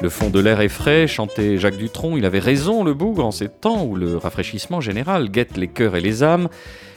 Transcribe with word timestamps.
Le 0.00 0.10
fond 0.10 0.30
de 0.30 0.38
l'air 0.38 0.60
est 0.60 0.68
frais, 0.68 1.08
chantait 1.08 1.58
Jacques 1.58 1.76
Dutronc. 1.76 2.16
Il 2.16 2.24
avait 2.24 2.38
raison, 2.38 2.84
le 2.84 2.94
bougre, 2.94 3.24
en 3.24 3.32
ces 3.32 3.48
temps 3.48 3.84
où 3.84 3.96
le 3.96 4.16
rafraîchissement 4.16 4.80
général 4.80 5.28
guette 5.28 5.56
les 5.56 5.66
cœurs 5.66 5.96
et 5.96 6.00
les 6.00 6.22
âmes. 6.22 6.48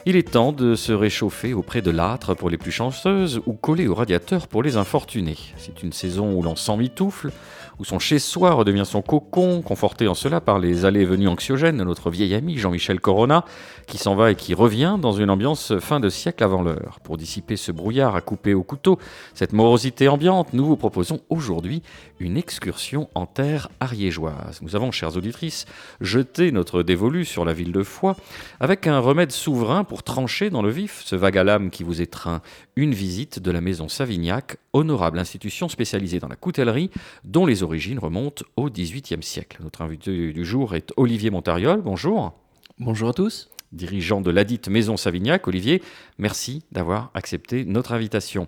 Il 0.06 0.16
est 0.16 0.32
temps 0.32 0.52
de 0.52 0.76
se 0.76 0.92
réchauffer 0.92 1.56
auprès 1.56 1.82
de 1.82 1.90
l'âtre 1.90 2.36
pour 2.36 2.52
les 2.52 2.60
plus 2.60 2.72
chanceuses 2.72 3.42
ou 3.48 3.54
coller 3.54 3.88
au 3.88 3.96
radiateur 3.96 4.48
pour 4.48 4.62
les 4.62 4.78
infortunés. 4.78 5.38
C'est 5.58 5.82
une 5.82 5.94
saison 5.94 6.32
où 6.34 6.44
l'on 6.44 6.56
s'emmitoufle, 6.56 7.32
où 7.82 7.84
son 7.84 7.98
chez-soi 7.98 8.52
redevient 8.52 8.86
son 8.86 9.02
cocon, 9.02 9.64
conforté 9.64 10.08
en 10.08 10.14
cela 10.14 10.40
par 10.40 10.60
les 10.60 10.86
allées 10.86 11.02
et 11.02 11.06
venues 11.06 11.28
anxiogènes 11.28 11.78
de 11.78 11.84
notre 11.84 12.12
vieil 12.12 12.36
ami 12.36 12.56
Jean-Michel 12.60 13.00
Corona, 13.00 13.44
qui 13.88 13.98
s'en 13.98 14.14
va 14.14 14.30
et 14.30 14.36
qui 14.36 14.54
revient 14.54 14.98
dans 15.02 15.14
une 15.14 15.32
ambiance 15.32 15.80
fin 15.80 16.00
de 16.00 16.08
siècle 16.08 16.44
avant 16.44 16.62
l'heure. 16.62 17.00
Pour 17.04 17.18
dissiper 17.18 17.56
ce 17.56 17.72
brouillard 17.72 18.16
à 18.16 18.22
couper 18.22 18.54
au 18.54 18.62
couteau, 18.62 19.00
cette 19.34 19.52
morosité 19.52 20.08
ambiante, 20.10 20.54
nous 20.54 20.64
vous 20.64 20.78
proposons 20.78 21.22
aujourd'hui 21.30 21.82
une 22.20 22.38
excursion 22.38 23.10
en 23.16 23.26
terre 23.26 23.70
ariégeoise. 23.80 24.60
Nous 24.62 24.76
avons, 24.76 24.92
chères 24.92 25.18
auditrices, 25.18 25.66
jeté 26.02 26.52
notre 26.52 26.84
dévolu 26.84 27.26
sur 27.26 27.46
la 27.46 27.54
ville 27.54 27.72
de 27.72 27.82
Foix 27.82 28.16
avec 28.60 28.86
un 28.86 29.00
remède 29.00 29.32
souverain 29.32 29.84
pour 29.86 30.04
trancher 30.04 30.52
dans 30.52 30.62
le 30.62 30.70
vif 30.70 31.02
ce 31.04 31.16
vague 31.16 31.40
à 31.40 31.44
l'âme 31.44 31.72
qui 31.72 31.84
vous 31.84 32.00
étreint. 32.00 32.42
Une 32.76 32.94
visite 32.94 33.40
de 33.40 33.50
la 33.50 33.60
maison 33.60 33.90
Savignac, 33.90 34.58
honorable 34.74 35.18
institution 35.18 35.68
spécialisée 35.68 36.20
dans 36.20 36.28
la 36.28 36.36
coutellerie, 36.36 36.92
dont 37.24 37.48
les 37.48 37.64
origines 37.64 37.71
remontent 38.00 38.44
au 38.58 38.70
XVIIIe 38.70 39.24
siècle. 39.24 39.60
Notre 39.64 39.82
invité 39.82 40.34
du 40.34 40.44
jour 40.44 40.76
est 40.76 40.92
Olivier 40.98 41.30
Montariol. 41.30 41.82
Bonjour. 41.82 42.34
Bonjour 42.80 43.10
à 43.10 43.14
tous. 43.14 43.50
Dirigeant 43.72 44.20
de 44.20 44.30
ladite 44.30 44.68
maison 44.68 44.98
Savignac, 44.98 45.48
Olivier, 45.48 45.82
merci 46.18 46.64
d'avoir 46.74 47.12
accepté 47.14 47.64
notre 47.64 47.94
invitation. 47.94 48.48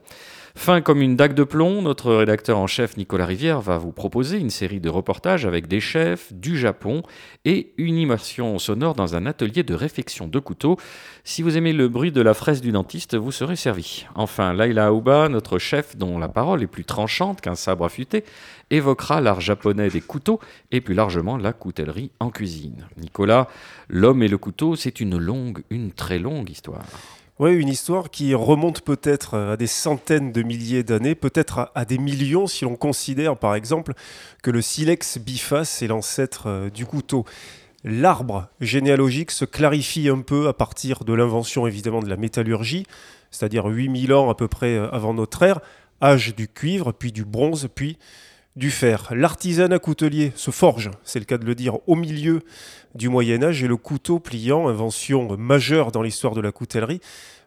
Fin 0.55 0.81
comme 0.81 1.01
une 1.01 1.17
dague 1.17 1.33
de 1.33 1.43
plomb, 1.43 1.81
notre 1.81 2.13
rédacteur 2.13 2.57
en 2.57 2.67
chef 2.67 2.95
Nicolas 2.95 3.25
Rivière 3.25 3.59
va 3.59 3.77
vous 3.77 3.91
proposer 3.91 4.37
une 4.37 4.51
série 4.51 4.79
de 4.79 4.87
reportages 4.87 5.45
avec 5.45 5.67
des 5.67 5.81
chefs 5.81 6.31
du 6.31 6.57
Japon 6.57 7.01
et 7.43 7.73
une 7.77 7.97
immersion 7.97 8.57
sonore 8.59 8.93
dans 8.93 9.15
un 9.15 9.25
atelier 9.25 9.63
de 9.63 9.73
réfection 9.73 10.27
de 10.27 10.39
couteaux. 10.39 10.77
Si 11.25 11.41
vous 11.41 11.57
aimez 11.57 11.73
le 11.73 11.89
bruit 11.89 12.13
de 12.13 12.21
la 12.21 12.33
fraise 12.33 12.61
du 12.61 12.71
dentiste, 12.71 13.15
vous 13.15 13.31
serez 13.31 13.55
servi. 13.55 14.05
Enfin, 14.15 14.53
Laila 14.53 14.87
Aouba, 14.87 15.27
notre 15.27 15.57
chef 15.57 15.97
dont 15.97 16.17
la 16.17 16.29
parole 16.29 16.63
est 16.63 16.67
plus 16.67 16.85
tranchante 16.85 17.41
qu'un 17.41 17.55
sabre 17.55 17.83
affûté, 17.83 18.23
évoquera 18.69 19.21
l'art 19.21 19.41
japonais 19.41 19.89
des 19.89 20.01
couteaux 20.01 20.39
et 20.71 20.81
plus 20.81 20.93
largement 20.93 21.35
la 21.35 21.51
coutellerie 21.51 22.11
en 22.19 22.29
cuisine. 22.29 22.87
Nicolas, 22.97 23.49
l'homme 23.89 24.23
et 24.23 24.29
le 24.29 24.37
couteau, 24.37 24.75
c'est 24.75 25.01
une 25.01 25.17
longue, 25.17 25.63
une 25.71 25.91
très 25.91 26.19
longue 26.19 26.49
histoire. 26.49 26.85
Oui, 27.39 27.51
une 27.55 27.69
histoire 27.69 28.11
qui 28.11 28.35
remonte 28.35 28.81
peut-être 28.81 29.35
à 29.35 29.57
des 29.57 29.65
centaines 29.65 30.31
de 30.31 30.43
milliers 30.43 30.83
d'années, 30.83 31.15
peut-être 31.15 31.71
à, 31.73 31.83
des 31.83 31.97
millions 31.97 32.45
si 32.45 32.63
l'on 32.63 32.75
considère 32.75 33.37
par 33.37 33.55
exemple 33.55 33.93
que 34.43 34.51
le 34.51 34.61
silex 34.61 35.17
biface 35.17 35.81
est 35.81 35.87
l'ancêtre 35.87 36.43
euh, 36.45 36.69
du 36.69 36.85
couteau. 36.85 37.25
L'arbre 37.83 38.49
généalogique 38.61 39.31
se 39.31 39.45
clarifie 39.45 40.09
un 40.09 40.21
peu 40.21 40.47
à 40.47 40.53
partir 40.53 41.05
de 41.05 41.13
l'invention 41.13 41.65
évidemment 41.65 42.03
de 42.03 42.09
la 42.09 42.17
métallurgie, 42.17 42.85
c'est-à-dire 43.31 43.65
8000 43.65 44.13
ans 44.13 44.29
à 44.29 44.35
peu 44.35 44.47
près 44.47 44.75
euh, 44.75 44.87
avant 44.91 45.15
notre 45.15 45.41
ère, 45.41 45.59
âge 46.03 46.35
du 46.35 46.47
cuivre, 46.47 46.91
puis 46.91 47.11
du 47.11 47.25
bronze, 47.25 47.67
puis 47.73 47.97
du 48.55 48.69
fer. 48.69 49.07
L'artisanat 49.09 49.79
coutelier 49.79 50.31
se 50.35 50.51
forge, 50.51 50.91
c'est 51.03 51.17
le 51.17 51.25
cas 51.25 51.39
de 51.39 51.45
le 51.45 51.55
dire, 51.55 51.79
au 51.87 51.95
milieu 51.95 52.43
du 52.95 53.09
Moyen 53.09 53.43
Âge 53.43 53.63
et 53.63 53.67
le 53.67 53.77
couteau 53.77 54.19
pliant, 54.19 54.67
invention 54.67 55.37
majeure 55.37 55.91
dans 55.91 56.01
l'histoire 56.01 56.33
de 56.33 56.41
la 56.41 56.51
coutellerie, 56.51 57.01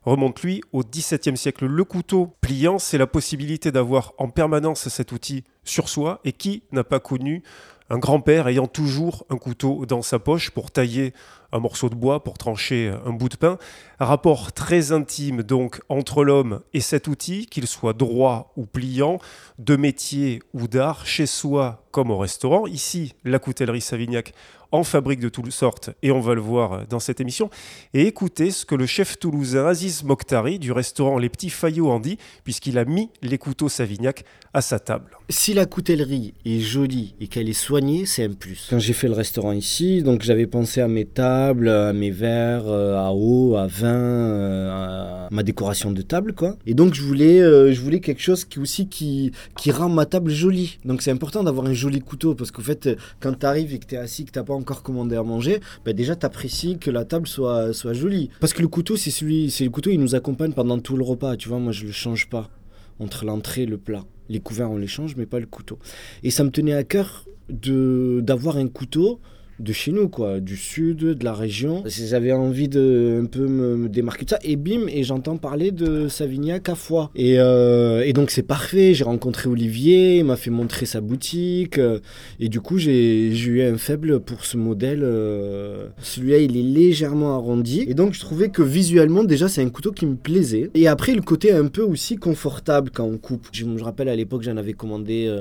remonte 0.04 0.42
lui 0.42 0.62
au 0.72 0.82
XVIIe 0.82 1.36
siècle. 1.36 1.66
Le 1.66 1.84
couteau 1.84 2.34
pliant, 2.40 2.78
c'est 2.78 2.98
la 2.98 3.06
possibilité 3.06 3.72
d'avoir 3.72 4.12
en 4.18 4.28
permanence 4.28 4.88
cet 4.88 5.12
outil 5.12 5.44
sur 5.64 5.88
soi 5.88 6.20
et 6.24 6.32
qui 6.32 6.62
n'a 6.72 6.84
pas 6.84 7.00
connu 7.00 7.42
un 7.90 7.98
grand-père 7.98 8.48
ayant 8.48 8.66
toujours 8.66 9.24
un 9.30 9.36
couteau 9.36 9.86
dans 9.86 10.02
sa 10.02 10.18
poche 10.18 10.50
pour 10.50 10.70
tailler 10.70 11.12
un 11.52 11.60
morceau 11.60 11.88
de 11.88 11.94
bois, 11.94 12.24
pour 12.24 12.36
trancher 12.36 12.92
un 13.04 13.12
bout 13.12 13.28
de 13.28 13.36
pain. 13.36 13.58
Un 13.98 14.04
rapport 14.04 14.52
très 14.52 14.92
intime 14.92 15.42
donc 15.42 15.80
entre 15.88 16.22
l'homme 16.22 16.60
et 16.74 16.80
cet 16.80 17.08
outil, 17.08 17.46
qu'il 17.46 17.66
soit 17.66 17.94
droit 17.94 18.52
ou 18.56 18.66
pliant, 18.66 19.18
de 19.58 19.74
métier 19.76 20.42
ou 20.52 20.68
d'art, 20.68 21.06
chez 21.06 21.24
soi 21.24 21.86
comme 21.92 22.10
au 22.10 22.18
restaurant. 22.18 22.66
Ici, 22.66 23.14
la 23.24 23.38
coutellerie 23.38 23.80
Savignac 23.80 24.34
en 24.72 24.84
fabrique 24.84 25.20
de 25.20 25.28
toutes 25.28 25.50
sortes 25.50 25.90
et 26.02 26.10
on 26.10 26.20
va 26.20 26.34
le 26.34 26.40
voir 26.40 26.86
dans 26.88 26.98
cette 26.98 27.20
émission. 27.20 27.50
Et 27.94 28.06
écoutez 28.06 28.50
ce 28.50 28.66
que 28.66 28.74
le 28.74 28.86
chef 28.86 29.18
toulousain 29.18 29.66
Aziz 29.66 30.02
Mokhtari 30.02 30.58
du 30.58 30.72
restaurant 30.72 31.18
Les 31.18 31.28
Petits 31.28 31.50
Faillots 31.50 31.90
en 31.90 32.00
dit, 32.00 32.18
puisqu'il 32.44 32.78
a 32.78 32.84
mis 32.84 33.10
les 33.22 33.38
couteaux 33.38 33.68
Savignac 33.68 34.24
à 34.52 34.60
sa 34.60 34.78
table. 34.78 35.16
Si 35.28 35.54
la 35.54 35.66
coutellerie 35.66 36.34
est 36.44 36.60
jolie 36.60 37.14
et 37.20 37.28
qu'elle 37.28 37.48
est 37.48 37.52
soignée, 37.52 38.06
c'est 38.06 38.24
un 38.24 38.32
plus. 38.32 38.66
Quand 38.70 38.78
j'ai 38.78 38.92
fait 38.92 39.08
le 39.08 39.14
restaurant 39.14 39.52
ici, 39.52 40.02
donc 40.02 40.22
j'avais 40.22 40.46
pensé 40.46 40.80
à 40.80 40.88
mes 40.88 41.04
tables, 41.04 41.68
à 41.68 41.92
mes 41.92 42.10
verres, 42.10 42.68
euh, 42.68 42.96
à 42.96 43.12
eau, 43.12 43.56
à 43.56 43.66
vin, 43.66 43.85
euh, 43.86 45.28
ma 45.30 45.42
décoration 45.42 45.92
de 45.92 46.02
table, 46.02 46.32
quoi. 46.32 46.56
Et 46.66 46.74
donc 46.74 46.94
je 46.94 47.02
voulais, 47.02 47.40
euh, 47.40 47.72
je 47.72 47.80
voulais 47.80 48.00
quelque 48.00 48.22
chose 48.22 48.44
qui 48.44 48.58
aussi 48.58 48.88
qui, 48.88 49.32
qui 49.56 49.70
rend 49.70 49.88
ma 49.88 50.06
table 50.06 50.30
jolie. 50.30 50.78
Donc 50.84 51.02
c'est 51.02 51.10
important 51.10 51.42
d'avoir 51.42 51.66
un 51.66 51.72
joli 51.72 52.00
couteau 52.00 52.34
parce 52.34 52.50
qu'en 52.50 52.62
fait, 52.62 52.88
quand 53.20 53.38
tu 53.38 53.46
arrives 53.46 53.74
et 53.74 53.78
que 53.78 53.86
tu 53.86 53.94
es 53.94 53.98
assis, 53.98 54.24
que 54.24 54.32
tu 54.32 54.44
pas 54.44 54.54
encore 54.54 54.82
commandé 54.82 55.16
à 55.16 55.22
manger, 55.22 55.60
bah 55.84 55.92
déjà 55.92 56.16
tu 56.16 56.26
apprécies 56.26 56.78
que 56.78 56.90
la 56.90 57.04
table 57.04 57.26
soit, 57.26 57.72
soit 57.72 57.92
jolie. 57.92 58.30
Parce 58.40 58.52
que 58.52 58.62
le 58.62 58.68
couteau, 58.68 58.96
c'est 58.96 59.10
celui, 59.10 59.50
c'est 59.50 59.64
le 59.64 59.70
couteau, 59.70 59.90
il 59.90 60.00
nous 60.00 60.14
accompagne 60.14 60.52
pendant 60.52 60.78
tout 60.78 60.96
le 60.96 61.04
repas. 61.04 61.36
Tu 61.36 61.48
vois, 61.48 61.58
moi 61.58 61.72
je 61.72 61.86
le 61.86 61.92
change 61.92 62.28
pas 62.28 62.50
entre 62.98 63.24
l'entrée 63.24 63.62
et 63.62 63.66
le 63.66 63.78
plat. 63.78 64.04
Les 64.28 64.40
couverts 64.40 64.70
on 64.70 64.76
les 64.76 64.86
change, 64.86 65.16
mais 65.16 65.26
pas 65.26 65.40
le 65.40 65.46
couteau. 65.46 65.78
Et 66.22 66.30
ça 66.30 66.44
me 66.44 66.50
tenait 66.50 66.74
à 66.74 66.84
cœur 66.84 67.24
de 67.48 68.20
d'avoir 68.22 68.56
un 68.56 68.68
couteau 68.68 69.20
de 69.58 69.72
chez 69.72 69.92
nous, 69.92 70.08
quoi, 70.08 70.40
du 70.40 70.56
sud, 70.56 70.98
de 70.98 71.24
la 71.24 71.32
région. 71.32 71.82
J'avais 71.86 72.32
envie 72.32 72.68
de 72.68 73.20
un 73.22 73.26
peu 73.26 73.46
me, 73.46 73.88
démarquer 73.88 74.24
de 74.24 74.30
ça. 74.30 74.38
Et 74.42 74.56
bim, 74.56 74.86
et 74.88 75.02
j'entends 75.02 75.36
parler 75.36 75.70
de 75.70 76.08
Savignac 76.08 76.68
à 76.68 76.74
Foix. 76.74 77.10
Et, 77.14 77.38
euh, 77.38 78.02
et 78.04 78.12
donc 78.12 78.30
c'est 78.30 78.42
parfait. 78.42 78.92
J'ai 78.94 79.04
rencontré 79.04 79.48
Olivier, 79.48 80.18
il 80.18 80.24
m'a 80.24 80.36
fait 80.36 80.50
montrer 80.50 80.84
sa 80.86 81.00
boutique. 81.00 81.78
Euh, 81.78 82.00
et 82.38 82.48
du 82.48 82.60
coup, 82.60 82.78
j'ai 82.78 83.28
eu 83.30 83.62
un 83.62 83.78
faible 83.78 84.20
pour 84.20 84.44
ce 84.44 84.56
modèle. 84.56 85.00
Euh, 85.02 85.88
celui-là, 86.02 86.38
il 86.38 86.56
est 86.56 86.62
légèrement 86.62 87.34
arrondi. 87.34 87.84
Et 87.88 87.94
donc, 87.94 88.12
je 88.14 88.20
trouvais 88.20 88.50
que 88.50 88.62
visuellement, 88.62 89.24
déjà, 89.24 89.48
c'est 89.48 89.62
un 89.62 89.70
couteau 89.70 89.92
qui 89.92 90.06
me 90.06 90.16
plaisait. 90.16 90.70
Et 90.74 90.86
après, 90.88 91.14
le 91.14 91.22
côté 91.22 91.52
un 91.52 91.68
peu 91.68 91.82
aussi 91.82 92.16
confortable 92.16 92.90
quand 92.92 93.04
on 93.04 93.16
coupe. 93.16 93.46
Je 93.52 93.64
me 93.64 93.82
rappelle 93.82 94.08
à 94.08 94.16
l'époque, 94.16 94.42
j'en 94.42 94.56
avais 94.56 94.74
commandé, 94.74 95.34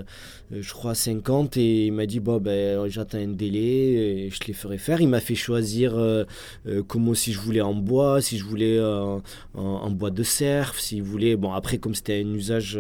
je 0.52 0.72
crois, 0.72 0.96
50. 0.96 1.58
Et 1.58 1.88
il 1.88 1.94
m'a 1.94 2.06
dit, 2.06 2.20
bon, 2.20 2.38
ben, 2.38 2.88
j'attends 2.88 3.18
un 3.18 3.28
délai 3.28 4.05
je 4.30 4.40
les 4.48 4.54
ferai 4.54 4.78
faire. 4.78 5.02
Il 5.02 5.08
m'a 5.08 5.20
fait 5.20 5.36
choisir 5.36 5.98
euh, 5.98 6.24
euh, 6.68 6.84
comment 6.84 7.14
si 7.14 7.34
je 7.34 7.40
voulais 7.40 7.62
en 7.62 7.74
bois, 7.74 8.22
si 8.22 8.38
je 8.38 8.44
voulais 8.44 8.78
euh, 8.78 9.20
en, 9.54 9.92
bois 9.92 10.12
de 10.12 10.24
cerf, 10.24 10.76
si 10.76 11.02
voulait. 11.02 11.36
Bon, 11.36 11.54
après, 11.54 11.78
comme 11.78 11.96
c'était 11.96 12.22
un 12.24 12.34
usage 12.34 12.80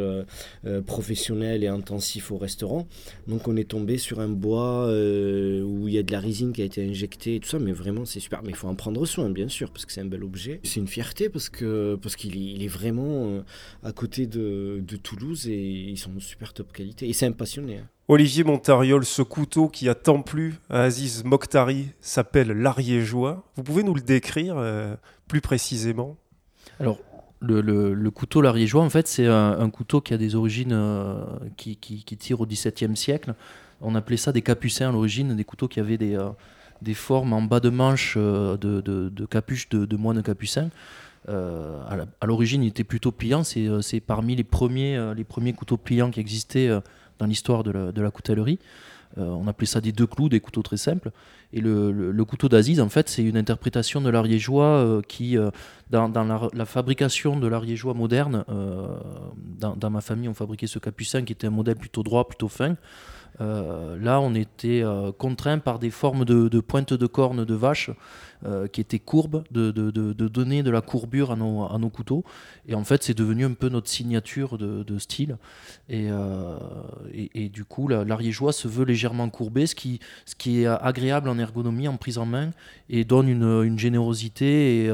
professionnel 0.85 1.63
et 1.63 1.67
intensif 1.67 2.31
au 2.31 2.37
restaurant, 2.37 2.87
donc 3.27 3.47
on 3.47 3.55
est 3.55 3.69
tombé 3.69 3.97
sur 3.97 4.19
un 4.19 4.29
bois 4.29 4.87
où 4.87 5.87
il 5.87 5.93
y 5.93 5.97
a 5.97 6.03
de 6.03 6.11
la 6.11 6.19
résine 6.19 6.53
qui 6.53 6.61
a 6.61 6.65
été 6.65 6.85
injectée 6.87 7.35
et 7.35 7.39
tout 7.39 7.49
ça, 7.49 7.59
mais 7.59 7.71
vraiment 7.71 8.05
c'est 8.05 8.19
super. 8.19 8.43
Mais 8.43 8.49
il 8.49 8.55
faut 8.55 8.67
en 8.67 8.75
prendre 8.75 9.05
soin, 9.05 9.29
bien 9.29 9.47
sûr, 9.47 9.71
parce 9.71 9.85
que 9.85 9.91
c'est 9.91 10.01
un 10.01 10.05
bel 10.05 10.23
objet. 10.23 10.59
C'est 10.63 10.79
une 10.79 10.87
fierté 10.87 11.29
parce 11.29 11.49
que 11.49 11.95
parce 12.01 12.15
qu'il 12.15 12.63
est, 12.63 12.67
vraiment 12.67 13.43
à 13.83 13.91
côté 13.91 14.25
de, 14.25 14.81
de, 14.85 14.97
Toulouse 14.97 15.47
et 15.47 15.55
ils 15.55 15.97
sont 15.97 16.11
de 16.11 16.19
super 16.19 16.53
top 16.53 16.73
qualité. 16.73 17.07
Et 17.07 17.13
c'est 17.13 17.25
un 17.25 17.31
passionné. 17.31 17.77
Hein. 17.77 17.89
Olivier 18.07 18.43
Montariol, 18.43 19.03
ce 19.03 19.23
couteau 19.23 19.67
qui 19.67 19.89
a 19.89 19.95
tant 19.95 20.21
plu 20.21 20.59
à 20.69 20.83
Aziz 20.83 21.23
Mokhtari 21.23 21.87
s'appelle 22.01 22.49
l'ariégeois. 22.49 23.43
Vous 23.55 23.63
pouvez 23.63 23.81
nous 23.81 23.95
le 23.95 24.01
décrire 24.01 24.55
euh, 24.57 24.95
plus 25.27 25.41
précisément? 25.41 26.15
Alors, 26.79 26.99
le, 27.41 28.09
couteau 28.09 28.41
l'ariégeois, 28.41 28.83
en 28.83 28.91
fait, 28.91 29.07
c'est 29.07 29.25
un, 29.25 29.69
couteau 29.71 30.01
qui 30.01 30.13
a 30.13 30.17
des 30.17 30.35
origines 30.35 30.73
euh, 30.73 31.25
qui, 31.57 31.77
qui, 31.77 32.17
tire 32.17 32.41
au 32.41 32.45
XVIIe 32.45 32.95
siècle. 32.95 33.33
On 33.81 33.95
appelait 33.95 34.17
ça 34.17 34.31
des 34.31 34.43
capucins 34.43 34.89
à 34.89 34.91
l'origine, 34.91 35.35
des 35.35 35.43
couteaux 35.43 35.67
qui 35.67 35.79
avaient 35.79 35.97
des, 35.97 36.15
euh, 36.15 36.29
des 36.83 36.93
formes 36.93 37.33
en 37.33 37.41
bas 37.41 37.59
de 37.59 37.69
manche 37.69 38.17
de, 38.17 38.55
de, 38.55 38.81
de 39.09 39.25
capuches 39.25 39.67
de, 39.69 39.95
moines 39.97 40.21
capucins. 40.21 40.69
à 41.27 42.25
l'origine, 42.27 42.61
il 42.61 42.67
était 42.67 42.83
plutôt 42.83 43.11
pliant. 43.11 43.43
C'est 43.43 43.99
parmi 43.99 44.35
les 44.35 44.43
premiers, 44.43 45.13
les 45.15 45.23
premiers 45.23 45.53
couteaux 45.53 45.77
pliants 45.77 46.11
qui 46.11 46.19
existaient 46.19 46.69
dans 47.19 47.25
l'histoire 47.25 47.63
de, 47.63 48.01
la 48.01 48.11
coutellerie. 48.11 48.59
on 49.17 49.47
appelait 49.47 49.67
ça 49.67 49.81
des 49.81 49.91
deux 49.91 50.07
clous, 50.07 50.29
des 50.29 50.39
couteaux 50.39 50.63
très 50.63 50.77
simples. 50.77 51.11
Et 51.53 51.61
le, 51.61 52.23
couteau 52.25 52.49
d'Aziz, 52.49 52.81
en 52.81 52.89
fait, 52.89 53.07
c'est 53.09 53.23
une 53.23 53.37
interprétation 53.37 54.01
de 54.01 54.09
l'ariégeois 54.09 55.01
qui, 55.07 55.37
dans, 55.89 56.49
la, 56.53 56.65
fabrication 56.65 57.39
de 57.39 57.47
l'ariégeois 57.47 57.93
moderne, 57.93 58.43
dans, 59.59 59.75
dans, 59.75 59.89
ma 59.89 60.01
famille, 60.01 60.27
on 60.27 60.33
fabriquait 60.33 60.67
ce 60.67 60.79
capucin 60.79 61.23
qui 61.23 61.33
était 61.33 61.47
un 61.47 61.51
modèle 61.51 61.75
plutôt 61.75 62.03
droit, 62.03 62.27
plutôt 62.27 62.49
fin. 62.49 62.75
Euh, 63.41 63.97
là, 63.99 64.21
on 64.21 64.33
était 64.33 64.81
euh, 64.83 65.11
contraint 65.11 65.59
par 65.59 65.79
des 65.79 65.89
formes 65.89 66.25
de, 66.25 66.47
de 66.47 66.59
pointes 66.59 66.93
de 66.93 67.07
cornes 67.07 67.43
de 67.43 67.53
vache 67.53 67.89
euh, 68.45 68.67
qui 68.67 68.81
étaient 68.81 68.99
courbes, 68.99 69.43
de, 69.51 69.71
donner 70.27 70.63
de 70.63 70.71
la 70.71 70.81
courbure 70.81 71.31
à 71.31 71.35
nos, 71.35 71.89
couteaux. 71.89 72.23
Et 72.67 72.75
en 72.75 72.83
fait, 72.83 73.03
c'est 73.03 73.17
devenu 73.17 73.45
un 73.45 73.53
peu 73.53 73.69
notre 73.69 73.89
signature 73.89 74.57
de, 74.57 74.97
style. 74.99 75.37
Et, 75.89 76.09
et, 77.13 77.49
du 77.49 77.65
coup, 77.65 77.87
l'ariégeois 77.87 78.53
se 78.53 78.67
veut 78.67 78.85
légèrement 78.85 79.29
courbé, 79.29 79.67
ce 79.67 79.75
qui, 79.75 79.99
ce 80.25 80.35
qui 80.35 80.61
est 80.61 80.67
agréable 80.67 81.29
en 81.29 81.37
ergonomie, 81.37 81.87
en 81.87 81.97
prise 81.97 82.17
en 82.17 82.25
main, 82.25 82.51
et 82.89 83.03
donne 83.03 83.29
une, 83.29 83.77
générosité 83.77 84.85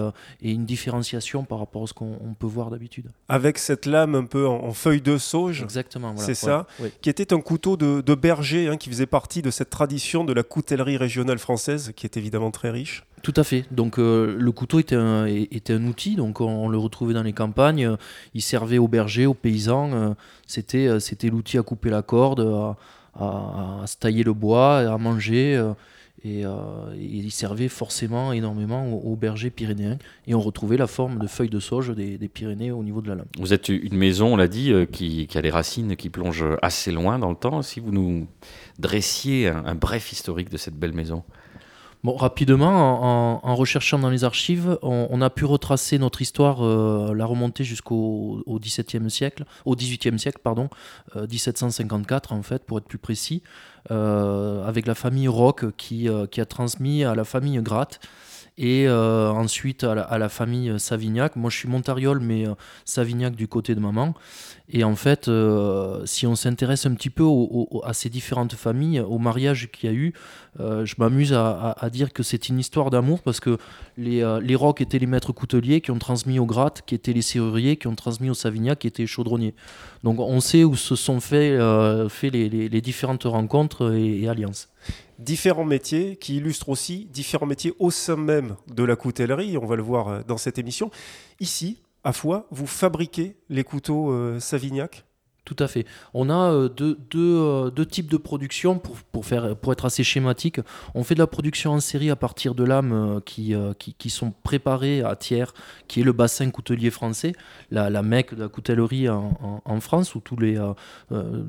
et, 0.42 0.52
une 0.52 0.66
différenciation 0.66 1.44
par 1.44 1.60
rapport 1.60 1.84
à 1.84 1.88
ce 1.88 1.94
qu'on 1.94 2.36
peut 2.38 2.48
voir 2.48 2.70
d'habitude. 2.70 3.12
Avec 3.30 3.58
cette 3.58 3.86
lame 3.86 4.16
un 4.16 4.26
peu 4.26 4.48
en, 4.48 4.72
feuille 4.72 5.02
de 5.02 5.18
sauge. 5.18 5.62
Exactement. 5.64 6.16
c'est 6.18 6.36
ça. 6.36 6.68
Qui 7.02 7.10
était 7.10 7.34
un 7.34 7.42
couteau 7.42 7.78
de, 7.78 8.02
de 8.02 8.16
Hein, 8.32 8.78
qui 8.78 8.90
faisait 8.90 9.06
partie 9.06 9.42
de 9.42 9.52
cette 9.52 9.70
tradition 9.70 10.24
de 10.24 10.34
la 10.34 10.44
coutellerie 10.44 10.98
régionale 10.98 11.40
française, 11.40 11.92
qui 11.96 12.06
est 12.06 12.18
évidemment 12.18 12.52
très 12.52 12.70
riche. 12.70 13.04
Tout 13.22 13.34
à 13.36 13.44
fait. 13.44 13.66
Donc 13.72 14.00
euh, 14.00 14.36
le 14.38 14.52
couteau 14.52 14.80
était 14.80 14.96
un, 14.96 15.86
outil, 15.86 16.16
donc 16.16 16.42
on, 16.42 16.70
le 16.70 16.78
retrouvait 16.78 17.14
dans 17.14 17.24
les 17.24 17.34
campagnes. 17.34 17.96
Il 18.34 18.42
servait 18.42 18.78
aux 18.78 18.88
bergers, 18.88 19.26
aux 19.26 19.34
paysans. 19.34 19.92
Euh, 19.94 20.10
c'était, 20.48 20.88
euh, 20.88 21.00
c'était 21.00 21.30
l'outil 21.30 21.58
à 21.58 21.64
couper 21.64 21.90
la 21.90 22.02
corde, 22.02 22.76
à, 23.16 23.84
se 23.86 23.98
tailler 23.98 24.24
le 24.24 24.34
bois, 24.34 24.80
à 24.80 24.98
manger. 24.98 25.72
Et, 26.24 26.44
il 27.00 27.32
servait 27.32 27.68
forcément 27.68 28.32
énormément 28.32 28.92
aux, 28.94 29.16
bergers 29.16 29.50
pyrénéens. 29.50 29.98
Et 30.28 30.36
on 30.36 30.40
retrouvait 30.40 30.78
la 30.78 30.88
forme 30.88 31.20
de 31.20 31.28
feuilles 31.28 31.50
de 31.50 31.60
sauge 31.60 31.96
des, 31.96 32.18
Pyrénées 32.28 32.72
au 32.72 32.84
niveau 32.84 33.02
de 33.02 33.10
la 33.10 33.16
lame. 33.16 33.26
Vous 33.40 33.54
êtes 33.54 33.70
une 33.70 33.98
maison, 33.98 34.34
on 34.34 34.36
l'a 34.36 34.48
dit, 34.48 34.72
qui, 34.92 35.28
a 35.34 35.42
les 35.42 35.50
racines 35.50 35.96
qui 35.96 36.10
plongent 36.10 36.46
assez 36.62 36.92
loin 36.92 37.20
dans 37.20 37.30
le 37.30 37.36
temps. 37.36 37.62
Si 37.62 37.80
vous 37.80 37.92
nous 37.92 38.28
dressiez 38.80 39.48
un 39.48 39.76
bref 39.76 40.12
historique 40.12 40.50
de 40.50 40.58
cette 40.58 40.76
belle 40.76 40.94
maison 40.94 41.24
Bon, 42.04 42.16
rapidement, 42.16 43.44
en, 43.46 43.56
recherchant 43.56 44.00
dans 44.00 44.10
les 44.10 44.24
archives, 44.24 44.80
on, 44.82 45.22
a 45.22 45.30
pu 45.30 45.46
retracer 45.46 46.00
notre 46.00 46.24
histoire, 46.24 46.66
euh, 46.66 47.14
la 47.14 47.26
remonter 47.26 47.64
jusqu'au 47.64 48.44
XVIIe 48.48 49.12
siècle, 49.12 49.46
au 49.66 49.76
XVIIIe 49.76 50.18
siècle, 50.18 50.40
pardon, 50.44 50.70
1754 51.16 52.34
euh, 52.34 52.36
en 52.36 52.42
fait, 52.42 52.66
pour 52.66 52.80
être 52.80 52.88
plus 52.88 52.98
précis, 52.98 53.44
euh, 53.92 54.66
avec 54.66 54.88
la 54.88 54.96
famille 54.96 55.28
Roque 55.28 55.76
qui, 55.78 56.08
qui, 56.32 56.42
a 56.42 56.46
transmis 56.46 57.04
à 57.04 57.14
la 57.14 57.24
famille 57.24 57.62
Gratte 57.62 58.00
et 58.58 58.90
ensuite 58.90 59.84
à 59.84 60.18
la, 60.18 60.30
famille 60.30 60.80
Savignac. 60.80 61.36
Moi, 61.36 61.50
je 61.50 61.58
suis 61.58 61.68
Montariol, 61.68 62.20
mais 62.20 62.46
Savignac 62.86 63.36
du 63.36 63.48
côté 63.48 63.76
de 63.76 63.80
maman. 63.80 64.14
Et 64.74 64.84
en 64.86 64.96
fait, 64.96 65.28
euh, 65.28 66.06
si 66.06 66.26
on 66.26 66.36
s'intéresse 66.36 66.86
un 66.86 66.94
petit 66.94 67.10
peu 67.10 67.26
à 67.84 67.94
ces 67.94 68.10
différentes 68.10 68.54
familles, 68.54 69.02
au 69.02 69.18
mariage 69.18 69.70
qu'il 69.70 69.90
y 69.90 69.94
a 69.94 69.96
eu, 69.96 70.14
euh, 70.60 70.86
je 70.86 70.96
m'amuse 70.98 71.34
à, 71.34 71.90
dire 71.92 72.14
que 72.14 72.24
c'est 72.24 72.48
une 72.48 72.58
histoire 72.58 72.90
d'amour 72.90 73.22
parce 73.22 73.42
que 73.42 73.58
les, 73.98 74.24
euh, 74.24 74.40
les 74.40 74.56
Rocs 74.56 74.80
étaient 74.80 75.00
les 75.00 75.08
maîtres 75.08 75.34
couteliers 75.34 75.82
qui 75.82 75.92
ont 75.92 76.00
transmis 76.00 76.40
aux 76.40 76.46
Grattes, 76.46 76.84
qui 76.86 76.96
étaient 76.96 77.12
les 77.12 77.22
serruriers, 77.22 77.76
qui 77.76 77.88
ont 77.88 77.96
transmis 77.96 78.30
aux 78.30 78.34
Savignac, 78.34 78.80
qui 78.80 78.88
étaient 78.88 79.04
les 79.04 79.08
chaudronniers. 79.08 79.56
Donc 80.04 80.20
on 80.20 80.40
sait 80.40 80.64
où 80.64 80.76
se 80.78 80.96
sont 80.96 81.20
fait, 81.20 81.58
fait 82.10 82.30
les, 82.30 82.82
différentes 82.82 83.24
rencontres 83.24 83.94
et 83.94 84.28
alliances 84.28 84.70
différents 85.22 85.66
métiers 85.66 86.18
qui 86.18 86.38
illustrent 86.38 86.70
aussi 86.70 87.06
différents 87.06 87.46
métiers 87.46 87.74
au 87.80 87.92
sein 87.92 88.18
même 88.18 88.56
de 88.68 88.84
la 88.84 88.96
coutellerie, 88.96 89.58
on 89.58 89.66
va 89.66 89.76
le 89.76 89.84
voir 89.84 90.26
dans 90.26 90.38
cette 90.38 90.58
émission. 90.58 90.92
Ici, 91.40 91.82
à 92.04 92.14
fois, 92.14 92.48
vous 92.52 92.68
fabriquez 92.68 93.36
les 93.50 93.64
couteaux 93.64 94.12
euh, 94.12 94.40
Savignac? 94.40 95.06
Tout 95.44 95.56
à 95.58 95.68
fait. 95.68 95.86
On 96.14 96.30
a 96.30 96.52
euh, 96.52 96.70
euh, 97.16 97.72
deux, 97.72 97.86
types 97.86 98.12
de 98.12 98.18
production 98.18 98.78
pour, 98.78 98.98
pour, 99.12 99.26
faire, 99.26 99.56
pour 99.56 99.74
être 99.74 99.86
assez 99.86 100.04
schématique. 100.04 100.60
On 100.94 101.04
fait 101.04 101.16
de 101.16 101.20
la 101.20 101.28
production 101.28 101.72
en 101.72 101.80
série 101.80 102.12
à 102.12 102.16
partir 102.16 102.54
de 102.54 102.64
lames 102.64 102.94
euh, 102.94 103.20
qui, 103.22 103.56
qui, 103.78 104.10
sont 104.12 104.34
préparées 104.44 105.02
à 105.02 105.16
tiers, 105.16 105.54
qui 105.88 106.02
est 106.02 106.04
le 106.04 106.14
bassin 106.14 106.50
coutelier 106.52 106.92
français, 106.92 107.34
la, 107.72 107.90
la 107.90 108.04
mecque 108.04 108.36
de 108.36 108.42
la 108.42 108.50
coutellerie 108.50 109.10
en, 109.10 109.80
France, 109.80 110.14
où 110.14 110.20
tous 110.20 110.38
les, 110.38 110.60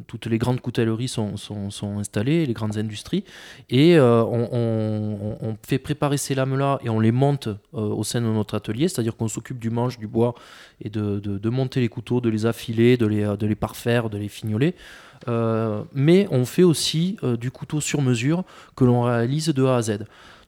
toutes 0.07 0.27
les 0.27 0.39
grandes 0.39 0.61
coutelleries 0.61 1.09
sont, 1.09 1.37
sont, 1.37 1.99
installées, 1.99 2.47
les 2.47 2.53
grandes 2.53 2.79
industries. 2.79 3.25
Et 3.69 3.99
on, 4.01 4.49
on, 4.53 5.57
fait 5.67 5.79
préparer 5.79 6.17
ces 6.17 6.35
lames-là 6.35 6.79
et 6.83 6.89
on 6.89 7.01
les 7.01 7.13
monte 7.13 7.49
au 7.73 8.05
sein 8.05 8.21
de 8.21 8.27
notre 8.27 8.55
atelier, 8.55 8.89
c'est-à-dire 8.89 9.17
qu'on 9.17 9.29
s'occupe 9.29 9.59
du 9.59 9.71
manche, 9.71 9.99
du 9.99 10.07
bois 10.07 10.35
et 10.81 10.89
de, 10.89 11.19
de, 11.19 11.51
monter 11.51 11.81
les 11.81 11.89
couteaux, 11.89 12.21
de 12.21 12.31
les 12.31 12.47
affiler, 12.47 12.97
de 12.97 13.07
les, 13.07 13.37
de 13.37 13.47
les 13.47 13.55
parfaire 13.55 13.82
de 13.85 14.19
les 14.19 14.29
fignoler. 14.29 14.75
Euh, 15.29 15.83
mais 15.93 16.27
on 16.31 16.45
fait 16.45 16.65
aussi 16.65 17.17
euh, 17.23 17.37
du 17.37 17.51
couteau 17.51 17.81
sur 17.81 18.03
mesure 18.03 18.45
que 18.77 18.85
l'on 18.85 19.03
réalise 19.03 19.49
de 19.49 19.65
A 19.65 19.77
à 19.77 19.83
Z. 19.83 19.99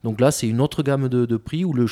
Donc 0.02 0.20
là, 0.20 0.30
c'est 0.30 0.46
une 0.46 0.60
autre 0.60 0.82
gamme 0.82 1.08
de, 1.08 1.36
prix 1.38 1.64
où 1.64 1.72
le, 1.72 1.86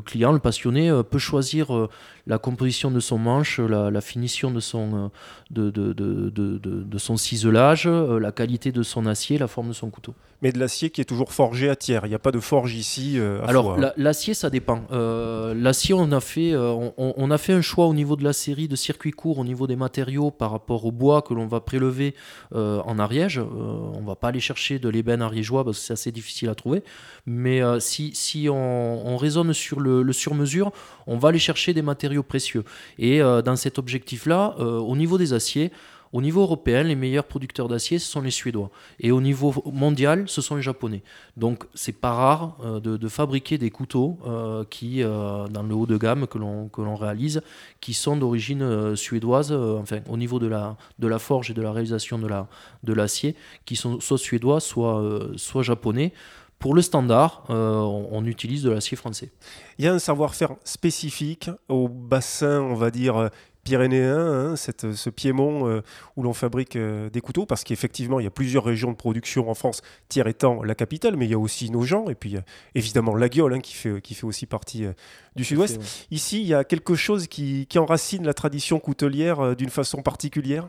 client, 0.00 0.32
le 0.32 0.40
passionné, 0.40 0.90
euh, 0.90 1.04
peut 1.04 1.18
choisir 1.18 1.88
la 2.26 2.38
composition 2.38 2.90
de 2.90 2.98
son 2.98 3.18
manche, 3.18 3.60
la, 3.60 4.00
finition 4.00 4.50
de 4.50 4.58
son, 4.58 5.12
de, 5.50 5.70
de, 5.70 6.98
son 6.98 7.16
ciselage, 7.16 7.86
la 7.86 8.32
qualité 8.32 8.72
de 8.72 8.82
son 8.82 9.06
acier, 9.06 9.38
la 9.38 9.46
forme 9.46 9.68
de 9.68 9.72
son 9.72 9.90
couteau 9.90 10.14
mais 10.42 10.50
de 10.50 10.58
l'acier 10.58 10.90
qui 10.90 11.00
est 11.00 11.04
toujours 11.04 11.32
forgé 11.32 11.70
à 11.70 11.76
tiers. 11.76 12.04
Il 12.04 12.08
n'y 12.08 12.16
a 12.16 12.18
pas 12.18 12.32
de 12.32 12.40
forge 12.40 12.74
ici. 12.74 13.14
Euh, 13.16 13.40
Alors 13.46 13.78
l'acier, 13.96 14.34
ça 14.34 14.50
dépend. 14.50 14.82
Euh, 14.90 15.54
l'acier, 15.54 15.94
on 15.94 16.10
a 16.10 16.20
fait, 16.20 16.52
euh, 16.52 16.90
on, 16.96 17.30
a 17.30 17.38
fait 17.38 17.52
un 17.52 17.60
choix 17.60 17.86
au 17.86 17.94
niveau 17.94 18.16
de 18.16 18.24
la 18.24 18.32
série 18.32 18.66
de 18.66 18.74
circuits 18.74 19.12
courts, 19.12 19.38
au 19.38 19.44
niveau 19.44 19.68
des 19.68 19.76
matériaux 19.76 20.32
par 20.32 20.50
rapport 20.50 20.84
au 20.84 20.90
bois 20.90 21.22
que 21.22 21.32
l'on 21.32 21.46
va 21.46 21.60
prélever 21.60 22.14
en 22.52 22.98
Ariège. 22.98 23.38
on 23.38 24.02
va 24.04 24.16
pas 24.16 24.28
aller 24.28 24.40
chercher 24.40 24.80
de 24.80 24.88
l'ébène 24.88 25.22
ariégeois 25.22 25.64
parce 25.64 25.78
que 25.78 25.84
c'est 25.84 25.92
assez 25.92 26.10
difficile 26.10 26.48
à 26.48 26.56
trouver. 26.56 26.82
Mais 27.24 27.60
si, 27.78 28.10
si 28.14 28.48
on, 28.50 29.16
raisonne 29.16 29.52
sur 29.52 29.78
le, 29.78 30.02
le 30.02 30.12
sur-mesure, 30.12 30.72
on 31.06 31.18
va 31.18 31.28
aller 31.28 31.38
chercher 31.38 31.72
des 31.72 31.82
matériaux 31.82 32.24
précieux. 32.24 32.64
Et 32.98 33.20
dans 33.20 33.56
cet 33.56 33.78
objectif-là, 33.78 34.56
au 34.58 34.96
niveau 34.96 35.18
des 35.18 35.32
aciers, 35.32 35.70
au 36.12 36.20
niveau 36.20 36.42
européen, 36.42 36.82
les 36.82 36.94
meilleurs 36.94 37.24
producteurs 37.24 37.68
d'acier, 37.68 37.98
ce 37.98 38.10
sont 38.10 38.20
les 38.20 38.30
Suédois. 38.30 38.70
Et 39.00 39.10
au 39.10 39.20
niveau 39.22 39.54
mondial, 39.72 40.24
ce 40.26 40.42
sont 40.42 40.56
les 40.56 40.62
Japonais. 40.62 41.02
Donc, 41.38 41.64
c'est 41.74 41.98
pas 41.98 42.12
rare 42.12 42.56
euh, 42.62 42.80
de, 42.80 43.08
fabriquer 43.08 43.56
des 43.56 43.70
couteaux 43.70 44.18
euh, 44.26 44.64
qui, 44.68 45.02
euh, 45.02 45.48
dans 45.48 45.62
le 45.62 45.74
haut 45.74 45.86
de 45.86 45.96
gamme 45.96 46.26
que 46.26 46.38
l'on 46.38 46.96
réalise, 46.96 47.40
qui 47.80 47.94
sont 47.94 48.16
d'origine 48.16 48.94
suédoise, 48.94 49.52
enfin, 49.52 50.00
au 50.08 50.18
niveau 50.18 50.38
de 50.38 50.46
la, 50.46 50.76
de 50.98 51.08
la 51.08 51.18
forge 51.18 51.50
et 51.50 51.54
de 51.54 51.62
la 51.62 51.72
réalisation 51.72 52.18
de 52.18 52.92
l'acier, 52.92 53.32
de 53.32 53.38
qui 53.64 53.76
sont 53.76 53.98
soit 54.00 54.18
suédois, 54.18 54.60
soit, 54.60 55.02
soit 55.36 55.62
japonais. 55.62 56.12
Pour 56.58 56.74
le 56.74 56.82
standard, 56.82 57.44
on, 57.48 58.24
utilise 58.24 58.62
de 58.62 58.70
l'acier 58.70 58.96
français. 58.96 59.30
Il 59.78 59.84
y 59.84 59.88
a 59.88 59.92
un 59.92 59.98
savoir-faire 59.98 60.54
spécifique 60.62 61.50
au 61.68 61.88
bassin, 61.88 62.60
on 62.60 62.74
va 62.74 62.92
dire, 62.92 63.30
pyrénéen, 63.64 64.18
hein, 64.18 64.56
cette, 64.56 64.92
ce 64.92 65.10
piémont 65.10 65.68
euh, 65.68 65.82
où 66.16 66.22
l'on 66.22 66.32
fabrique 66.32 66.76
euh, 66.76 67.10
des 67.10 67.20
couteaux, 67.20 67.46
parce 67.46 67.64
qu'effectivement, 67.64 68.20
il 68.20 68.24
y 68.24 68.26
a 68.26 68.30
plusieurs 68.30 68.64
régions 68.64 68.90
de 68.90 68.96
production 68.96 69.48
en 69.48 69.54
France, 69.54 69.82
Thiers 70.08 70.28
étant 70.28 70.62
la 70.62 70.74
capitale, 70.74 71.16
mais 71.16 71.26
il 71.26 71.30
y 71.30 71.34
a 71.34 71.38
aussi 71.38 71.70
nos 71.70 71.82
gens, 71.82 72.08
et 72.08 72.14
puis 72.14 72.36
évidemment 72.74 73.14
la 73.14 73.28
Guiole, 73.28 73.54
hein, 73.54 73.60
qui, 73.60 73.74
fait, 73.74 74.00
qui 74.00 74.14
fait 74.14 74.24
aussi 74.24 74.46
partie 74.46 74.84
euh, 74.84 74.92
du 75.36 75.44
sud-ouest. 75.44 75.80
Ici, 76.10 76.40
il 76.40 76.46
y 76.46 76.54
a 76.54 76.64
quelque 76.64 76.94
chose 76.94 77.26
qui, 77.26 77.66
qui 77.66 77.78
enracine 77.78 78.24
la 78.24 78.34
tradition 78.34 78.80
coutelière 78.80 79.56
d'une 79.56 79.70
façon 79.70 80.02
particulière? 80.02 80.68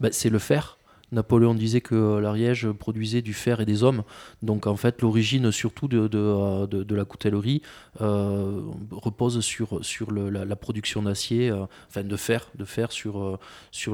Bah, 0.00 0.08
C'est 0.10 0.30
le 0.30 0.38
fer. 0.38 0.75
Napoléon 1.12 1.54
disait 1.54 1.80
que 1.80 2.18
l'Ariège 2.18 2.70
produisait 2.72 3.22
du 3.22 3.32
fer 3.32 3.60
et 3.60 3.64
des 3.64 3.82
hommes. 3.82 4.02
Donc 4.42 4.66
en 4.66 4.76
fait, 4.76 5.02
l'origine 5.02 5.52
surtout 5.52 5.88
de, 5.88 6.08
de, 6.08 6.94
la 6.94 7.04
coutellerie 7.04 7.62
euh, 8.00 8.60
repose 8.90 9.40
sur, 9.40 9.80
la, 10.10 10.56
production 10.56 11.02
d'acier, 11.02 11.50
euh, 11.50 11.66
enfin 11.88 12.02
de 12.02 12.16
fer, 12.16 12.50
sur, 12.90 13.20
euh, 13.20 13.38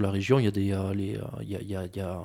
la 0.01 0.11
région. 0.11 0.39
Il 0.39 0.45
y, 0.47 0.73
a 0.73 2.23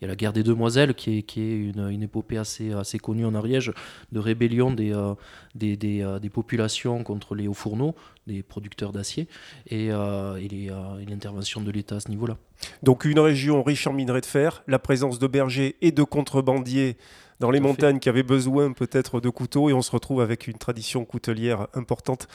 la 0.00 0.16
guerre 0.16 0.32
des 0.32 0.42
Demoiselles 0.42 0.94
qui 0.94 1.18
est, 1.18 1.36
une, 1.36 2.02
épopée 2.02 2.38
assez, 2.38 2.98
connue 3.00 3.26
en 3.26 3.34
Ariège 3.34 3.72
de 4.12 4.20
rébellion 4.20 4.70
des 4.72 6.30
populations 6.32 7.02
contre 7.02 7.34
les 7.34 7.48
hauts 7.48 7.54
fourneaux, 7.54 7.94
des 8.26 8.42
producteurs 8.42 8.92
d'acier, 8.92 9.28
et, 9.66 9.86
et 9.86 10.70
l'intervention 11.08 11.60
de 11.60 11.70
l'État 11.70 11.96
à 11.96 12.00
ce 12.00 12.08
niveau-là. 12.08 12.36
Donc 12.82 13.04
une 13.04 13.18
région 13.18 13.62
riche 13.62 13.86
en 13.86 13.92
minerais 13.92 14.20
de 14.20 14.26
fer, 14.26 14.62
la 14.66 14.78
présence 14.78 15.18
de 15.18 15.26
bergers 15.26 15.76
et 15.80 15.92
de 15.92 16.02
contrebandiers 16.02 16.96
dans 17.42 17.50
les 17.50 17.60
montagnes 17.60 17.98
qui 17.98 18.08
avaient 18.08 18.22
besoin 18.22 18.72
peut-être 18.72 19.20
de 19.20 19.28
couteaux 19.28 19.68
et 19.68 19.72
on 19.72 19.82
se 19.82 19.90
retrouve 19.90 20.20
avec 20.20 20.46
une 20.46 20.58
tradition 20.58 21.04
coutelière 21.04 21.66
importante. 21.74 22.28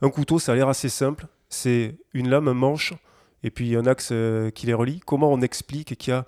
Un 0.00 0.08
couteau, 0.08 0.38
ça 0.38 0.52
a 0.52 0.54
l'air 0.54 0.68
assez 0.68 0.88
simple. 0.88 1.26
C'est 1.48 1.96
une 2.14 2.30
lame, 2.30 2.46
un 2.46 2.54
manche 2.54 2.94
et 3.42 3.50
puis 3.50 3.74
un 3.74 3.86
axe 3.86 4.10
euh, 4.12 4.50
qui 4.50 4.66
les 4.66 4.74
relie. 4.74 5.00
Comment 5.04 5.32
on 5.32 5.40
explique 5.40 5.96
qu'il 5.96 6.12
y 6.12 6.16
a 6.16 6.24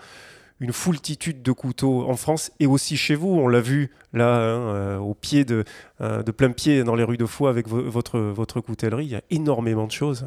une 0.60 0.72
foultitude 0.72 1.42
de 1.42 1.52
couteaux 1.52 2.08
en 2.08 2.16
France 2.16 2.52
et 2.60 2.66
aussi 2.66 2.96
chez 2.96 3.14
vous. 3.14 3.28
On 3.28 3.48
l'a 3.48 3.60
vu 3.60 3.90
là, 4.12 4.36
hein, 4.36 4.98
au 4.98 5.14
pied 5.14 5.44
de, 5.44 5.64
de 6.00 6.30
plein 6.30 6.50
pied 6.52 6.84
dans 6.84 6.94
les 6.94 7.04
rues 7.04 7.16
de 7.16 7.26
Foix 7.26 7.50
avec 7.50 7.68
votre, 7.68 8.18
votre 8.20 8.60
coutellerie. 8.60 9.04
Il 9.06 9.10
y 9.10 9.16
a 9.16 9.22
énormément 9.30 9.86
de 9.86 9.92
choses. 9.92 10.26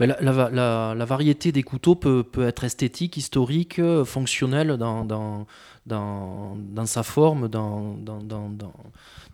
Mais 0.00 0.06
la, 0.06 0.20
la, 0.20 1.04
variété 1.04 1.52
des 1.52 1.62
couteaux 1.62 1.94
peut, 1.94 2.22
peut 2.22 2.46
être 2.46 2.64
esthétique, 2.64 3.16
historique, 3.16 3.80
fonctionnelle 4.04 4.76
dans, 4.78 5.04
dans, 5.04 5.46
dans, 5.88 6.56
sa 6.86 7.02
forme, 7.02 7.48
dans, 7.48 7.96
dans, 8.02 8.20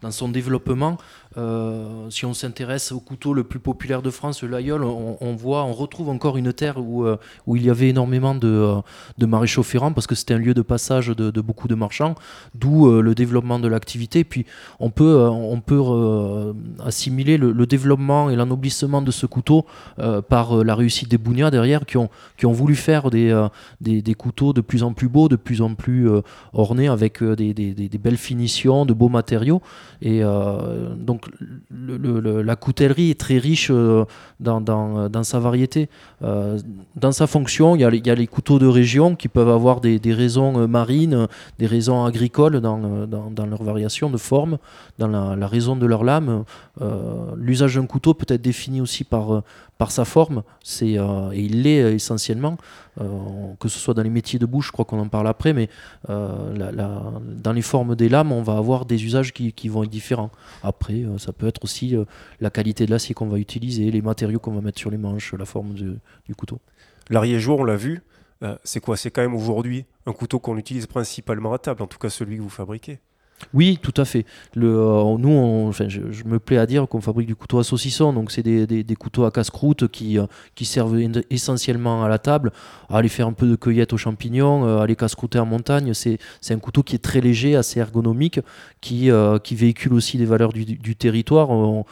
dans 0.04 0.10
son 0.10 0.28
développement. 0.28 0.98
Euh, 1.36 2.08
si 2.10 2.24
on 2.26 2.34
s'intéresse 2.34 2.92
au 2.92 3.00
couteau 3.00 3.34
le 3.34 3.42
plus 3.42 3.58
populaire 3.58 4.02
de 4.02 4.10
France, 4.10 4.42
le 4.42 4.48
Layol, 4.50 4.84
on, 4.84 5.34
voit, 5.34 5.64
on 5.64 5.72
retrouve 5.72 6.08
encore 6.08 6.36
une 6.36 6.52
terre 6.52 6.76
où, 6.78 7.04
euh, 7.04 7.16
où 7.46 7.56
il 7.56 7.64
y 7.64 7.70
avait 7.70 7.88
énormément 7.88 8.36
de, 8.36 8.46
euh, 8.46 8.80
de 9.18 9.26
maréchaux 9.26 9.64
ferrants 9.64 9.92
parce 9.92 10.06
que 10.06 10.14
c'était 10.14 10.34
un 10.34 10.38
lieu 10.38 10.54
de 10.54 10.62
passage 10.62 11.08
de, 11.08 11.40
beaucoup 11.40 11.66
de 11.66 11.74
marchands, 11.74 12.14
d'où 12.54 12.90
le 13.00 13.14
développement 13.14 13.58
de 13.58 13.68
l'activité. 13.68 14.24
Puis 14.24 14.46
on 14.78 14.90
peut, 14.90 15.18
on 15.28 15.60
peut 15.60 16.54
assimiler 16.84 17.36
le, 17.36 17.66
développement 17.66 18.30
et 18.30 18.36
l'anoblissement 18.36 19.02
de 19.02 19.10
ce 19.10 19.26
couteau 19.26 19.66
par 20.28 20.64
la 20.64 20.74
réussite 20.74 21.08
des 21.08 21.18
Bougnats 21.18 21.50
derrière 21.50 21.84
qui 21.86 21.96
ont, 21.96 22.08
qui 22.36 22.46
ont 22.46 22.52
voulu 22.52 22.74
faire 22.76 23.10
des, 23.10 23.46
des, 23.80 24.14
couteaux 24.14 24.52
de 24.52 24.60
plus 24.60 24.82
en 24.82 24.92
plus 24.92 25.08
beaux, 25.08 25.28
de 25.28 25.36
plus 25.36 25.60
en 25.60 25.74
plus 25.74 26.08
ornés 26.52 26.88
avec 26.88 27.22
des, 27.22 27.54
des, 27.54 27.98
belles 27.98 28.16
finitions, 28.16 28.86
de 28.86 28.92
beaux 28.92 29.08
matériaux. 29.08 29.62
Et 30.02 30.22
donc 30.22 31.26
la 31.70 32.56
coutellerie 32.56 33.10
est 33.10 33.20
très 33.20 33.38
riche 33.38 33.70
euh, 33.70 34.04
dans, 34.40 35.22
sa 35.22 35.38
variété. 35.38 35.88
Euh, 36.22 36.58
dans 36.96 37.12
sa 37.12 37.26
fonction, 37.26 37.76
il 37.76 37.80
y, 37.80 37.84
a, 37.84 38.14
les 38.14 38.26
couteaux 38.26 38.58
de 38.58 38.66
région 38.66 39.16
qui 39.16 39.28
peuvent 39.28 39.48
avoir 39.48 39.80
des, 39.80 40.00
raisons 40.12 40.58
euh, 40.58 40.66
marines, 40.66 41.26
des 41.58 41.66
raisons 41.66 42.04
agricoles 42.04 42.60
dans, 42.60 42.78
leur 42.78 43.62
variation 43.62 44.10
de 44.10 44.16
forme, 44.16 44.58
dans 44.98 45.08
la, 45.08 45.46
raison 45.46 45.76
de 45.76 45.86
leur 45.86 46.04
lame. 46.04 46.44
L'usage 47.36 47.76
d'un 47.76 47.86
couteau 47.86 48.14
peut 48.14 48.26
être 48.28 48.42
défini 48.42 48.80
aussi 48.80 49.04
par, 49.04 49.42
par 49.84 49.90
sa 49.90 50.06
forme, 50.06 50.44
c'est, 50.62 50.92
et 50.92 51.40
il 51.40 51.62
l'est 51.64 51.94
essentiellement. 51.94 52.56
Euh, 53.02 53.54
que 53.60 53.68
ce 53.68 53.78
soit 53.78 53.92
dans 53.92 54.02
les 54.02 54.08
métiers 54.08 54.38
de 54.38 54.46
bouche, 54.46 54.68
je 54.68 54.72
crois 54.72 54.86
qu'on 54.86 54.98
en 54.98 55.08
parle 55.08 55.28
après, 55.28 55.52
mais 55.52 55.68
euh, 56.08 56.72
dans 57.36 57.52
les 57.52 57.60
formes 57.60 57.94
des 57.94 58.08
lames, 58.08 58.32
on 58.32 58.40
va 58.40 58.56
avoir 58.56 58.86
des 58.86 59.04
usages 59.04 59.34
qui, 59.34 59.68
vont 59.68 59.82
être 59.82 59.90
différents. 59.90 60.30
Après, 60.62 61.04
euh, 61.04 61.18
ça 61.18 61.34
peut 61.34 61.46
être 61.46 61.62
aussi 61.64 61.94
la 62.40 62.48
qualité 62.48 62.86
de 62.86 62.90
l'acier 62.92 63.14
qu'on 63.14 63.26
va 63.26 63.36
utiliser, 63.36 63.90
les 63.90 64.00
matériaux 64.00 64.38
qu'on 64.38 64.54
va 64.54 64.62
mettre 64.62 64.78
sur 64.78 64.90
les 64.90 64.96
manches, 64.96 65.34
la 65.34 65.44
forme 65.44 65.74
du 65.74 66.34
couteau. 66.34 66.60
L'ariégeois, 67.10 67.56
on 67.56 67.64
l'a 67.64 67.76
vu, 67.76 68.00
c'est 68.62 68.80
quoi? 68.80 68.96
C'est 68.96 69.10
quand 69.10 69.20
même 69.20 69.34
aujourd'hui 69.34 69.84
un 70.06 70.14
couteau 70.14 70.38
qu'on 70.38 70.56
utilise 70.56 70.86
principalement 70.86 71.52
à 71.52 71.58
table, 71.58 71.82
en 71.82 71.86
tout 71.86 71.98
cas 71.98 72.08
celui 72.08 72.38
que 72.38 72.42
vous 72.42 72.48
fabriquez. 72.48 73.00
Oui, 73.52 73.78
tout 73.82 73.94
à 73.96 74.04
fait. 74.04 74.24
Euh, 74.56 75.16
nous, 75.18 75.66
enfin, 75.68 75.88
je, 75.88 76.00
me 76.24 76.38
plais 76.38 76.58
à 76.58 76.66
dire 76.66 76.88
qu'on 76.88 77.00
fabrique 77.00 77.26
du 77.26 77.36
couteau 77.36 77.58
à 77.58 77.64
saucisson, 77.64 78.12
donc 78.12 78.30
c'est 78.30 78.42
des, 78.42 78.96
couteaux 78.96 79.24
à 79.24 79.30
casse-croûte 79.30 79.88
qui, 79.88 80.18
euh, 80.18 80.26
qui 80.54 80.64
servent 80.64 80.98
essentiellement 81.30 82.04
à 82.04 82.08
la 82.08 82.18
table, 82.18 82.52
à 82.88 82.98
aller 82.98 83.08
faire 83.08 83.26
un 83.26 83.32
peu 83.32 83.46
de 83.46 83.56
cueillette 83.56 83.92
aux 83.92 83.96
champignons, 83.96 84.66
euh, 84.66 84.78
à 84.78 84.84
aller 84.84 84.96
casse-croûter 84.96 85.38
en 85.38 85.46
montagne. 85.46 85.92
C'est 85.94 86.18
un 86.50 86.58
couteau 86.58 86.82
qui 86.82 86.94
est 86.94 87.00
très 87.00 87.20
léger, 87.20 87.56
assez 87.56 87.80
ergonomique, 87.80 88.40
qui, 88.80 89.10
qui 89.42 89.54
véhicule 89.54 89.94
aussi 89.94 90.18
des 90.18 90.26
valeurs 90.26 90.52
du, 90.52 90.96
territoire. 90.96 91.50
On, 91.50 91.84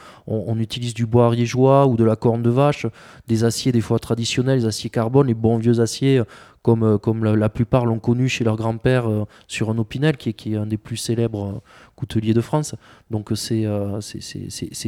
utilise 0.59 0.93
du 0.93 1.05
bois 1.05 1.25
ariégeois 1.25 1.87
ou 1.87 1.97
de 1.97 2.03
la 2.03 2.15
corne 2.15 2.41
de 2.41 2.49
vache, 2.49 2.85
des 3.27 3.43
aciers 3.43 3.71
des 3.71 3.81
fois 3.81 3.99
traditionnels, 3.99 4.59
des 4.59 4.65
aciers 4.65 4.89
carbone, 4.89 5.27
les 5.27 5.33
bons 5.33 5.57
vieux 5.57 5.79
aciers 5.79 6.21
comme, 6.63 6.83
euh, 6.83 7.35
la, 7.35 7.49
plupart 7.49 7.85
l'ont 7.85 7.99
connu 7.99 8.29
chez 8.29 8.45
leur 8.45 8.55
grand-père 8.55 9.07
euh, 9.07 9.25
sur 9.47 9.69
un 9.69 9.77
Opinel, 9.77 10.15
qui 10.15 10.29
est, 10.29 10.55
un 10.55 10.65
des 10.65 10.77
plus 10.77 10.95
célèbres 10.95 11.45
euh, 11.45 11.59
couteliers 11.97 12.33
de 12.33 12.39
France. 12.39 12.73
Donc 13.11 13.31
c'est 13.35 13.65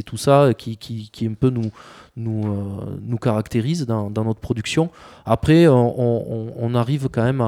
tout 0.04 0.16
ça 0.16 0.50
qui, 0.56 1.10
un 1.22 1.34
peu 1.34 1.52
nous, 2.16 3.18
caractérise 3.18 3.86
dans, 3.86 4.10
notre 4.10 4.40
production. 4.40 4.90
Après, 5.26 5.68
on, 5.68 6.74
arrive 6.74 7.08
quand 7.10 7.22
même 7.22 7.42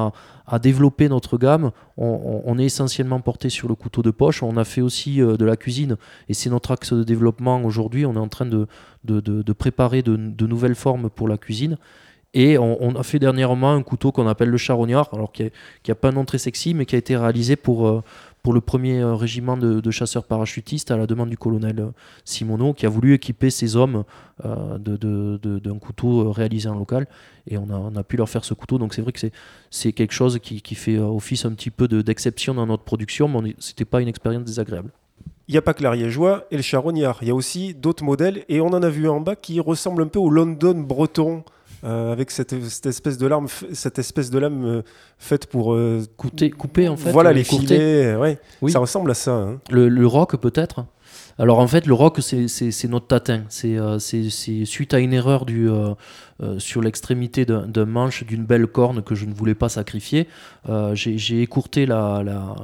à, 0.47 0.59
développer 0.59 1.09
notre 1.09 1.39
gamme. 1.39 1.73
On, 1.97 2.59
est 2.59 2.67
essentiellement 2.67 3.21
porté 3.21 3.49
sur 3.49 3.67
le 3.67 3.75
couteau 3.75 4.03
de 4.03 4.11
poche. 4.11 4.43
On 4.43 4.57
a 4.57 4.65
fait 4.65 4.83
aussi 4.83 5.17
de 5.19 5.45
la 5.45 5.57
cuisine 5.57 5.97
et 6.29 6.35
c'est 6.35 6.51
notre 6.51 6.71
axe 6.71 6.93
de 6.93 7.03
développement 7.03 7.63
aujourd'hui. 7.65 8.07
On 8.07 8.15
est 8.15 8.19
en 8.19 8.29
train 8.29 8.47
de, 8.47 8.69
préparer 9.55 10.03
de 10.03 10.47
nouvelles 10.47 10.77
formes 10.77 11.11
pour 11.11 11.27
la 11.29 11.37
cuisine. 11.37 11.77
Et 12.35 12.59
on, 12.59 12.95
a 12.95 13.03
fait 13.03 13.19
dernièrement 13.19 13.73
un 13.73 13.83
couteau 13.83 14.13
qu'on 14.13 14.27
appelle 14.27 14.51
le 14.51 14.59
charognard, 14.59 15.09
alors 15.13 15.33
qui 15.33 15.51
n'a 15.89 15.95
pas 15.95 16.09
un 16.09 16.13
nom 16.13 16.27
très 16.27 16.37
sexy, 16.37 16.75
mais 16.75 16.85
qui 16.85 16.95
a 16.95 16.99
été 16.99 17.17
réalisé 17.17 17.57
pour, 17.57 17.89
euh, 17.89 18.03
pour 18.43 18.53
le 18.53 18.61
premier 18.61 19.01
euh, 19.01 19.15
régiment 19.15 19.57
de, 19.57 19.91
chasseurs 19.91 20.25
parachutistes 20.25 20.91
à 20.91 20.99
la 20.99 21.07
demande 21.07 21.31
du 21.31 21.39
colonel 21.39 21.81
euh, 21.81 21.91
Simoneau, 22.27 22.75
qui 22.75 22.85
a 22.85 22.91
voulu 22.91 23.15
équiper 23.15 23.49
ses 23.49 23.77
hommes 23.77 24.05
d'un 24.45 24.79
de, 24.79 25.73
couteau 25.81 26.31
réalisé 26.31 26.69
en 26.69 26.79
local. 26.79 27.07
Et 27.47 27.57
on 27.57 27.97
a, 27.97 28.03
pu 28.03 28.19
leur 28.19 28.29
faire 28.29 28.45
ce 28.45 28.53
couteau. 28.53 28.77
Donc 28.77 28.93
c'est 28.93 29.01
vrai 29.01 29.13
que 29.13 29.21
c'est 29.71 29.93
quelque 29.93 30.13
chose 30.13 30.39
qui, 30.39 30.75
fait 30.75 30.99
office 30.99 31.47
un 31.47 31.53
petit 31.53 31.71
peu 31.71 31.89
d'exception 31.89 32.53
dans 32.53 32.67
notre 32.67 32.85
production, 32.85 33.29
mais 33.29 33.55
ce 33.59 33.71
n'était 33.71 33.87
pas 33.87 34.03
une 34.03 34.09
expérience 34.09 34.45
désagréable. 34.45 34.91
Il 35.49 35.53
n'y 35.53 35.59
a 35.59 35.63
pas 35.63 35.73
que 35.73 35.83
l'ariégeois 35.83 36.45
et 36.51 36.57
le 36.57 36.63
charognard, 36.63 37.21
il 37.23 37.29
y 37.29 37.31
a 37.31 37.35
aussi 37.35 37.73
d'autres 37.73 38.05
modèles, 38.05 38.45
et 38.51 38.61
on 38.61 38.67
en 38.67 38.83
a 38.83 38.91
vu 38.91 39.09
en 39.09 39.19
bas 39.19 39.35
qui 39.35 39.61
ressemblent 39.61 40.03
un 40.03 40.09
peu 40.09 40.19
au 40.19 40.29
London 40.29 40.75
breton. 40.75 41.43
Euh, 41.85 42.13
avec 42.13 42.33
cette, 42.33 42.53
espèce 42.53 43.19
de 43.19 43.27
lame, 43.29 43.47
cette 43.73 44.01
espèce 44.01 44.31
de 44.31 44.39
lame 44.41 44.65
euh, 44.65 44.83
faite 45.17 45.47
pour 45.47 45.75
euh, 45.75 46.03
couper 46.17 46.89
en 46.89 46.97
fait. 46.97 47.13
Voilà 47.13 47.33
les 47.33 47.45
filets, 47.45 48.17
ouais. 48.17 48.39
Oui. 48.61 48.73
Ça 48.73 48.81
ressemble 48.81 49.13
à 49.13 49.15
ça. 49.15 49.33
Hein. 49.33 49.61
Le, 49.71 49.89
le 49.89 50.07
roc 50.07 50.37
peut-être? 50.37 50.85
Alors 51.41 51.61
en 51.61 51.69
fait, 51.69 51.87
le 51.87 51.95
roc, 51.95 52.19
c'est 52.21 52.89
notre 52.89 53.07
tatin. 53.07 53.45
Euh, 53.65 53.99
c'est 54.01 54.65
suite 54.65 54.93
à 54.93 54.99
une 54.99 55.13
erreur 55.13 55.47
du, 55.47 55.71
euh, 55.71 55.95
euh, 56.43 56.59
sur 56.59 56.83
l'extrémité 56.83 57.47
d'un 57.47 57.85
manche 57.85 58.25
d'une 58.25 58.45
belle 58.45 58.67
corne 58.67 59.03
que 59.03 59.15
je 59.15 59.25
ne 59.25 59.33
voulais 59.33 59.55
pas 59.55 59.69
sacrifier. 59.69 60.27
J'ai 60.95 61.41
écourté 61.41 61.87
la, 61.87 62.23
la, 62.25 62.57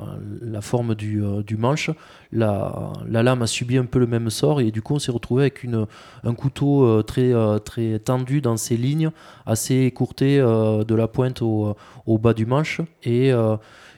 la, 0.42 0.60
forme 0.60 0.96
du, 0.96 1.22
du 1.46 1.56
manche. 1.56 1.90
La, 2.32 2.92
la, 3.08 3.22
lame 3.22 3.42
a 3.42 3.46
subi 3.46 3.78
un 3.78 3.84
peu 3.84 4.00
le 4.00 4.08
même 4.08 4.28
sort 4.28 4.60
et 4.60 4.72
du 4.72 4.82
coup, 4.82 4.94
on 4.94 4.98
s'est 4.98 5.12
retrouvé 5.12 5.44
avec 5.44 5.62
une, 5.62 5.86
un 6.24 6.34
couteau 6.34 7.02
très, 7.04 7.32
très 7.64 8.00
tendu 8.00 8.40
dans 8.40 8.56
ses 8.56 8.76
lignes, 8.76 9.10
assez 9.46 9.82
écourté 9.82 10.38
de 10.38 10.94
la 10.94 11.06
pointe 11.06 11.42
au, 11.42 11.76
au, 12.06 12.18
bas 12.18 12.34
du 12.34 12.44
manche. 12.44 12.80
Et 13.04 13.32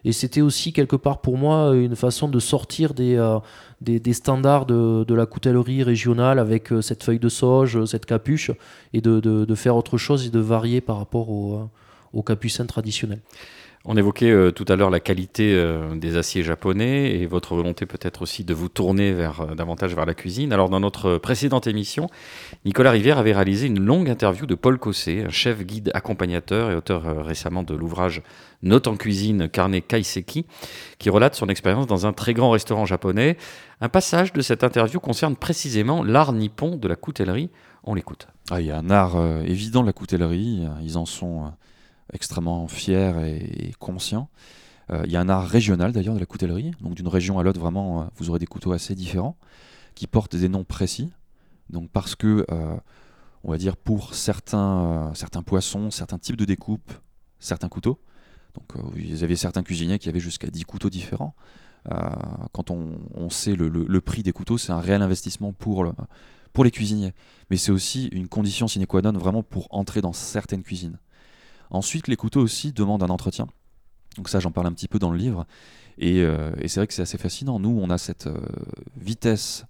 et 0.04 0.12
c'était 0.12 0.40
aussi 0.40 0.72
quelque 0.72 0.94
part 0.94 1.20
pour 1.20 1.36
moi 1.36 1.74
une 1.74 1.96
façon 1.96 2.28
de 2.28 2.38
sortir 2.38 2.94
des, 2.94 3.16
euh, 3.88 3.98
des, 3.98 4.12
standards 4.12 4.66
de, 4.66 5.14
la 5.14 5.26
coutellerie 5.26 5.82
régionale 5.82 6.38
avec 6.38 6.72
euh, 6.72 6.80
cette 6.80 7.02
feuille 7.02 7.18
de 7.18 7.28
sauge, 7.28 7.84
cette 7.84 8.06
capuche, 8.06 8.50
et 8.92 9.00
de, 9.00 9.20
de, 9.20 9.54
faire 9.54 9.76
autre 9.76 9.98
chose 9.98 10.26
et 10.26 10.30
de 10.30 10.40
varier 10.40 10.80
par 10.80 10.98
rapport 10.98 11.30
au, 11.30 11.54
euh, 11.54 11.64
au 12.12 12.22
capucin 12.22 12.66
traditionnel. 12.66 13.20
On 13.88 13.96
évoquait 13.96 14.32
euh, 14.32 14.50
tout 14.50 14.64
à 14.66 14.74
l'heure 14.74 14.90
la 14.90 14.98
qualité 14.98 15.54
euh, 15.54 15.94
des 15.94 16.16
aciers 16.16 16.42
japonais 16.42 17.12
et 17.12 17.26
votre 17.26 17.54
volonté 17.54 17.86
peut-être 17.86 18.22
aussi 18.22 18.42
de 18.42 18.52
vous 18.52 18.68
tourner 18.68 19.12
euh, 19.12 19.54
davantage 19.54 19.94
vers 19.94 20.06
la 20.06 20.14
cuisine. 20.14 20.52
Alors 20.52 20.68
dans 20.68 20.80
notre 20.80 21.18
précédente 21.18 21.68
émission, 21.68 22.10
Nicolas 22.64 22.90
Rivière 22.90 23.16
avait 23.16 23.32
réalisé 23.32 23.68
une 23.68 23.78
longue 23.78 24.10
interview 24.10 24.44
de 24.44 24.56
Paul 24.56 24.80
Cossé, 24.80 25.26
chef 25.28 25.64
guide 25.64 25.92
accompagnateur 25.94 26.72
et 26.72 26.74
auteur 26.74 27.24
récemment 27.24 27.62
de 27.62 27.76
l'ouvrage 27.76 28.22
Note 28.62 28.88
en 28.88 28.96
cuisine 28.96 29.48
Carnet 29.48 29.82
Kaiseki, 29.82 30.46
qui 30.98 31.08
relate 31.08 31.36
son 31.36 31.46
expérience 31.46 31.86
dans 31.86 32.06
un 32.06 32.12
très 32.12 32.34
grand 32.34 32.50
restaurant 32.50 32.86
japonais. 32.86 33.36
Un 33.80 33.88
passage 33.88 34.32
de 34.32 34.40
cette 34.40 34.64
interview 34.64 34.98
concerne 34.98 35.36
précisément 35.36 36.02
l'art 36.02 36.32
nippon 36.32 36.74
de 36.74 36.88
la 36.88 36.96
coutellerie. 36.96 37.50
On 37.84 37.94
l'écoute. 37.94 38.26
Ah, 38.50 38.60
il 38.60 38.66
y 38.66 38.72
a 38.72 38.78
un 38.78 38.90
art 38.90 39.14
évident 39.44 39.82
de 39.82 39.86
la 39.86 39.92
coutellerie. 39.92 40.66
Ils 40.82 40.98
en 40.98 41.06
sont 41.06 41.52
extrêmement 42.12 42.66
fier 42.68 43.18
et, 43.24 43.72
conscient. 43.78 44.28
Euh, 44.90 45.02
il 45.04 45.12
y 45.12 45.16
a 45.16 45.20
un 45.20 45.28
art 45.28 45.46
régional 45.46 45.92
d'ailleurs 45.92 46.14
de 46.14 46.20
la 46.20 46.26
coutellerie, 46.26 46.70
donc 46.80 46.94
d'une 46.94 47.08
région 47.08 47.38
à 47.38 47.42
l'autre, 47.42 47.60
vraiment, 47.60 48.02
euh, 48.02 48.04
vous 48.16 48.30
aurez 48.30 48.38
des 48.38 48.46
couteaux 48.46 48.72
assez 48.72 48.94
différents, 48.94 49.36
qui 49.94 50.06
portent 50.06 50.36
des 50.36 50.48
noms 50.48 50.64
précis. 50.64 51.12
Donc 51.70 51.90
parce 51.90 52.14
que, 52.14 52.46
euh, 52.50 52.76
on 53.42 53.50
va 53.50 53.58
dire, 53.58 53.76
pour 53.76 54.14
certains, 54.14 55.10
certains 55.14 55.42
poissons, 55.42 55.90
certains 55.90 56.18
types 56.18 56.36
de 56.36 56.44
découpe, 56.44 56.92
certains 57.40 57.68
couteaux, 57.68 57.98
donc 58.54 58.76
vous 58.94 59.22
avez 59.22 59.36
certains 59.36 59.62
cuisiniers 59.62 59.98
qui 59.98 60.08
avaient 60.08 60.20
jusqu'à 60.20 60.48
10 60.48 60.64
couteaux 60.64 60.88
différents. 60.88 61.34
quand 62.52 62.70
on, 62.70 63.28
sait 63.28 63.54
le, 63.54 64.00
prix 64.00 64.22
des 64.22 64.32
couteaux, 64.32 64.56
c'est 64.56 64.72
un 64.72 64.80
réel 64.80 65.02
investissement 65.02 65.52
pour, 65.52 65.92
pour 66.54 66.64
les 66.64 66.70
cuisiniers. 66.70 67.12
Mais 67.50 67.58
c'est 67.58 67.70
aussi 67.70 68.06
une 68.06 68.28
condition 68.28 68.66
sine 68.66 68.86
qua 68.86 69.02
non 69.02 69.12
vraiment 69.12 69.42
pour 69.42 69.66
entrer 69.70 70.00
dans 70.00 70.14
certaines 70.14 70.62
cuisines. 70.62 70.98
Ensuite, 71.70 72.08
les 72.08 72.16
couteaux 72.16 72.40
aussi 72.40 72.72
demandent 72.72 73.02
un 73.02 73.08
entretien. 73.08 73.46
Donc 74.16 74.28
ça, 74.28 74.40
j'en 74.40 74.50
parle 74.50 74.66
un 74.66 74.72
petit 74.72 74.88
peu 74.88 74.98
dans 74.98 75.10
le 75.10 75.18
livre. 75.18 75.46
Et, 75.98 76.20
euh, 76.20 76.50
c'est 76.66 76.80
vrai 76.80 76.86
que 76.86 76.94
c'est 76.94 77.02
assez 77.02 77.18
fascinant. 77.18 77.58
Nous, 77.58 77.70
on 77.70 77.90
a 77.90 77.98
cette 77.98 78.26
euh, 78.26 78.38
vitesse 78.96 79.64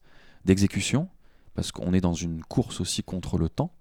d'exécution, 0.45 1.09
parce 1.55 1.73
qu'on 1.73 1.93
est 1.93 2.01
dans 2.01 2.15
une 2.15 2.43
course 2.43 2.81
aussi 2.81 3.03
contre 3.03 3.39
le 3.39 3.49
temps. 3.49 3.73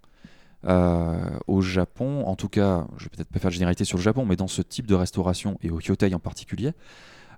au 1.48 1.62
Japon, 1.62 2.25
en 2.25 2.36
tout 2.36 2.50
cas, 2.50 2.88
je 2.98 3.03
vais 3.03 3.10
peut-être 3.10 3.29
pas 3.29 3.39
faire 3.39 3.51
de 3.51 3.53
généralité 3.53 3.86
sur 3.86 3.98
le 3.98 4.03
Japon, 4.03 4.25
mais 4.25 4.36
dans 4.36 4.48
ce 4.48 4.63
type 4.63 4.88
de 4.88 4.95
restauration 4.95 5.60
et 5.62 5.69
au 5.69 5.77
Kyotei 5.77 6.12
en 6.15 6.19
particulier, 6.19 6.72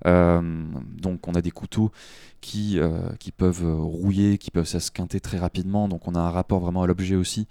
donc 0.05 1.27
on 1.27 1.33
a 1.33 1.41
des 1.41 1.51
couteaux 1.51 1.91
qui, 2.39 2.79
qui 3.19 3.31
peuvent 3.33 3.65
rouiller, 3.81 4.37
qui 4.37 4.49
peuvent 4.49 4.67
s'esquinter 4.67 5.19
très 5.19 5.39
rapidement, 5.39 5.89
donc 5.89 6.07
on 6.07 6.15
a 6.15 6.19
un 6.19 6.29
rapport 6.29 6.61
vraiment 6.61 6.83
à 6.83 6.87
l'objet 6.87 7.15
aussi 7.15 7.47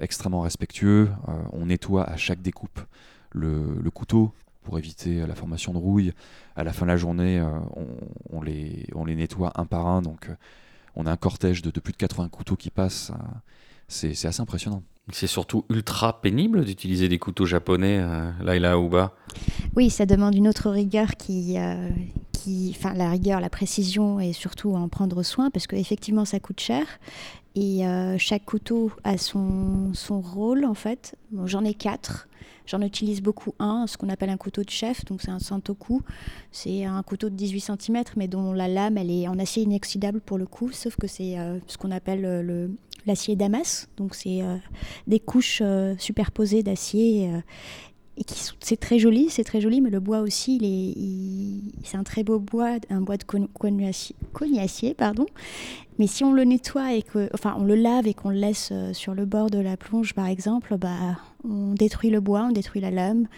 extrêmement 0.00 0.42
respectueux. 0.42 1.10
on 1.52 1.66
nettoie 1.66 2.04
à 2.04 2.16
chaque 2.16 2.42
découpe 2.42 2.80
le, 3.30 3.76
le, 3.82 3.90
couteau 3.90 4.32
pour 4.64 4.78
éviter 4.78 5.24
la 5.26 5.34
formation 5.34 5.72
de 5.72 5.78
rouille. 5.78 6.12
À 6.56 6.64
la 6.64 6.72
fin 6.72 6.86
de 6.86 6.90
la 6.90 6.96
journée, 6.96 7.38
euh, 7.38 7.46
on, 8.32 8.42
les, 8.42 8.86
on 8.94 9.04
les 9.04 9.14
nettoie 9.14 9.52
un 9.54 9.66
par 9.66 9.86
un. 9.86 10.02
Donc, 10.02 10.28
euh, 10.28 10.34
on 10.96 11.06
a 11.06 11.12
un 11.12 11.16
cortège 11.16 11.62
de, 11.62 11.70
plus 11.78 11.92
de 11.92 11.98
80 11.98 12.28
couteaux 12.30 12.56
qui 12.56 12.70
passent. 12.70 13.10
Euh, 13.10 13.22
c'est 13.86 14.26
assez 14.26 14.40
impressionnant. 14.40 14.82
C'est 15.12 15.26
surtout 15.26 15.66
ultra 15.68 16.22
pénible 16.22 16.64
d'utiliser 16.64 17.08
des 17.10 17.18
couteaux 17.18 17.44
japonais, 17.44 18.02
là 18.42 18.56
et 18.56 18.58
là 18.58 18.78
ou 18.78 18.88
bas. 18.88 19.14
Oui, 19.76 19.90
ça 19.90 20.06
demande 20.06 20.34
une 20.34 20.48
autre 20.48 20.70
rigueur 20.70 21.16
qui, 21.18 21.58
qui, 22.32 22.74
enfin 22.74 22.94
la 22.94 23.10
rigueur, 23.10 23.40
la 23.40 23.50
précision 23.50 24.18
et 24.18 24.32
surtout 24.32 24.74
en 24.74 24.88
prendre 24.88 25.22
soin 25.22 25.50
parce 25.50 25.66
qu'effectivement 25.66 26.24
ça 26.24 26.40
coûte 26.40 26.60
cher 26.60 26.86
et 27.54 27.82
chaque 28.18 28.44
couteau 28.44 28.90
a 29.04 29.16
son, 29.16 29.92
son 29.94 30.20
rôle 30.20 30.64
en 30.64 30.74
fait. 30.74 31.16
J'en 31.44 31.64
ai 31.64 31.74
quatre. 31.74 32.28
J'en 32.66 32.80
utilise 32.80 33.20
beaucoup 33.20 33.54
un, 33.58 33.86
ce 33.86 33.98
qu'on 33.98 34.08
appelle 34.08 34.30
un 34.30 34.38
couteau 34.38 34.62
de 34.62 34.70
chef, 34.70 35.04
donc 35.04 35.20
c'est 35.20 35.30
un 35.30 35.38
santoku. 35.38 36.00
C'est 36.50 36.84
un 36.84 37.02
couteau 37.02 37.28
de 37.28 37.34
18 37.34 37.60
cm, 37.60 38.04
mais 38.16 38.26
dont 38.26 38.52
la 38.52 38.68
lame 38.68 38.96
elle 38.96 39.10
est 39.10 39.28
en 39.28 39.38
acier 39.38 39.64
inoxydable 39.64 40.20
pour 40.20 40.38
le 40.38 40.46
coup, 40.46 40.72
sauf 40.72 40.96
que 40.96 41.06
c'est 41.06 41.38
euh, 41.38 41.58
ce 41.66 41.76
qu'on 41.76 41.90
appelle 41.90 42.24
euh, 42.24 42.68
l'acier 43.06 43.36
damas. 43.36 43.88
Donc 43.98 44.14
c'est 44.14 44.42
euh, 44.42 44.56
des 45.06 45.20
couches 45.20 45.62
superposées 45.98 46.62
d'acier 46.62 47.30
et 48.16 48.24
qui 48.24 48.40
c'est 48.60 48.78
très 48.78 48.98
joli, 48.98 49.28
c'est 49.28 49.44
très 49.44 49.60
joli, 49.60 49.80
mais 49.80 49.90
le 49.90 50.00
bois 50.00 50.20
aussi, 50.20 50.58
c'est 51.82 51.96
un 51.96 52.04
très 52.04 52.22
beau 52.22 52.38
bois, 52.38 52.76
un 52.90 53.00
bois 53.00 53.16
de 53.16 53.24
cognacier, 53.24 54.94
pardon. 54.94 55.26
Mais 55.98 56.06
si 56.08 56.24
on 56.24 56.32
le 56.32 56.44
nettoie 56.44 56.94
et 56.94 57.02
que, 57.02 57.28
on 57.56 57.64
le 57.64 57.76
lave 57.76 58.08
et 58.08 58.14
qu'on 58.14 58.30
le 58.30 58.36
laisse 58.36 58.70
euh, 58.72 58.92
sur 58.92 59.14
le 59.14 59.26
bord 59.26 59.48
de 59.48 59.58
la 59.58 59.76
plonge, 59.76 60.12
par 60.12 60.26
exemple, 60.26 60.76
bah, 60.76 61.18
on 61.48 61.74
détruit 61.74 62.10
le 62.10 62.20
bois, 62.20 62.46
on 62.48 62.52
détruit 62.52 62.80
la 62.80 62.90
lame. 62.90 63.28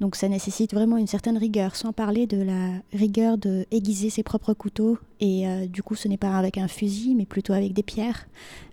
Donc 0.00 0.14
ça 0.14 0.28
nécessite 0.28 0.74
vraiment 0.74 0.96
une 0.96 1.08
certaine 1.08 1.36
rigueur, 1.36 1.74
sans 1.74 1.92
parler 1.92 2.26
de 2.28 2.40
la 2.40 2.70
rigueur 2.92 3.36
de 3.36 3.66
aiguiser 3.72 4.10
ses 4.10 4.22
propres 4.22 4.54
couteaux. 4.54 4.96
Et 5.18 5.48
euh, 5.48 5.66
du 5.66 5.82
coup, 5.82 5.96
ce 5.96 6.06
n'est 6.06 6.16
pas 6.16 6.36
avec 6.36 6.56
un 6.56 6.68
fusil, 6.68 7.16
mais 7.16 7.26
plutôt 7.26 7.52
avec 7.52 7.72
des 7.72 7.82
pierres, 7.82 8.28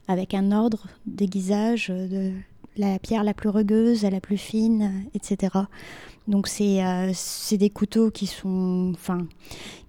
avec 0.08 0.36
un 0.36 0.52
ordre 0.52 0.86
d'aiguisage 1.08 1.90
euh, 1.90 2.08
de 2.08 2.34
la 2.78 3.00
pierre 3.00 3.24
la 3.24 3.34
plus 3.34 3.50
rugueuse 3.50 4.04
la 4.04 4.22
plus 4.22 4.38
fine, 4.38 5.06
etc. 5.14 5.50
Donc 6.28 6.48
euh, 6.62 7.12
c'est 7.14 7.58
des 7.58 7.70
couteaux 7.70 8.12
qui 8.12 8.28
sont, 8.28 8.92
enfin, 8.94 9.28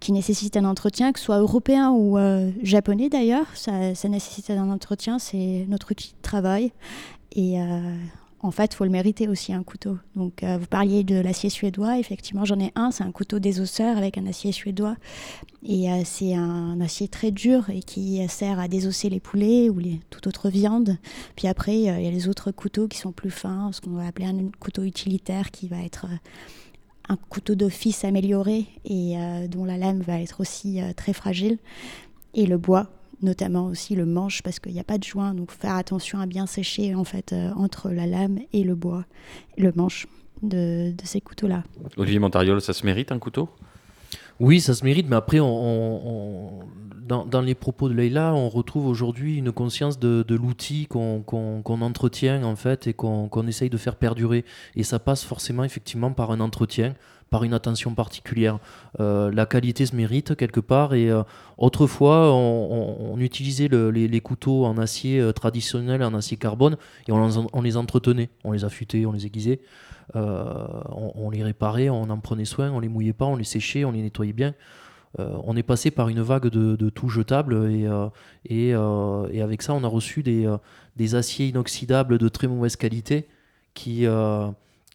qui 0.00 0.12
nécessitent 0.12 0.56
un 0.56 0.64
entretien, 0.64 1.12
que 1.12 1.18
ce 1.18 1.26
soit 1.26 1.38
européen 1.38 1.90
ou 1.90 2.18
euh, 2.18 2.50
japonais 2.62 3.08
d'ailleurs. 3.08 3.46
Ça, 3.54 3.94
ça, 3.94 4.08
nécessite 4.08 4.50
un 4.50 4.70
entretien, 4.70 5.18
c'est 5.18 5.66
notre 5.68 5.92
outil 5.92 6.08
de 6.10 6.22
travail. 6.22 6.72
Et 7.34 7.60
euh, 7.60 7.96
en 8.42 8.50
fait, 8.50 8.72
il 8.72 8.76
faut 8.76 8.84
le 8.84 8.90
mériter 8.90 9.28
aussi 9.28 9.52
un 9.52 9.62
couteau. 9.62 9.98
Donc, 10.16 10.42
euh, 10.42 10.58
vous 10.58 10.66
parliez 10.66 11.04
de 11.04 11.14
l'acier 11.14 11.48
suédois. 11.48 11.98
Effectivement, 11.98 12.44
j'en 12.44 12.58
ai 12.58 12.72
un. 12.74 12.90
C'est 12.90 13.04
un 13.04 13.12
couteau 13.12 13.38
désosseur 13.38 13.96
avec 13.96 14.18
un 14.18 14.26
acier 14.26 14.50
suédois. 14.50 14.96
Et 15.64 15.90
euh, 15.90 16.02
c'est 16.04 16.34
un 16.34 16.80
acier 16.80 17.06
très 17.06 17.30
dur 17.30 17.70
et 17.70 17.80
qui 17.80 18.26
sert 18.28 18.58
à 18.58 18.66
désosser 18.66 19.08
les 19.08 19.20
poulets 19.20 19.70
ou 19.70 19.78
les, 19.78 20.00
toute 20.10 20.26
autre 20.26 20.48
viande. 20.48 20.98
Puis 21.36 21.46
après, 21.46 21.88
euh, 21.88 21.98
il 21.98 22.04
y 22.04 22.08
a 22.08 22.10
les 22.10 22.26
autres 22.26 22.50
couteaux 22.50 22.88
qui 22.88 22.98
sont 22.98 23.12
plus 23.12 23.30
fins, 23.30 23.70
ce 23.72 23.80
qu'on 23.80 23.90
va 23.90 24.08
appeler 24.08 24.26
un 24.26 24.50
couteau 24.58 24.82
utilitaire 24.82 25.52
qui 25.52 25.68
va 25.68 25.80
être 25.80 26.06
un 27.08 27.16
couteau 27.16 27.54
d'office 27.54 28.04
amélioré 28.04 28.66
et 28.84 29.16
dont 29.48 29.64
la 29.64 29.76
lame 29.76 30.00
va 30.00 30.20
être 30.20 30.40
aussi 30.40 30.80
très 30.96 31.12
fragile. 31.12 31.58
Et 32.34 32.46
le 32.46 32.58
bois, 32.58 32.88
notamment 33.22 33.66
aussi 33.66 33.94
le 33.94 34.06
manche 34.06 34.42
parce 34.42 34.58
qu'il 34.58 34.72
n'y 34.72 34.80
a 34.80 34.84
pas 34.84 34.98
de 34.98 35.04
joint, 35.04 35.34
donc 35.34 35.50
faire 35.50 35.76
attention 35.76 36.18
à 36.18 36.26
bien 36.26 36.46
sécher 36.46 36.94
en 36.94 37.04
fait 37.04 37.32
euh, 37.32 37.50
entre 37.56 37.90
la 37.90 38.06
lame 38.06 38.38
et 38.52 38.64
le 38.64 38.74
bois, 38.74 39.04
le 39.56 39.72
manche 39.74 40.06
de, 40.42 40.92
ces 41.04 41.20
couteaux-là. 41.20 41.62
Olivier 41.96 42.18
Montariol, 42.18 42.60
ça 42.60 42.72
se 42.72 42.84
mérite 42.84 43.12
un 43.12 43.18
couteau? 43.18 43.48
Oui, 44.40 44.60
ça 44.60 44.74
se 44.74 44.84
mérite, 44.84 45.08
mais 45.08 45.16
après, 45.16 45.38
on, 45.40 46.64
dans, 47.06 47.40
les 47.40 47.54
propos 47.54 47.88
de 47.88 47.94
Leïla, 47.94 48.34
on 48.34 48.48
retrouve 48.48 48.86
aujourd'hui 48.86 49.36
une 49.36 49.52
conscience 49.52 49.98
de, 49.98 50.24
l'outil 50.34 50.86
qu'on 50.86 51.22
entretient 51.64 52.42
en 52.44 52.56
fait 52.56 52.86
et 52.86 52.94
qu'on 52.94 53.46
essaye 53.46 53.70
de 53.70 53.76
faire 53.76 53.96
perdurer. 53.96 54.44
Et 54.74 54.82
ça 54.82 54.98
passe 54.98 55.24
forcément 55.24 55.64
effectivement 55.64 56.12
par 56.12 56.30
un 56.30 56.40
entretien, 56.40 56.94
par 57.32 57.44
une 57.44 57.54
attention 57.54 57.94
particulière. 57.94 58.58
Euh, 59.00 59.32
la 59.32 59.46
qualité 59.46 59.86
se 59.86 59.96
mérite 59.96 60.36
quelque 60.36 60.60
part 60.60 60.92
et 60.92 61.10
euh, 61.10 61.22
autrefois 61.56 62.30
on, 62.32 63.16
utilisait 63.18 63.68
les, 63.68 64.20
couteaux 64.20 64.66
en 64.66 64.76
acier 64.76 65.18
euh, 65.18 65.32
traditionnel, 65.32 66.04
en 66.04 66.14
acier 66.14 66.36
carbone 66.36 66.76
et 67.08 67.12
on, 67.12 67.62
les 67.62 67.76
entretenait, 67.76 68.28
on 68.44 68.52
les 68.52 68.64
affûtait, 68.64 69.06
on 69.06 69.12
les 69.12 69.24
aiguisait, 69.24 69.60
on, 70.14 71.30
les 71.30 71.42
réparait, 71.42 71.88
on 71.88 72.02
en 72.02 72.18
prenait 72.18 72.44
soin, 72.44 72.70
on 72.70 72.80
les 72.80 72.88
mouillait 72.88 73.14
pas, 73.14 73.24
on 73.24 73.36
les 73.36 73.44
séchait, 73.44 73.84
on 73.86 73.92
les 73.92 74.02
nettoyait 74.02 74.34
bien. 74.34 74.54
on 75.18 75.56
est 75.56 75.62
passé 75.62 75.90
par 75.90 76.10
une 76.10 76.20
vague 76.20 76.48
de, 76.48 76.90
tout 76.90 77.08
jetable 77.08 77.54
et, 78.44 78.74
avec 78.74 79.62
ça 79.62 79.72
on 79.72 79.84
a 79.84 79.88
reçu 79.88 80.22
des, 80.22 80.54
des, 80.96 81.14
aciers 81.14 81.46
inoxydables 81.48 82.18
de 82.18 82.28
très 82.28 82.46
mauvaise 82.46 82.76
qualité 82.76 83.26
qui, 83.72 84.06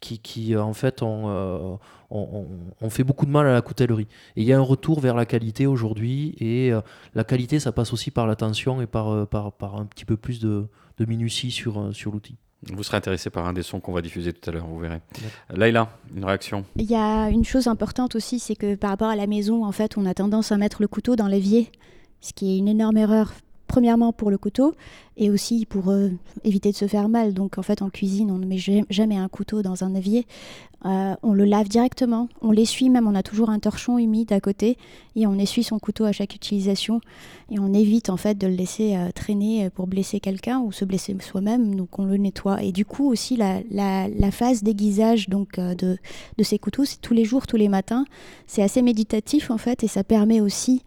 qui, 0.00 0.18
qui 0.18 0.56
en 0.56 0.72
fait 0.72 1.02
ont 1.02 1.78
on, 2.10 2.90
fait 2.90 3.04
beaucoup 3.04 3.26
de 3.26 3.30
mal 3.30 3.46
à 3.46 3.52
la 3.52 3.62
coutellerie. 3.62 4.08
Et 4.36 4.42
il 4.42 4.44
y 4.44 4.52
a 4.52 4.58
un 4.58 4.62
retour 4.62 5.00
vers 5.00 5.14
la 5.14 5.26
qualité 5.26 5.66
aujourd'hui, 5.66 6.34
et 6.38 6.72
euh, 6.72 6.80
la 7.14 7.24
qualité, 7.24 7.60
ça 7.60 7.72
passe 7.72 7.92
aussi 7.92 8.10
par 8.10 8.26
l'attention 8.26 8.80
et 8.80 8.86
par, 8.86 9.10
euh, 9.10 9.26
par, 9.26 9.52
par, 9.52 9.76
un 9.76 9.86
petit 9.86 10.04
peu 10.04 10.16
plus 10.16 10.40
de, 10.40 10.66
de 10.98 11.04
minutie 11.04 11.50
sur, 11.50 11.80
euh, 11.80 11.92
sur 11.92 12.12
l'outil. 12.12 12.36
Vous 12.72 12.82
serez 12.82 12.96
intéressé 12.96 13.30
par 13.30 13.46
un 13.46 13.52
des 13.52 13.62
sons 13.62 13.78
qu'on 13.78 13.92
va 13.92 14.02
diffuser 14.02 14.32
tout 14.32 14.50
à 14.50 14.52
l'heure, 14.52 14.66
vous 14.66 14.80
verrez. 14.80 15.00
Laïla, 15.50 15.90
une 16.14 16.24
réaction? 16.24 16.64
Il 16.74 16.86
y 16.86 16.96
a 16.96 17.28
une 17.28 17.44
chose 17.44 17.68
importante 17.68 18.16
aussi, 18.16 18.40
c'est 18.40 18.56
que 18.56 18.74
par 18.74 18.90
rapport 18.90 19.08
à 19.08 19.16
la 19.16 19.28
maison, 19.28 19.64
en 19.64 19.70
fait, 19.70 19.96
on 19.96 20.04
a 20.06 20.14
tendance 20.14 20.50
à 20.50 20.56
mettre 20.56 20.82
le 20.82 20.88
couteau 20.88 21.14
dans 21.14 21.28
l'évier, 21.28 21.70
ce 22.20 22.32
qui 22.32 22.54
est 22.54 22.58
une 22.58 22.66
énorme 22.66 22.96
erreur 22.96 23.32
premièrement 23.68 24.12
pour 24.12 24.30
le 24.30 24.38
couteau 24.38 24.74
et 25.16 25.30
aussi 25.30 25.66
pour 25.66 25.90
euh, 25.90 26.10
éviter 26.44 26.70
de 26.70 26.76
se 26.76 26.86
faire 26.86 27.08
mal. 27.08 27.34
Donc 27.34 27.58
en 27.58 27.62
fait 27.62 27.82
en 27.82 27.90
cuisine 27.90 28.30
on 28.30 28.38
ne 28.38 28.46
met 28.46 28.58
jamais 28.88 29.16
un 29.16 29.28
couteau 29.28 29.62
dans 29.62 29.84
un 29.84 29.94
évier. 29.94 30.26
Euh, 30.84 31.14
on 31.24 31.32
le 31.32 31.44
lave 31.44 31.68
directement, 31.68 32.28
on 32.40 32.52
l'essuie 32.52 32.88
même, 32.88 33.08
on 33.08 33.16
a 33.16 33.24
toujours 33.24 33.50
un 33.50 33.58
torchon 33.58 33.98
humide 33.98 34.32
à 34.32 34.38
côté 34.38 34.78
et 35.16 35.26
on 35.26 35.36
essuie 35.36 35.64
son 35.64 35.80
couteau 35.80 36.04
à 36.04 36.12
chaque 36.12 36.36
utilisation 36.36 37.00
et 37.50 37.58
on 37.58 37.74
évite 37.74 38.10
en 38.10 38.16
fait 38.16 38.38
de 38.38 38.46
le 38.46 38.54
laisser 38.54 38.94
euh, 38.94 39.10
traîner 39.12 39.70
pour 39.70 39.88
blesser 39.88 40.20
quelqu'un 40.20 40.60
ou 40.60 40.70
se 40.70 40.84
blesser 40.84 41.16
soi-même. 41.20 41.74
Donc 41.74 41.98
on 41.98 42.04
le 42.04 42.16
nettoie 42.16 42.62
et 42.62 42.70
du 42.70 42.84
coup 42.84 43.10
aussi 43.10 43.36
la, 43.36 43.60
la, 43.70 44.30
phase 44.30 44.62
d'aiguisage 44.62 45.28
donc 45.28 45.58
de, 45.58 45.98
de 46.38 46.42
ces 46.44 46.60
couteaux 46.60 46.84
c'est 46.84 47.00
tous 47.00 47.14
les 47.14 47.24
jours, 47.24 47.48
tous 47.48 47.56
les 47.56 47.68
matins. 47.68 48.04
C'est 48.46 48.62
assez 48.62 48.80
méditatif 48.80 49.50
en 49.50 49.58
fait 49.58 49.82
et 49.82 49.88
ça 49.88 50.04
permet 50.04 50.40
aussi 50.40 50.82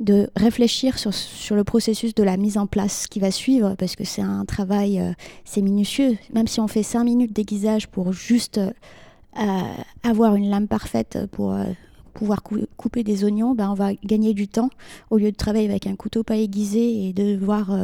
de 0.00 0.28
réfléchir 0.36 0.98
sur, 0.98 1.14
sur, 1.14 1.54
le 1.54 1.64
processus 1.64 2.14
de 2.14 2.22
la 2.22 2.36
mise 2.36 2.58
en 2.58 2.66
place 2.66 3.06
qui 3.06 3.20
va 3.20 3.30
suivre, 3.30 3.74
parce 3.76 3.96
que 3.96 4.04
c'est 4.04 4.22
un 4.22 4.44
travail, 4.44 5.00
euh, 5.00 5.12
c'est 5.44 5.62
minutieux. 5.62 6.16
Même 6.32 6.48
si 6.48 6.60
on 6.60 6.68
fait 6.68 6.82
cinq 6.82 7.04
minutes 7.04 7.32
d'aiguisage 7.32 7.88
pour 7.88 8.12
juste 8.12 8.58
euh, 8.58 9.62
avoir 10.02 10.34
une 10.34 10.50
lame 10.50 10.66
parfaite 10.66 11.18
pour 11.30 11.52
euh, 11.52 11.64
pouvoir 12.12 12.42
couper 12.76 13.04
des 13.04 13.24
oignons, 13.24 13.54
ben 13.54 13.70
on 13.70 13.74
va 13.74 13.94
gagner 14.04 14.34
du 14.34 14.48
temps 14.48 14.70
au 15.10 15.18
lieu 15.18 15.30
de 15.30 15.36
travailler 15.36 15.68
avec 15.68 15.86
un 15.86 15.96
couteau 15.96 16.22
pas 16.22 16.36
aiguisé 16.36 17.08
et 17.08 17.12
de 17.12 17.34
devoir 17.34 17.76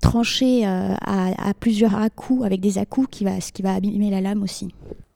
trancher 0.00 0.64
à, 0.64 1.52
plusieurs 1.58 1.96
à-coups 1.96 2.44
avec 2.44 2.60
des 2.60 2.78
à-coups 2.78 3.08
qui 3.10 3.24
ce 3.40 3.50
qui 3.50 3.62
va 3.62 3.74
abîmer 3.74 4.08
la 4.08 4.20
lame 4.20 4.44
aussi. 4.44 4.68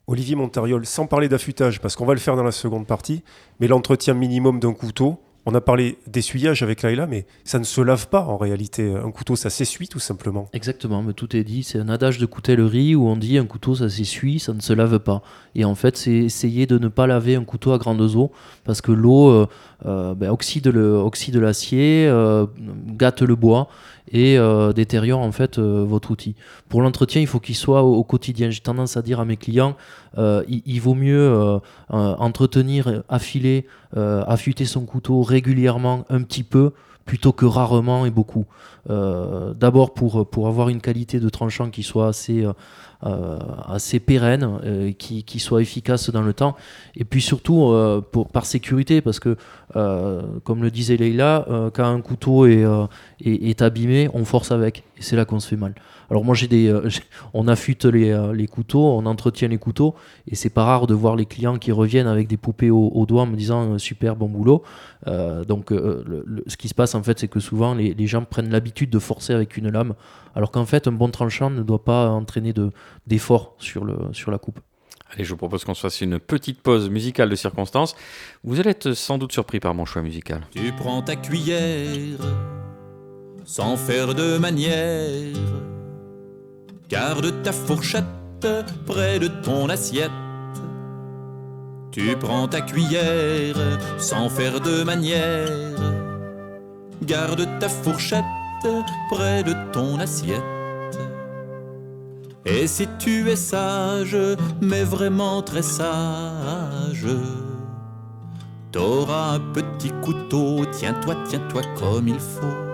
Olivier 0.08 0.34
Montariol, 0.34 0.84
sans 0.84 1.06
parler 1.06 1.28
d'affûtage, 1.28 1.80
parce 1.80 1.94
qu'on 1.94 2.04
va 2.04 2.14
le 2.14 2.18
faire 2.18 2.34
dans 2.34 2.42
la 2.42 2.50
seconde 2.50 2.88
partie, 2.88 3.22
mais 3.60 3.68
l'entretien 3.68 4.12
minimum 4.12 4.58
d'un 4.58 4.72
couteau, 4.72 5.20
on 5.46 5.54
a 5.54 5.60
parlé 5.60 5.96
d'essuyage 6.06 6.62
avec 6.62 6.82
Laila, 6.82 7.06
mais 7.06 7.26
ça 7.44 7.58
ne 7.58 7.64
se 7.64 7.80
lave 7.80 8.08
pas 8.08 8.22
en 8.22 8.36
réalité. 8.36 8.94
Un 8.94 9.10
couteau, 9.10 9.36
ça 9.36 9.48
s'essuie 9.48 9.88
tout 9.88 9.98
simplement. 9.98 10.48
Exactement, 10.52 11.02
mais 11.02 11.14
tout 11.14 11.34
est 11.34 11.44
dit. 11.44 11.62
C'est 11.62 11.78
un 11.78 11.88
adage 11.88 12.18
de 12.18 12.26
coutellerie 12.26 12.94
où 12.94 13.08
on 13.08 13.16
dit 13.16 13.38
un 13.38 13.46
couteau, 13.46 13.74
ça 13.74 13.88
s'essuie, 13.88 14.38
ça 14.38 14.52
ne 14.52 14.60
se 14.60 14.72
lave 14.72 14.98
pas. 14.98 15.22
Et 15.54 15.64
en 15.64 15.74
fait, 15.74 15.96
c'est 15.96 16.12
essayer 16.12 16.66
de 16.66 16.78
ne 16.78 16.88
pas 16.88 17.06
laver 17.06 17.36
un 17.36 17.44
couteau 17.44 17.72
à 17.72 17.78
grande 17.78 18.00
eau, 18.00 18.30
parce 18.64 18.82
que 18.82 18.92
l'eau 18.92 19.30
euh, 19.30 19.46
euh, 19.86 20.14
ben, 20.14 20.30
oxyde 20.30 20.66
l'acier, 21.36 22.06
euh, 22.06 22.46
gâte 22.86 23.22
le 23.22 23.34
bois 23.34 23.68
et 24.12 24.38
détériore 24.74 25.20
en 25.20 25.32
fait 25.32 25.58
votre 25.58 26.10
outil. 26.10 26.34
Pour 26.68 26.82
l'entretien, 26.82 27.20
il 27.20 27.26
faut 27.26 27.40
qu'il 27.40 27.54
soit 27.54 27.82
au, 27.82 28.02
quotidien. 28.04 28.50
J'ai 28.50 28.60
tendance 28.60 28.96
à 28.96 29.02
dire 29.02 29.20
à 29.20 29.24
mes 29.24 29.36
clients, 29.36 29.76
il, 30.18 30.80
vaut 30.80 30.94
mieux 30.94 31.60
entretenir, 31.88 33.02
affiler, 33.08 33.66
affûter 33.96 34.64
son 34.64 34.84
couteau 34.84 35.22
régulièrement 35.22 36.04
un 36.08 36.22
petit 36.22 36.42
peu 36.42 36.72
plutôt 37.04 37.32
que 37.32 37.46
rarement 37.46 38.04
et 38.06 38.10
beaucoup. 38.10 38.46
D'abord 38.88 39.94
pour, 39.94 40.28
pour 40.28 40.48
avoir 40.48 40.68
une 40.70 40.80
qualité 40.80 41.20
de 41.20 41.28
tranchant 41.28 41.70
qui 41.70 41.82
soit 41.82 42.08
assez, 42.08 42.44
assez 43.02 44.00
pérenne, 44.00 44.94
qui, 44.98 45.24
qui, 45.24 45.38
soit 45.38 45.62
efficace 45.62 46.10
dans 46.10 46.22
le 46.22 46.34
temps, 46.34 46.56
et 46.96 47.04
puis 47.04 47.22
surtout 47.22 47.72
pour, 48.12 48.28
par 48.28 48.44
sécurité, 48.44 49.00
parce 49.00 49.20
que 49.20 49.36
comme 49.72 50.62
le 50.62 50.70
disait 50.70 50.96
Leïla, 50.96 51.46
quand 51.72 51.84
un 51.84 52.00
couteau 52.00 52.46
est, 52.46 52.64
est, 53.24 53.62
abîmé, 53.62 54.10
on 54.12 54.24
force 54.24 54.52
avec, 54.52 54.84
et 54.98 55.02
c'est 55.02 55.16
là 55.16 55.24
qu'on 55.24 55.40
se 55.40 55.48
fait 55.48 55.56
mal. 55.56 55.74
Alors 56.10 56.24
moi 56.24 56.34
j'ai 56.34 56.48
des, 56.48 56.68
euh, 56.68 56.88
on 57.34 57.46
affûte 57.46 57.84
les, 57.84 58.10
euh, 58.10 58.32
les, 58.32 58.48
couteaux, 58.48 58.84
on 58.84 59.06
entretient 59.06 59.46
les 59.46 59.58
couteaux 59.58 59.94
et 60.26 60.34
c'est 60.34 60.50
pas 60.50 60.64
rare 60.64 60.88
de 60.88 60.94
voir 60.94 61.14
les 61.14 61.24
clients 61.24 61.56
qui 61.56 61.70
reviennent 61.70 62.08
avec 62.08 62.26
des 62.26 62.36
poupées 62.36 62.70
au, 62.70 63.06
doigt 63.06 63.22
en 63.22 63.26
me 63.26 63.36
disant 63.36 63.74
euh, 63.74 63.78
super 63.78 64.16
bon 64.16 64.28
boulot. 64.28 64.64
donc 65.06 65.70
ce 65.70 66.56
qui 66.56 66.68
se 66.68 66.74
passe 66.74 66.94
en 66.94 67.02
fait 67.02 67.18
c'est 67.20 67.28
que 67.28 67.40
souvent 67.40 67.74
les, 67.74 67.94
les 67.94 68.06
gens 68.06 68.24
prennent 68.24 68.50
l'habitude 68.50 68.90
de 68.90 68.98
forcer 68.98 69.32
avec 69.32 69.56
une 69.56 69.70
lame, 69.70 69.94
alors 70.34 70.50
qu'en 70.50 70.66
fait 70.66 70.88
un 70.88 70.92
bon 70.92 71.10
tranchant 71.10 71.50
ne 71.50 71.62
doit 71.62 71.84
pas 71.84 72.08
entraîner 72.08 72.52
de 72.52 72.70
d'effort 73.06 73.54
sur 73.58 73.84
le 73.84 73.96
sur 74.12 74.30
la 74.30 74.38
coupe. 74.38 74.60
Allez, 75.12 75.24
je 75.24 75.30
vous 75.30 75.36
propose 75.36 75.64
qu'on 75.64 75.74
se 75.74 75.80
fasse 75.80 76.00
une 76.00 76.20
petite 76.20 76.62
pause 76.62 76.88
musicale 76.88 77.28
de 77.28 77.34
circonstance. 77.34 77.96
Vous 78.44 78.60
allez 78.60 78.70
être 78.70 78.92
sans 78.92 79.18
doute 79.18 79.32
surpris 79.32 79.58
par 79.58 79.74
mon 79.74 79.84
choix 79.84 80.02
musical. 80.02 80.46
Tu 80.52 80.72
prends 80.72 81.02
ta 81.02 81.16
cuillère 81.16 82.18
sans 83.44 83.76
faire 83.76 84.14
de 84.14 84.38
manière 84.38 85.34
Garde 86.88 87.42
ta 87.42 87.52
fourchette 87.52 88.04
près 88.86 89.18
de 89.18 89.28
ton 89.28 89.68
assiette. 89.68 90.10
Tu 91.90 92.16
prends 92.16 92.46
ta 92.46 92.60
cuillère 92.60 93.56
sans 93.98 94.28
faire 94.28 94.60
de 94.60 94.84
manière. 94.84 95.48
Garde 97.02 97.48
ta 97.58 97.68
fourchette 97.68 98.24
près 99.10 99.42
de 99.42 99.54
ton 99.72 99.98
assiette. 99.98 100.42
Et 102.46 102.66
si 102.66 102.88
tu 102.98 103.28
es 103.28 103.36
sage, 103.36 104.16
mais 104.60 104.82
vraiment 104.82 105.42
très 105.42 105.62
sage, 105.62 107.06
t'auras 108.72 109.34
un 109.34 109.40
petit 109.52 109.92
couteau, 110.02 110.64
tiens-toi, 110.72 111.16
tiens-toi 111.28 111.62
comme 111.78 112.08
il 112.08 112.18
faut. 112.18 112.70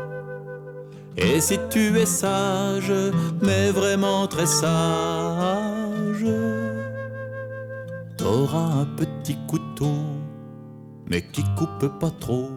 Et 1.16 1.40
si 1.40 1.58
tu 1.70 1.98
es 1.98 2.06
sage, 2.06 2.92
mais 3.42 3.70
vraiment 3.70 4.26
très 4.26 4.46
sage, 4.46 6.26
t'auras 8.16 8.82
un 8.82 8.84
petit 8.84 9.36
couteau, 9.48 9.96
mais 11.10 11.22
qui 11.22 11.42
coupe 11.56 11.98
pas 11.98 12.10
trop. 12.20 12.50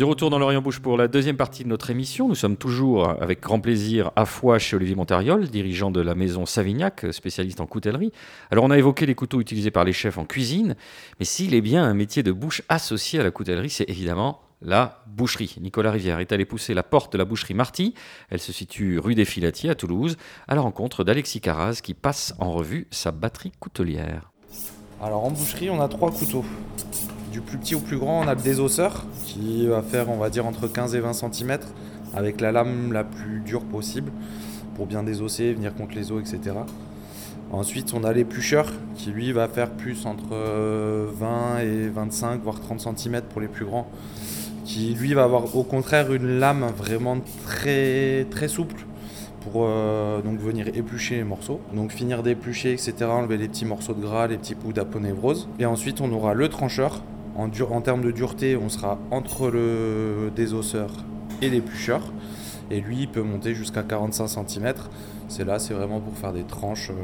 De 0.00 0.06
retour 0.06 0.30
dans 0.30 0.38
l'Orient 0.38 0.62
Bouche 0.62 0.80
pour 0.80 0.96
la 0.96 1.08
deuxième 1.08 1.36
partie 1.36 1.62
de 1.62 1.68
notre 1.68 1.90
émission. 1.90 2.26
Nous 2.26 2.34
sommes 2.34 2.56
toujours 2.56 3.06
avec 3.20 3.42
grand 3.42 3.60
plaisir 3.60 4.12
à 4.16 4.24
Foix 4.24 4.58
chez 4.58 4.74
Olivier 4.74 4.94
Montariol, 4.94 5.46
dirigeant 5.50 5.90
de 5.90 6.00
la 6.00 6.14
maison 6.14 6.46
Savignac, 6.46 7.04
spécialiste 7.10 7.60
en 7.60 7.66
coutellerie. 7.66 8.10
Alors 8.50 8.64
on 8.64 8.70
a 8.70 8.78
évoqué 8.78 9.04
les 9.04 9.14
couteaux 9.14 9.42
utilisés 9.42 9.70
par 9.70 9.84
les 9.84 9.92
chefs 9.92 10.16
en 10.16 10.24
cuisine, 10.24 10.74
mais 11.18 11.26
s'il 11.26 11.52
est 11.52 11.60
bien 11.60 11.84
un 11.84 11.92
métier 11.92 12.22
de 12.22 12.32
bouche 12.32 12.62
associé 12.70 13.20
à 13.20 13.22
la 13.24 13.30
coutellerie, 13.30 13.68
c'est 13.68 13.90
évidemment 13.90 14.40
la 14.62 15.04
boucherie. 15.06 15.56
Nicolas 15.60 15.90
Rivière 15.90 16.18
est 16.20 16.32
allé 16.32 16.46
pousser 16.46 16.72
la 16.72 16.82
porte 16.82 17.12
de 17.12 17.18
la 17.18 17.26
boucherie 17.26 17.52
Marty. 17.52 17.92
Elle 18.30 18.40
se 18.40 18.54
situe 18.54 18.98
rue 18.98 19.14
des 19.14 19.26
Filatiers 19.26 19.68
à 19.68 19.74
Toulouse, 19.74 20.16
à 20.48 20.54
la 20.54 20.62
rencontre 20.62 21.04
d'Alexis 21.04 21.42
Caraz 21.42 21.80
qui 21.82 21.92
passe 21.92 22.32
en 22.38 22.52
revue 22.52 22.86
sa 22.90 23.10
batterie 23.10 23.52
coutelière. 23.60 24.30
Alors 25.02 25.24
en 25.24 25.30
boucherie, 25.30 25.68
on 25.68 25.80
a 25.82 25.88
trois 25.88 26.10
couteaux. 26.10 26.44
Du 27.32 27.40
plus 27.40 27.58
petit 27.58 27.76
au 27.76 27.80
plus 27.80 27.96
grand, 27.96 28.24
on 28.24 28.28
a 28.28 28.34
le 28.34 28.40
désosseur 28.40 29.04
qui 29.24 29.66
va 29.68 29.82
faire, 29.82 30.10
on 30.10 30.16
va 30.16 30.30
dire, 30.30 30.46
entre 30.46 30.66
15 30.66 30.96
et 30.96 31.00
20 31.00 31.12
cm 31.12 31.58
avec 32.14 32.40
la 32.40 32.50
lame 32.50 32.92
la 32.92 33.04
plus 33.04 33.40
dure 33.40 33.62
possible 33.62 34.10
pour 34.74 34.86
bien 34.86 35.04
désosser, 35.04 35.52
venir 35.52 35.74
contre 35.74 35.94
les 35.94 36.10
os, 36.10 36.20
etc. 36.20 36.56
Ensuite, 37.52 37.94
on 37.94 38.02
a 38.02 38.12
l'éplucheur 38.12 38.72
qui 38.96 39.10
lui 39.10 39.32
va 39.32 39.46
faire 39.46 39.70
plus 39.70 40.06
entre 40.06 40.30
20 40.30 40.36
euh, 40.36 41.86
et 41.86 41.88
25, 41.88 42.42
voire 42.42 42.60
30 42.60 42.96
cm 42.96 43.22
pour 43.22 43.40
les 43.40 43.48
plus 43.48 43.64
grands. 43.64 43.88
Qui 44.64 44.94
lui 44.94 45.14
va 45.14 45.24
avoir 45.24 45.56
au 45.56 45.62
contraire 45.64 46.12
une 46.12 46.38
lame 46.38 46.66
vraiment 46.76 47.18
très, 47.44 48.26
très 48.30 48.48
souple 48.48 48.86
pour 49.40 49.64
euh, 49.64 50.20
donc 50.22 50.38
venir 50.38 50.68
éplucher 50.68 51.16
les 51.16 51.24
morceaux. 51.24 51.60
Donc 51.74 51.92
finir 51.92 52.22
d'éplucher, 52.22 52.72
etc. 52.72 52.94
Enlever 53.02 53.36
les 53.36 53.48
petits 53.48 53.64
morceaux 53.64 53.94
de 53.94 54.00
gras, 54.00 54.26
les 54.26 54.36
petits 54.36 54.54
bouts 54.54 54.72
d'aponévrose. 54.72 55.48
Et 55.58 55.66
ensuite, 55.66 56.00
on 56.00 56.12
aura 56.12 56.34
le 56.34 56.48
trancheur 56.48 57.02
en, 57.36 57.80
termes 57.80 58.02
de 58.02 58.10
dureté, 58.10 58.56
on 58.56 58.68
sera 58.68 58.98
entre 59.10 59.50
le 59.50 60.30
désosseur 60.34 60.90
et 61.42 61.48
l'éplucheur. 61.48 62.12
Et 62.70 62.80
lui, 62.80 62.98
il 63.00 63.08
peut 63.08 63.22
monter 63.22 63.54
jusqu'à 63.54 63.82
45 63.82 64.28
cm. 64.28 64.74
C'est 65.28 65.44
là, 65.44 65.58
c'est 65.58 65.74
vraiment 65.74 66.00
pour 66.00 66.16
faire 66.16 66.32
des 66.32 66.44
tranches 66.44 66.90
euh, 66.90 66.94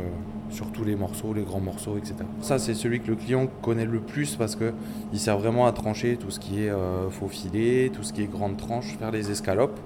sur 0.50 0.70
tous 0.70 0.84
les 0.84 0.94
morceaux, 0.94 1.32
les 1.32 1.42
grands 1.42 1.60
morceaux, 1.60 1.96
etc. 1.96 2.14
Ça, 2.40 2.58
c'est 2.58 2.74
celui 2.74 3.00
que 3.00 3.08
le 3.08 3.16
client 3.16 3.48
connaît 3.62 3.84
le 3.84 4.00
plus 4.00 4.36
parce 4.36 4.56
qu'il 4.56 5.18
sert 5.18 5.38
vraiment 5.38 5.66
à 5.66 5.72
trancher 5.72 6.16
tout 6.16 6.30
ce 6.30 6.38
qui 6.38 6.62
est 6.62 6.70
euh, 6.70 7.10
faux 7.10 7.28
filet, 7.28 7.90
tout 7.92 8.04
ce 8.04 8.12
qui 8.12 8.22
est 8.22 8.30
grande 8.30 8.56
tranche, 8.56 8.96
faire 8.98 9.10
les 9.10 9.30
escalopes. 9.30 9.78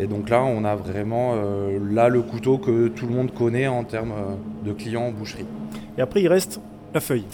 Et 0.00 0.06
donc 0.06 0.30
là, 0.30 0.42
on 0.42 0.64
a 0.64 0.74
vraiment 0.74 1.34
euh, 1.34 1.78
là 1.90 2.08
le 2.08 2.22
couteau 2.22 2.58
que 2.58 2.88
tout 2.88 3.06
le 3.06 3.14
monde 3.14 3.32
connaît 3.32 3.68
en 3.68 3.84
termes 3.84 4.14
de 4.64 4.72
client 4.72 5.02
en 5.02 5.12
boucherie. 5.12 5.46
Et 5.96 6.00
après, 6.00 6.22
il 6.22 6.28
reste 6.28 6.60
la 6.92 7.00
feuille. 7.00 7.26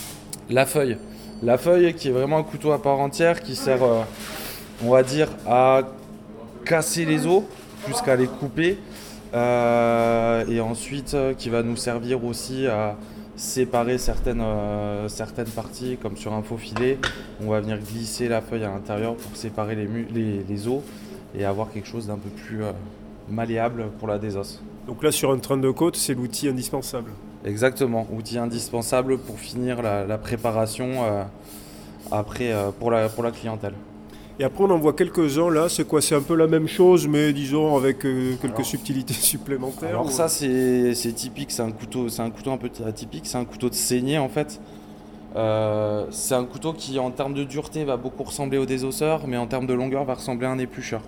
La 0.51 0.67
feuille. 0.67 0.99
La 1.43 1.59
feuille 1.59 1.93
qui 1.93 2.09
est 2.09 2.13
vraiment 2.13 2.39
un 2.39 2.43
couteau 2.43 2.73
à 2.73 2.81
part 2.81 2.99
entière 2.99 3.43
qui 3.43 3.57
sert, 3.57 3.83
euh, 3.83 4.03
on 4.83 4.91
va 4.91 5.03
dire, 5.03 5.29
à 5.47 5.83
casser 6.65 7.05
les 7.05 7.27
os 7.27 7.43
jusqu'à 7.87 8.17
les 8.17 8.27
couper. 8.27 8.79
Euh, 9.35 10.47
et 10.49 10.61
ensuite 10.61 11.13
euh, 11.13 11.35
qui 11.35 11.51
va 11.51 11.63
nous 11.63 11.77
servir 11.77 12.25
aussi 12.25 12.67
à 12.67 12.97
séparer 13.35 13.99
certaines, 13.99 14.43
parties 15.55 15.99
comme 16.01 16.17
sur 16.17 16.33
un 16.33 16.43
faux 16.43 16.57
filet. 16.57 16.99
On 17.45 17.51
va 17.51 17.61
venir 17.61 17.79
glisser 17.79 18.29
la 18.29 18.41
feuille 18.41 18.65
à 18.65 18.69
l'intérieur 18.69 19.15
pour 19.15 19.37
séparer 19.37 19.75
les, 19.75 20.43
les, 20.49 20.69
os 20.69 20.81
et 21.39 21.45
avoir 21.45 21.71
quelque 21.71 21.87
chose 21.87 22.07
d'un 22.07 22.17
peu 22.17 22.31
plus 22.31 22.61
malléable 23.29 23.89
pour 23.99 24.09
la 24.09 24.19
désosse. 24.19 24.63
Donc 24.87 25.03
là 25.03 25.13
sur 25.13 25.33
un 25.33 25.39
train 25.39 25.59
de 25.59 25.71
côte 25.71 25.97
c'est 25.97 26.15
l'outil 26.15 26.49
indispensable. 26.49 27.11
Exactement, 27.47 28.09
outil 28.13 28.39
indispensable 28.39 29.19
pour 29.19 29.39
finir 29.39 29.81
la, 29.81 30.19
préparation 30.19 31.05
euh, 31.05 31.23
après 32.11 32.53
euh, 32.53 32.73
pour, 32.77 32.91
la, 32.91 33.09
pour 33.09 33.23
la 33.23 33.31
clientèle. 33.31 33.75
Et 34.41 34.45
après, 34.45 34.65
on 34.65 34.71
en 34.71 34.79
voit 34.79 34.93
quelques-uns 34.93 35.49
là. 35.49 35.69
C'est 35.69 35.87
quoi? 35.87 36.03
C'est 36.03 36.17
un 36.17 36.23
peu 36.23 36.35
la 36.35 36.49
même 36.49 36.67
chose, 36.67 37.07
mais 37.07 37.33
disons 37.33 37.77
avec 37.77 38.05
euh, 38.05 38.35
quelques 38.43 38.65
subtilités 38.65 39.15
supplémentaires. 39.33 39.91
Alors 39.91 40.11
ça, 40.11 40.29
c'est 40.29 40.93
typique. 41.15 41.53
C'est 41.53 41.63
un 41.63 41.71
couteau, 41.71 42.09
c'est 42.09 42.21
un 42.21 42.31
couteau 42.31 42.51
un 42.51 42.57
peu 42.57 42.69
atypique. 42.85 43.27
C'est 43.27 43.39
un 43.39 43.45
couteau 43.45 43.71
de 43.71 43.75
saignée 43.75 44.19
en 44.19 44.29
fait. 44.29 44.61
c'est 46.11 46.35
un 46.35 46.45
couteau 46.45 46.73
qui, 46.73 46.99
en 46.99 47.13
termes 47.13 47.35
de 47.35 47.45
dureté, 47.45 47.85
va 47.85 47.97
beaucoup 47.97 48.25
ressembler 48.25 48.59
au 48.59 48.67
désosseur, 48.67 49.29
mais 49.29 49.37
en 49.37 49.47
termes 49.47 49.69
de 49.69 49.75
longueur, 49.75 50.05
va 50.05 50.15
ressembler 50.15 50.49
à 50.49 50.51
un 50.51 50.59
éplucheur. 50.59 51.03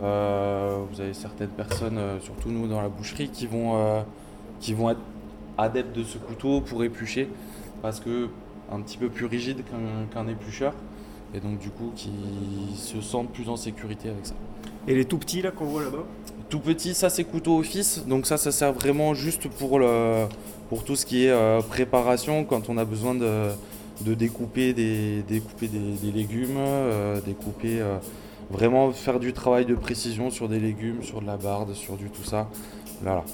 vous 0.00 1.00
avez 1.00 1.14
certaines 1.14 1.54
personnes, 1.56 2.00
surtout 2.22 2.50
nous 2.50 2.66
dans 2.66 2.82
la 2.82 2.88
boucherie, 2.88 3.28
qui 3.28 3.46
vont, 3.46 4.04
qui 4.58 4.74
vont 4.74 4.90
être 4.90 5.00
adepte 5.58 5.96
de 5.96 6.04
ce 6.04 6.18
couteau 6.18 6.60
pour 6.60 6.84
éplucher 6.84 7.28
parce 7.82 8.00
que 8.00 8.28
un 8.70 8.80
petit 8.80 8.98
peu 8.98 9.08
plus 9.08 9.26
rigide 9.26 9.62
qu'un 10.12 10.28
éplucheur 10.28 10.74
et 11.34 11.40
donc 11.40 11.58
du 11.58 11.70
coup 11.70 11.92
qui 11.94 12.10
se 12.74 13.00
sentent 13.00 13.30
plus 13.30 13.48
en 13.48 13.56
sécurité 13.56 14.08
avec 14.08 14.26
ça. 14.26 14.34
Et 14.88 14.94
les 14.94 15.04
tout 15.04 15.18
petits 15.18 15.42
là 15.42 15.50
qu'on 15.50 15.66
voit 15.66 15.82
là-bas? 15.82 16.04
Tout 16.48 16.60
petit, 16.60 16.94
ça 16.94 17.10
c'est 17.10 17.24
couteau 17.24 17.58
office, 17.58 18.04
donc 18.06 18.26
ça 18.26 18.36
ça 18.36 18.52
sert 18.52 18.72
vraiment 18.72 19.14
juste 19.14 19.48
pour, 19.48 19.80
le, 19.80 20.26
pour 20.68 20.84
tout 20.84 20.94
ce 20.94 21.04
qui 21.04 21.24
est 21.24 21.30
euh, 21.30 21.60
préparation 21.60 22.44
quand 22.44 22.68
on 22.68 22.78
a 22.78 22.84
besoin 22.84 23.14
de, 23.14 23.50
de 24.02 24.14
découper 24.14 24.72
des, 24.72 25.22
découper 25.22 25.68
des, 25.68 26.12
légumes, 26.12 26.56
euh, 26.58 27.20
découper 27.20 27.80
euh, 27.80 27.96
vraiment 28.50 28.92
faire 28.92 29.18
du 29.18 29.32
travail 29.32 29.66
de 29.66 29.74
précision 29.74 30.30
sur 30.30 30.48
des 30.48 30.60
légumes, 30.60 31.02
sur 31.02 31.20
de 31.20 31.26
la 31.26 31.36
barde, 31.36 31.74
sur 31.74 31.96
du 31.96 32.10
tout 32.10 32.24
ça. 32.24 32.48
Voilà. 33.02 33.24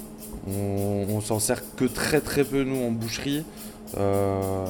On, 0.47 1.21
s'en 1.21 1.39
sert 1.39 1.61
que 1.75 1.85
très 1.85 2.19
très 2.19 2.43
peu 2.43 2.63
nous 2.63 2.85
en 2.85 2.91
boucherie, 2.91 3.45
euh, 3.97 4.65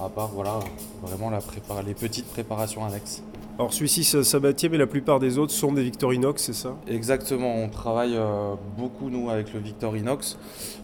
à 0.00 0.08
part 0.08 0.28
voilà, 0.28 0.60
vraiment 1.02 1.30
la 1.30 1.40
les 1.84 1.94
petites 1.94 2.26
préparations 2.26 2.84
annexes. 2.84 3.22
Alors 3.58 3.72
celui-ci 3.72 4.04
c'est 4.04 4.22
Sabatier, 4.22 4.68
mais 4.68 4.78
la 4.78 4.86
plupart 4.86 5.18
des 5.18 5.36
autres 5.36 5.52
sont 5.52 5.72
des 5.72 5.82
Victorinox, 5.82 6.42
c'est 6.42 6.52
ça? 6.52 6.76
Exactement, 6.88 7.56
on 7.56 7.68
travaille 7.68 8.16
euh, 8.16 8.54
beaucoup 8.78 9.10
nous 9.10 9.30
avec 9.30 9.52
le 9.52 9.60
Victorinox 9.60 10.38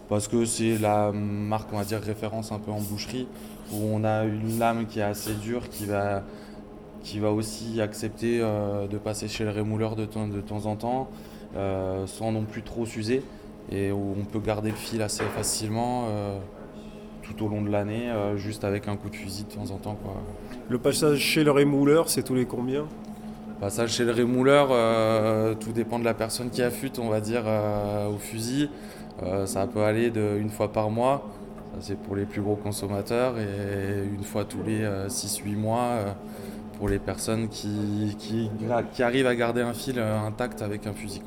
parce 0.08 0.28
que 0.28 0.44
c'est 0.44 0.76
la 0.78 1.12
marque, 1.12 1.68
on 1.72 1.78
va 1.78 1.84
dire, 1.84 2.00
référence 2.00 2.52
un 2.52 2.58
peu 2.58 2.70
en 2.70 2.80
boucherie, 2.80 3.26
où 3.72 3.76
on 3.76 4.04
a 4.04 4.24
une 4.24 4.58
lame 4.58 4.86
qui 4.86 5.00
est 5.00 5.04
assez 5.04 5.34
dure, 5.34 5.68
qui 5.68 5.86
va, 5.86 6.22
qui 7.02 7.18
va 7.18 7.32
aussi 7.32 7.80
accepter 7.80 8.40
euh, 8.40 8.86
de 8.86 8.98
passer 8.98 9.26
chez 9.28 9.44
le 9.44 9.50
rémouleur 9.50 9.96
de, 9.96 10.04
de 10.04 10.40
temps 10.40 10.66
en 10.66 10.76
temps, 10.76 11.08
sans 12.06 12.32
non 12.32 12.42
plus 12.42 12.62
trop 12.62 12.84
s'user 12.84 13.22
et 13.70 13.90
où 13.90 14.14
on 14.18 14.24
peut 14.24 14.38
garder 14.38 14.70
le 14.70 14.76
fil 14.76 15.02
assez 15.02 15.24
facilement 15.24 16.06
euh, 16.08 16.38
tout 17.22 17.44
au 17.44 17.48
long 17.48 17.62
de 17.62 17.70
l'année, 17.70 18.08
juste 18.36 18.62
avec 18.62 18.86
un 18.86 18.96
coup 18.96 19.10
de 19.10 19.16
fusil 19.16 19.44
de 19.44 19.54
temps 19.54 19.70
en 19.72 19.78
temps. 19.78 19.98
Quoi. 20.00 20.14
Le 20.68 20.78
passage 20.78 21.18
chez 21.18 21.42
le 21.42 21.50
rémouleur, 21.50 22.08
c'est 22.08 22.22
tous 22.22 22.36
les 22.36 22.46
combien? 22.46 22.84
Passage 23.60 23.94
chez 23.94 24.04
le 24.04 24.12
rémouleur, 24.12 24.68
tout 25.58 25.72
dépend 25.72 25.98
de 25.98 26.04
la 26.04 26.14
personne 26.14 26.50
qui 26.50 26.62
affûte, 26.62 27.00
on 27.00 27.08
va 27.08 27.20
dire, 27.20 27.42
au 28.08 28.18
fusil. 28.18 28.70
ça 29.44 29.66
peut 29.66 29.82
aller 29.82 30.10
de 30.10 30.38
une 30.40 30.50
fois 30.50 30.70
par 30.72 30.88
mois, 30.88 31.28
c'est 31.80 31.98
pour 31.98 32.14
les 32.14 32.26
plus 32.26 32.42
gros 32.42 32.54
consommateurs, 32.54 33.34
et 33.40 34.04
une 34.06 34.22
fois 34.22 34.44
tous 34.44 34.62
les 34.64 34.84
6-8 35.08 35.56
mois 35.56 35.98
pour 36.78 36.88
les 36.88 37.00
personnes 37.00 37.48
qui, 37.48 38.14
qui, 38.20 38.50
qui, 38.92 39.02
arrivent 39.02 39.26
à 39.26 39.34
garder 39.34 39.62
un 39.62 39.74
fil 39.74 39.98
intact 39.98 40.62
avec 40.62 40.86
un 40.86 40.92
fusil 40.92 41.22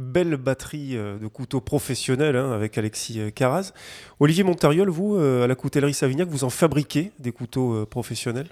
belle 0.00 0.36
batterie 0.36 0.96
euh, 0.96 1.18
de 1.18 1.26
couteaux 1.28 1.60
professionnels 1.60 2.34
hein, 2.34 2.50
avec 2.52 2.76
Alexis 2.78 3.20
euh, 3.20 3.30
Caraz. 3.30 3.72
Olivier 4.18 4.42
Montariol, 4.42 4.88
vous, 4.88 5.16
euh, 5.16 5.44
à 5.44 5.46
la 5.46 5.54
coutellerie 5.54 5.94
Savignac, 5.94 6.28
vous 6.28 6.44
en 6.44 6.50
fabriquez 6.50 7.12
des 7.18 7.32
couteaux 7.32 7.86
professionnels? 7.86 8.48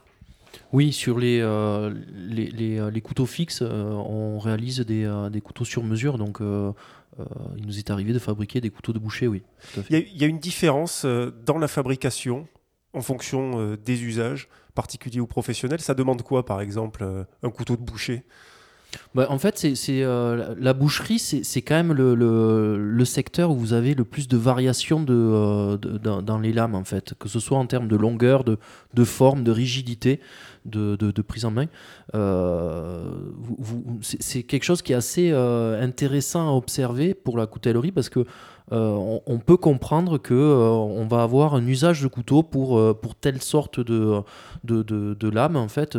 Oui, 0.73 0.93
sur 0.93 1.19
les, 1.19 1.41
les, 2.27 3.01
couteaux 3.01 3.27
fixes, 3.27 3.63
on 3.63 4.39
réalise 4.39 4.81
des, 4.81 5.41
couteaux 5.43 5.65
sur 5.65 5.83
mesure. 5.83 6.19
Donc, 6.19 6.41
il 6.41 7.67
nous 7.67 7.79
est 7.79 7.91
arrivé 7.91 8.13
de 8.13 8.19
fabriquer 8.19 8.61
des 8.61 8.71
couteaux 8.71 8.93
de 8.93 8.99
boucher, 8.99 9.29
oui. 9.29 9.43
Il 9.91 9.99
y, 10.15 10.25
a 10.25 10.27
une 10.27 10.39
différence 10.39 11.05
dans 11.05 11.59
la 11.59 11.69
fabrication 11.69 12.49
en 12.93 13.03
fonction 13.03 13.77
des 13.77 14.03
usages, 14.03 14.49
particuliers 14.75 15.21
ou 15.21 15.27
professionnels. 15.27 15.81
Ça 15.81 15.95
demande 15.95 16.23
quoi, 16.23 16.45
par 16.45 16.61
exemple, 16.61 17.27
un 17.43 17.51
couteau 17.51 17.77
de 17.77 17.83
boucher? 17.83 18.25
Bah, 19.15 19.27
en 19.31 19.39
fait, 19.39 19.59
c'est 19.75 20.03
euh, 20.03 20.55
la 20.59 20.75
boucherie, 20.75 21.19
c'est 21.19 21.63
quand 21.63 21.75
même 21.75 21.93
le, 21.93 23.05
secteur 23.05 23.51
où 23.51 23.57
vous 23.57 23.73
avez 23.73 23.95
le 23.95 24.05
plus 24.05 24.29
de 24.29 24.37
variations 24.37 25.05
euh, 25.09 25.77
dans, 25.77 26.39
les 26.39 26.53
lames, 26.53 26.75
en 26.75 26.85
fait, 26.85 27.15
que 27.19 27.29
ce 27.29 27.41
soit 27.41 27.59
en 27.59 27.67
termes 27.67 27.89
de 27.89 27.97
longueur, 27.97 28.45
de, 28.45 29.05
forme, 29.05 29.45
de 29.45 29.51
rigidité, 29.51 30.21
de, 30.67 31.23
prise 31.23 31.47
en 31.47 31.51
main. 31.51 31.67
Euh, 32.15 33.11
c'est 34.03 34.43
quelque 34.43 34.65
chose 34.65 34.83
qui 34.83 34.93
est 34.93 34.97
assez 34.97 35.33
intéressant 35.33 36.49
à 36.49 36.53
observer 36.53 37.15
pour 37.15 37.39
la 37.39 37.47
coutellerie 37.47 37.93
parce 37.93 38.11
que 38.11 38.27
on, 38.71 39.41
peut 39.45 39.57
comprendre 39.57 40.19
que 40.19 40.35
on 40.35 41.07
va 41.07 41.23
avoir 41.23 41.55
un 41.55 41.67
usage 41.67 42.03
de 42.03 42.09
couteau 42.09 42.43
pour, 42.43 42.95
telle 43.21 43.41
sorte 43.41 43.81
de, 43.81 44.23
de, 44.65 45.29
lame, 45.29 45.57
en 45.57 45.69
fait. 45.69 45.97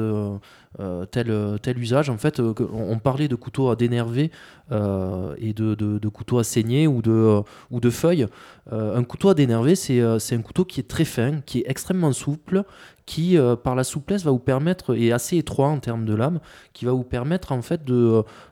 Euh, 0.79 1.07
tel, 1.07 1.31
euh, 1.31 1.57
tel 1.57 1.79
usage. 1.79 2.11
En 2.11 2.19
fait, 2.19 2.39
euh, 2.39 2.53
on 2.71 2.99
parlait 2.99 3.27
de 3.27 3.33
couteaux 3.33 3.69
à 3.69 3.75
dénerver 3.75 4.29
et 4.71 5.53
de, 5.53 5.73
de, 5.73 6.09
couteaux 6.09 6.37
à 6.37 6.43
saigner 6.43 6.85
ou 6.85 7.01
de, 7.01 7.41
ou 7.71 7.79
de 7.79 7.89
feuilles. 7.89 8.27
un 8.71 9.03
couteau 9.03 9.29
à 9.29 9.33
dénerver, 9.33 9.73
c'est 9.73 9.99
un 9.99 10.41
couteau 10.43 10.63
qui 10.63 10.79
est 10.79 10.87
très 10.87 11.05
fin, 11.05 11.41
qui 11.41 11.61
est 11.61 11.63
extrêmement 11.65 12.13
souple, 12.13 12.63
qui, 13.07 13.35
par 13.63 13.73
la 13.73 13.83
souplesse, 13.83 14.23
va 14.23 14.29
vous 14.29 14.37
permettre, 14.37 14.95
et 14.95 15.11
assez 15.11 15.37
étroit 15.37 15.69
en 15.69 15.79
termes 15.79 16.05
de 16.05 16.13
lame, 16.13 16.39
qui 16.73 16.85
va 16.85 16.91
vous 16.91 17.03
permettre 17.03 17.51
en 17.51 17.63
fait 17.63 17.81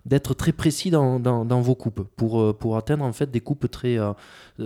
d'être 0.08 0.34
très 0.34 0.53
précis 0.53 0.89
dans, 0.89 1.19
dans, 1.19 1.62
vos 1.62 1.75
coupes 1.75 2.01
pour, 2.15 2.58
pour 2.58 2.77
atteindre 2.77 3.06
en 3.06 3.13
fait 3.13 3.30
des 3.30 3.41
coupes 3.41 3.69
très, 3.69 3.99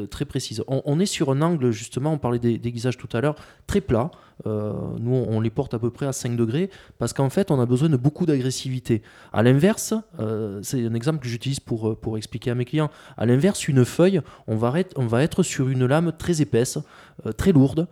très 0.10 0.24
précises. 0.24 0.64
On, 0.70 1.02
est 1.02 1.06
sur 1.06 1.32
un 1.32 1.42
angle, 1.42 1.72
justement, 1.72 2.14
on 2.14 2.18
parlait 2.18 2.40
des 2.40 2.60
déguisages 2.60 2.98
tout 2.98 3.10
à 3.12 3.20
l'heure, 3.20 3.36
très 3.68 3.82
plat. 3.82 4.10
Nous, 4.46 5.26
on 5.30 5.40
les 5.40 5.50
porte 5.50 5.74
à 5.74 5.80
peu 5.80 5.92
près 5.92 6.06
à 6.06 6.14
5 6.14 6.36
degrés 6.36 6.70
parce 6.98 7.14
qu'en 7.14 7.30
fait, 7.30 7.52
on 7.52 7.60
a 7.60 7.66
besoin 7.66 7.90
de 7.90 7.98
beaucoup 7.98 8.26
d'agressivité. 8.26 9.02
À 9.34 9.44
l'inverse, 9.44 9.94
euh, 10.20 10.60
c'est 10.64 10.86
un 10.86 10.94
exemple 10.94 11.20
que 11.20 11.28
j'utilise 11.28 11.60
pour, 11.60 11.90
euh, 11.90 11.96
pour 11.96 12.18
expliquer 12.18 12.52
à 12.52 12.56
mes 12.56 12.66
clients. 12.66 12.90
À 13.18 13.26
l'inverse, 13.26 13.68
une 13.68 13.86
feuille, 13.86 14.22
on 14.48 14.56
va, 14.56 14.80
être, 14.80 14.94
on 14.98 15.08
va 15.08 15.24
être 15.24 15.44
sur 15.44 15.70
une 15.70 15.86
lame 15.86 16.12
très 16.18 16.42
épaisse, 16.42 16.78
euh, 17.26 17.32
très 17.32 17.52
lourde, 17.52 17.88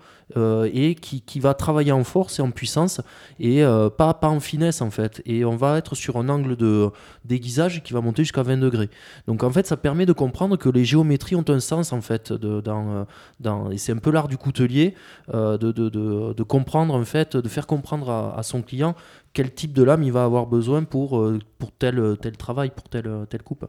et 0.72 0.94
qui, 0.94 1.22
qui, 1.22 1.40
va 1.40 1.56
travailler 1.56 1.92
en 1.92 2.04
force 2.04 2.38
et 2.38 2.44
en 2.44 2.52
puissance, 2.52 3.02
et 3.40 3.64
pas, 3.98 4.14
pas 4.14 4.28
en 4.28 4.40
finesse 4.40 4.80
en 4.84 4.92
fait. 4.92 5.24
Et 5.26 5.44
on 5.44 5.56
va 5.56 5.80
être 5.80 5.96
sur 5.96 6.18
un 6.18 6.30
angle 6.30 6.56
de 6.56 6.92
déguisage 7.26 7.82
qui 7.82 7.94
va 7.94 8.02
monter 8.02 8.22
jusqu'à 8.22 8.44
20 8.44 8.58
degrés. 8.58 8.92
Donc 9.26 9.44
en 9.44 9.50
fait, 9.50 9.66
ça 9.66 9.76
permet 9.76 10.06
de 10.06 10.14
comprendre 10.14 10.56
que 10.56 10.70
les 10.70 10.86
géométries 10.86 11.36
ont 11.36 11.46
un 11.48 11.60
sens 11.60 11.94
en 11.94 12.02
fait. 12.02 12.32
Dans, 12.32 13.08
dans, 13.40 13.72
et 13.72 13.80
c'est 13.80 13.92
un 13.92 13.98
peu 13.98 14.12
l'art 14.12 14.28
du 14.28 14.38
coutelier 14.38 14.94
de, 15.34 16.39
comprendre 16.44 16.94
en 16.94 17.06
fait, 17.06 17.36
de 17.38 17.50
faire 17.50 17.68
comprendre 17.68 18.10
à, 18.10 18.38
à 18.38 18.44
son 18.44 18.62
client 18.62 18.96
quel 19.34 19.54
type 19.54 19.74
de 19.74 19.84
lame 19.84 20.02
il 20.04 20.12
va 20.12 20.24
avoir 20.24 20.48
besoin 20.48 20.84
pour, 20.84 21.20
euh, 21.20 21.40
pour 21.60 21.72
tel, 21.72 22.18
tel 22.22 22.36
travail, 22.36 22.72
pour 22.76 22.90
telle, 22.90 23.10
telle 23.30 23.44
coupe. 23.44 23.66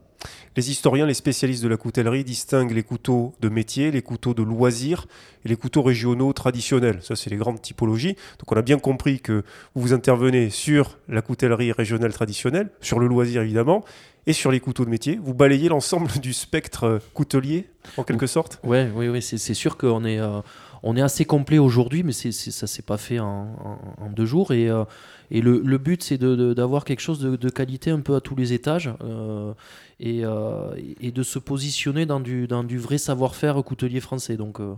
Les 0.57 0.71
historiens, 0.71 1.07
les 1.07 1.15
spécialistes 1.15 1.63
de 1.63 1.69
la 1.69 1.77
coutellerie 1.77 2.25
distinguent 2.25 2.73
les 2.73 2.83
couteaux 2.83 3.35
de 3.41 3.49
métier, 3.49 3.91
les 3.91 4.03
couteaux 4.03 4.33
de 4.33 4.43
loisirs 4.43 5.07
et 5.45 5.49
les 5.49 5.57
couteaux 5.57 5.83
régionaux 5.83 6.33
traditionnels. 6.33 6.99
Ça, 7.03 7.15
c'est 7.15 7.31
les 7.31 7.37
grandes 7.37 7.61
typologies. 7.61 8.15
Donc 8.39 8.51
on 8.51 8.57
a 8.57 8.63
bien 8.63 8.79
compris 8.79 9.21
que 9.21 9.45
vous 9.75 9.93
intervenez 9.93 10.51
sur 10.51 10.99
la 11.09 11.23
coutellerie 11.23 11.73
régionale 11.73 12.13
traditionnelle, 12.13 12.71
sur 12.81 12.99
le 12.99 13.07
loisir 13.07 13.43
évidemment, 13.43 13.85
et 14.27 14.33
sur 14.33 14.51
les 14.51 14.61
couteaux 14.61 14.85
de 14.85 14.91
métier. 14.91 15.19
Vous 15.23 15.35
balayez 15.35 15.69
l'ensemble 15.69 16.11
du 16.23 16.33
spectre 16.33 17.01
coutelier, 17.15 17.69
en 17.97 18.05
quelque 18.05 18.27
sorte? 18.27 18.61
Ouais, 18.65 18.91
Oui, 18.95 19.09
oui, 19.09 19.23
c'est 19.23 19.55
sûr 19.55 19.77
qu'on 19.77 20.05
est, 20.05 20.21
euh, 20.21 20.41
on 20.83 20.97
est 20.97 21.03
assez 21.03 21.25
complet 21.25 21.59
aujourd'hui, 21.59 22.03
mais 22.03 22.13
c'est 22.13 22.33
ça 22.33 22.65
ne 22.65 22.69
s'est 22.69 22.83
pas 22.83 22.97
fait 22.97 23.19
en, 23.19 23.95
en, 23.99 24.11
deux 24.11 24.27
jours. 24.27 24.53
Et, 24.53 24.69
euh, 24.69 24.85
et 25.31 25.41
le, 25.41 25.79
but, 25.79 26.03
c'est 26.03 26.19
d'avoir 26.19 26.85
quelque 26.85 27.01
chose 27.01 27.21
de, 27.21 27.51
qualité 27.51 27.91
un 27.91 28.01
peu 28.01 28.17
à 28.17 28.21
tous 28.21 28.35
les 28.35 28.53
étages. 28.53 28.91
Euh, 29.03 29.53
euh, 30.03 30.73
et, 31.01 31.11
de 31.13 31.23
se 31.23 31.39
positionner 31.39 32.07
dans 32.07 32.21
du, 32.21 32.79
vrai 32.79 32.97
savoir-faire 32.99 33.63
coutelier 33.63 34.01
français. 34.01 34.37
Donc 34.37 34.59
euh, 34.59 34.75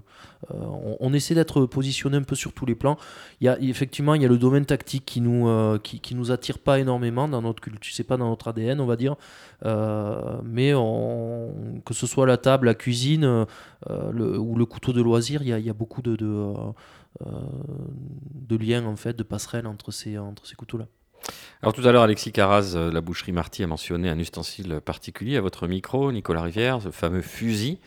on, 1.01 1.15
essaie 1.15 1.35
d'être 1.35 1.65
positionné 1.67 2.17
un 2.17 2.23
peu 2.23 2.35
sur 2.35 2.53
tous 2.53 2.67
les 2.67 2.75
plans. 2.75 2.99
Il 3.41 3.45
y 3.45 3.49
a, 3.49 3.59
effectivement, 3.61 4.15
il 4.15 4.23
y 4.23 4.25
a 4.25 4.29
le 4.29 4.37
domaine 4.37 4.67
tactique 4.67 5.05
qui 5.07 5.21
nous, 5.21 5.79
qui, 5.79 6.15
nous 6.15 6.33
attire 6.33 6.59
pas 6.59 6.81
énormément 6.81 7.29
dans 7.29 7.41
notre 7.41 7.63
culture, 7.63 7.95
c'est 7.95 8.05
pas 8.05 8.17
dans 8.17 8.29
notre 8.29 8.49
ADN, 8.49 8.81
on 8.81 8.87
va 8.87 8.97
dire. 8.97 9.15
mais 9.65 10.73
que 10.73 11.95
ce 11.95 12.07
soit 12.07 12.27
la 12.27 12.37
table, 12.37 12.67
la 12.67 12.75
cuisine 12.75 13.47
ou 13.89 14.57
le 14.57 14.65
couteau 14.67 14.93
de 14.93 15.01
loisir, 15.01 15.43
il 15.43 15.49
y 15.49 15.71
a 15.71 15.75
beaucoup 15.75 16.03
de, 16.03 16.17
de, 17.21 17.27
de 18.35 18.57
liens 18.57 18.87
en 18.87 18.97
fait, 18.97 19.17
de 19.17 19.23
passerelles 19.23 19.67
entre 19.67 19.91
ces, 19.91 20.19
entre 20.19 20.47
ces 20.47 20.55
couteaux-là. 20.55 20.87
Alors 21.63 21.73
tout 21.73 21.87
à 21.87 21.93
l'heure, 21.93 22.03
Alexis 22.03 22.33
Caraz, 22.33 22.75
euh, 22.75 22.91
la 22.91 23.01
boucherie 23.01 23.33
Marty, 23.33 23.63
a 23.63 23.67
mentionné 23.67 24.09
un 24.09 24.19
ustensile 24.19 24.81
particulier 24.85 25.37
à 25.37 25.41
votre 25.41 25.69
micro, 25.69 26.11
Nicolas 26.11 26.43
Rivière, 26.43 26.83
ce 26.83 26.91
fameux 26.91 27.23
fusil. 27.23 27.79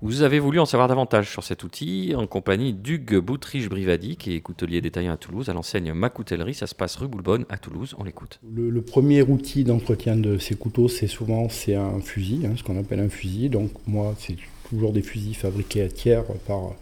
Vous 0.00 0.22
avez 0.22 0.40
voulu 0.40 0.58
en 0.58 0.66
savoir 0.66 0.88
davantage 0.88 1.30
sur 1.30 1.44
cet 1.44 1.62
outil 1.62 2.14
en 2.16 2.26
compagnie 2.26 2.72
d'Hugues 2.72 3.18
Boutriche-Brivadi, 3.18 4.16
qui 4.16 4.34
est 4.34 4.40
coutelier 4.40 4.80
détaillant 4.80 5.12
à 5.12 5.16
Toulouse, 5.16 5.48
à 5.48 5.52
l'enseigne 5.52 5.92
Ma 5.92 6.10
Coutellerie. 6.10 6.54
Ça 6.54 6.66
se 6.66 6.74
passe 6.74 6.96
rue 6.96 7.06
Boulbonne 7.06 7.44
à 7.48 7.56
Toulouse. 7.56 7.94
On 7.98 8.02
l'écoute. 8.02 8.40
Le, 8.52 8.82
premier 8.82 9.22
outil 9.22 9.62
d'entretien 9.62 10.16
de 10.16 10.38
ces 10.38 10.56
couteaux, 10.56 10.88
c'est 10.88 11.06
souvent 11.06 11.48
c'est 11.48 11.76
un 11.76 12.00
fusil, 12.00 12.46
hein, 12.46 12.54
ce 12.56 12.64
qu'on 12.64 12.80
appelle 12.80 12.98
un 12.98 13.10
fusil. 13.10 13.48
Donc 13.48 13.70
moi, 13.86 14.12
c'est 14.18 14.34
toujours 14.70 14.92
des 14.92 15.02
fusils 15.02 15.36
fabriqués 15.36 15.82
à 15.82 15.88
tiers 15.88 16.24
par 16.48 16.74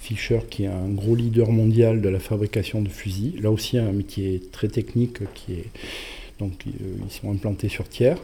Fischer, 0.00 0.40
qui 0.48 0.64
est 0.64 0.68
un 0.68 0.88
gros 0.88 1.14
leader 1.14 1.50
mondial 1.50 2.00
de 2.00 2.08
la 2.08 2.18
fabrication 2.18 2.80
de 2.82 2.88
fusils. 2.88 3.40
Là 3.42 3.50
aussi, 3.50 3.78
un 3.78 3.92
métier 3.92 4.40
très 4.52 4.68
technique 4.68 5.18
qui 5.34 5.54
est. 5.54 5.66
Donc, 6.38 6.52
euh, 6.68 6.70
ils 7.04 7.12
sont 7.12 7.32
implantés 7.32 7.68
sur 7.68 7.88
tiers. 7.88 8.16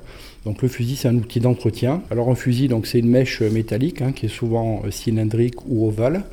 Donc, 0.44 0.62
le 0.62 0.68
fusil, 0.68 0.94
c'est 0.94 1.08
un 1.08 1.16
outil 1.16 1.40
d'entretien. 1.40 2.02
Alors, 2.10 2.30
un 2.30 2.36
fusil, 2.36 2.68
donc, 2.68 2.86
c'est 2.86 3.00
une 3.00 3.08
mèche 3.08 3.40
métallique 3.40 4.02
hein, 4.02 4.12
qui 4.12 4.26
est 4.26 4.28
souvent 4.28 4.82
euh, 4.84 4.92
cylindrique 4.92 5.66
ou 5.66 5.88
ovale. 5.88 6.24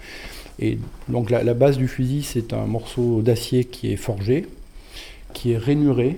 Et 0.60 0.78
donc, 1.08 1.32
la 1.32 1.54
base 1.56 1.78
du 1.78 1.88
fusil, 1.88 2.22
c'est 2.22 2.54
un 2.54 2.68
morceau 2.68 3.24
d'acier 3.24 3.66
qui 3.66 3.92
est 3.92 3.96
forgé, 3.98 4.46
qui 5.34 5.54
est 5.54 5.58
rainuré 5.58 6.18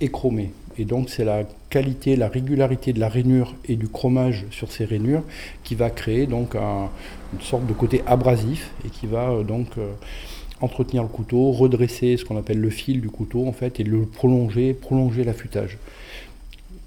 et 0.00 0.08
chromé. 0.10 0.50
Et 0.78 0.84
donc, 0.84 1.08
c'est 1.08 1.24
la 1.24 1.44
qualité, 1.70 2.16
la 2.16 2.28
régularité 2.28 2.92
de 2.92 3.00
la 3.00 3.08
rainure 3.08 3.54
et 3.66 3.76
du 3.76 3.88
chromage 3.88 4.44
sur 4.50 4.72
ces 4.72 4.84
rainures 4.84 5.22
qui 5.62 5.74
va 5.74 5.90
créer 5.90 6.26
donc 6.26 6.54
une 6.56 7.40
sorte 7.40 7.66
de 7.66 7.72
côté 7.72 8.02
abrasif 8.06 8.70
et 8.84 8.90
qui 8.90 9.06
va 9.06 9.30
euh, 9.30 9.42
donc 9.42 9.68
euh, 9.78 9.92
entretenir 10.60 11.02
le 11.02 11.08
couteau, 11.08 11.52
redresser 11.52 12.16
ce 12.16 12.24
qu'on 12.24 12.36
appelle 12.36 12.60
le 12.60 12.70
fil 12.70 13.00
du 13.00 13.08
couteau 13.08 13.46
en 13.46 13.52
fait 13.52 13.80
et 13.80 13.84
le 13.84 14.06
prolonger, 14.06 14.74
prolonger 14.74 15.24
l'affûtage. 15.24 15.78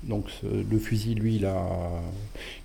Donc 0.04 0.26
le 0.43 0.78
fusil, 0.78 1.15
lui, 1.15 1.36
il 1.36 1.45
a, 1.45 1.67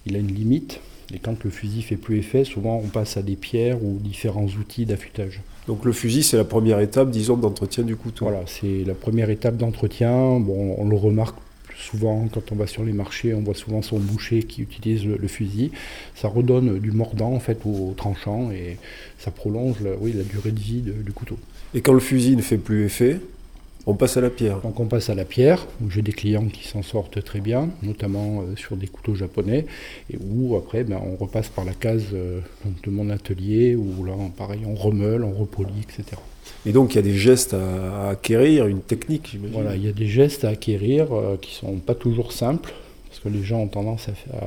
il 0.07 0.15
a 0.15 0.19
une 0.21 0.33
limite. 0.33 0.81
Et 1.15 1.19
quand 1.19 1.45
le 1.45 1.51
fusil 1.51 1.83
fait 1.83 1.97
plus 1.97 2.19
effet, 2.19 2.45
souvent 2.45 2.81
on 2.83 2.89
passe 2.89 3.17
à 3.17 3.23
des 3.23 3.37
pierres 3.37 3.83
ou 3.83 3.99
différents 4.01 4.47
outils 4.47 4.87
d'affûtage. 4.87 5.43
Donc 5.67 5.85
le 5.85 5.93
fusil, 5.93 6.23
c'est 6.23 6.37
la 6.37 6.45
première 6.45 6.81
étape, 6.81 7.11
disons, 7.11 7.37
d'entretien 7.37 7.85
du 7.85 7.97
couteau. 7.97 8.25
Voilà, 8.25 8.43
c'est 8.47 8.85
la 8.85 8.95
première 8.95 9.31
étape 9.31 9.57
d'entretien. 9.57 10.41
Bon, 10.41 10.75
on 10.79 10.89
le 10.89 10.97
remarque 10.97 11.37
souvent, 11.77 12.29
quand 12.33 12.53
on 12.53 12.55
va 12.55 12.67
sur 12.67 12.85
les 12.85 12.93
marchés, 12.93 13.35
on 13.35 13.41
voit 13.41 13.55
souvent 13.55 13.83
son 13.83 13.99
boucher 13.99 14.43
qui 14.45 14.63
utilise 14.63 15.05
le, 15.05 15.29
fusil. 15.29 15.73
Ça 16.15 16.29
redonne 16.29 16.79
du 16.79 16.93
mordant 16.93 17.33
en 17.33 17.41
fait 17.41 17.61
au, 17.65 17.95
tranchant 17.97 18.51
et 18.51 18.79
ça 19.19 19.31
prolonge 19.31 19.77
oui, 20.01 20.13
la 20.13 20.25
durée 20.25 20.53
de 20.53 20.61
vie 20.61 20.83
du 20.83 21.13
couteau. 21.13 21.39
Et 21.75 21.81
quand 21.81 21.93
le 21.93 22.01
fusil 22.01 22.37
ne 22.37 22.43
fait 22.43 22.59
plus 22.59 22.85
effet, 22.85 23.21
On 23.85 23.95
passe 23.95 24.17
à 24.17 24.21
la 24.21 24.31
pierre. 24.31 24.61
Donc 24.61 24.79
on 24.79 24.87
passe 24.87 25.11
à 25.11 25.15
la 25.17 25.25
pierre, 25.25 25.67
où 25.83 25.91
j'ai 25.91 26.03
des 26.03 26.13
clients 26.13 26.47
qui 26.47 26.69
s'en 26.69 26.83
sortent 26.83 27.23
très 27.25 27.41
bien, 27.41 27.69
notamment 27.83 28.43
euh, 28.43 28.55
sur 28.57 28.77
des 28.77 28.87
couteaux 28.87 29.17
japonais, 29.17 29.67
et 30.13 30.17
où 30.25 30.57
après 30.57 30.85
ben, 30.85 31.01
on 31.05 31.17
repasse 31.17 31.49
par 31.49 31.65
la 31.65 31.73
case 31.75 32.05
euh, 32.15 32.41
de 32.85 32.91
mon 32.91 33.11
atelier, 33.11 33.75
où 33.75 34.05
là 34.05 34.13
pareil 34.39 34.61
on 34.67 34.75
remeule, 34.77 35.25
on 35.25 35.33
repolie, 35.33 35.81
etc. 35.83 36.17
Et 36.65 36.71
donc 36.73 36.93
il 36.93 36.97
y 36.97 36.99
a 37.01 37.03
des 37.03 37.17
gestes 37.17 37.55
à, 37.55 38.07
à 38.07 38.11
acquérir, 38.11 38.67
une 38.69 38.83
technique, 38.83 39.31
j'imagine. 39.33 39.53
Voilà, 39.55 39.75
il 39.75 39.85
y 39.85 39.89
a 39.89 39.93
des 39.93 40.07
gestes 40.07 40.45
à 40.45 40.51
acquérir 40.51 41.13
euh, 41.13 41.37
qui 41.41 41.53
sont 41.55 41.75
pas 41.79 41.97
toujours 41.97 42.33
simples, 42.33 42.73
parce 43.09 43.19
que 43.19 43.29
les 43.29 43.43
gens 43.43 43.59
ont 43.61 43.69
tendance 43.69 44.09
à, 44.09 44.13
faire- 44.13 44.43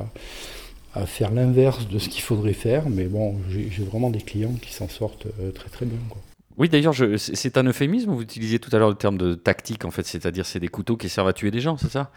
à- 0.94 1.00
à 1.02 1.04
faire 1.04 1.30
l'inverse 1.30 1.86
de 1.88 1.98
ce 1.98 2.08
qu'il 2.08 2.22
faudrait 2.22 2.54
faire, 2.54 2.88
mais 2.88 3.04
bon, 3.04 3.34
j'ai 3.50 3.68
j'ai 3.70 3.84
vraiment 3.84 4.08
des 4.08 4.20
clients 4.22 4.54
qui 4.62 4.72
s'en 4.72 4.88
sortent 4.88 5.26
euh, 5.42 5.50
très 5.50 5.68
très 5.68 5.84
bien. 5.84 5.98
quoi. 6.08 6.22
Oui, 6.58 6.70
d'ailleurs, 6.70 6.94
c'est 7.18 7.58
un 7.58 7.64
euphémisme. 7.64 8.10
Vous 8.10 8.22
utilisiez 8.22 8.58
tout 8.58 8.74
à 8.74 8.78
l'heure 8.78 8.88
le 8.88 8.94
terme 8.94 9.18
de 9.18 9.34
tactique, 9.34 9.84
en 9.84 9.90
fait, 9.90 10.06
c'est-à-dire 10.06 10.46
c'est 10.46 10.58
des 10.60 10.68
couteaux 10.68 10.96
qui 10.96 11.10
servent 11.10 11.28
à 11.28 11.34
tuer 11.34 11.50
des 11.50 11.60
gens, 11.60 11.76
c'est 11.76 11.90
ça? 11.90 12.10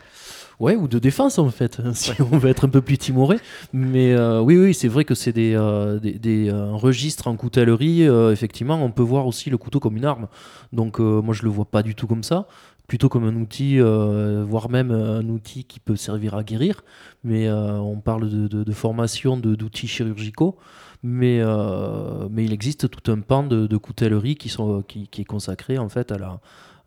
Ouais, 0.62 0.76
ou 0.76 0.88
de 0.88 1.00
défense 1.00 1.40
en 1.40 1.50
fait, 1.50 1.82
si 1.94 2.12
on 2.22 2.38
veut 2.38 2.50
être 2.50 2.66
un 2.66 2.70
peu 2.70 2.82
plus 2.82 2.98
timoré. 2.98 3.38
Mais 3.74 4.14
euh, 4.14 4.42
oui, 4.42 4.58
oui, 4.58 4.74
c'est 4.74 4.88
vrai 4.90 5.06
que 5.06 5.16
c'est 5.16 5.32
des, 5.34 5.56
euh, 5.56 6.00
des, 6.00 6.14
des, 6.20 6.50
euh, 6.50 6.72
registres 6.72 7.28
en 7.28 7.36
coutellerie. 7.36 8.08
euh, 8.08 8.32
effectivement, 8.32 8.82
on 8.84 8.92
peut 8.92 9.04
voir 9.04 9.26
aussi 9.28 9.50
le 9.50 9.58
couteau 9.58 9.80
comme 9.80 9.98
une 9.98 10.06
arme. 10.06 10.28
Donc 10.74 11.00
moi, 11.00 11.34
je 11.34 11.44
le 11.44 11.50
vois 11.50 11.66
pas 11.66 11.84
du 11.84 11.96
tout 11.96 12.08
comme 12.08 12.24
ça. 12.24 12.48
Plutôt 12.88 13.08
comme 13.08 13.24
un 13.26 13.36
outil, 13.36 13.80
euh, 13.80 14.44
voire 14.48 14.70
même 14.70 14.90
un 14.92 15.28
outil 15.30 15.64
qui 15.64 15.80
peut 15.80 15.96
servir 15.96 16.34
à 16.36 16.44
guérir. 16.44 16.82
Mais 17.24 17.48
euh, 17.48 17.74
on 17.78 18.00
parle 18.00 18.30
de, 18.30 18.48
de- 18.48 18.64
de 18.64 18.72
formation 18.72 19.38
de- 19.38 19.54
d'outils 19.56 19.88
chirurgicaux. 19.88 20.58
Mais, 21.02 21.40
euh, 21.42 22.28
mais 22.30 22.44
il 22.44 22.52
existe 22.52 22.90
tout 22.90 23.12
un 23.12 23.22
pan 23.22 23.44
de, 23.44 23.78
coutellerie 23.78 24.36
qui, 24.36 24.50
sont, 24.50 24.82
qui, 24.82 25.08
qui 25.08 25.22
est 25.22 25.26
consacré 25.26 25.78
en 25.78 25.88
fait 25.88 26.12
à 26.12 26.18
la, 26.18 26.40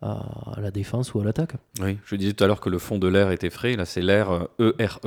à, 0.03 0.59
la 0.61 0.71
défense 0.71 1.13
ou 1.13 1.19
à 1.19 1.23
l'attaque. 1.23 1.53
Oui, 1.81 1.97
je 2.05 2.15
disais 2.15 2.33
tout 2.33 2.43
à 2.43 2.47
l'heure 2.47 2.59
que 2.61 2.69
le 2.69 2.77
fond 2.77 2.99
de 2.99 3.07
l'air 3.07 3.31
était 3.31 3.49
frais. 3.49 3.75
Là, 3.75 3.85
c'est 3.85 4.01
l'air 4.01 4.47
euh, 4.59 4.73
ERE. 4.77 4.99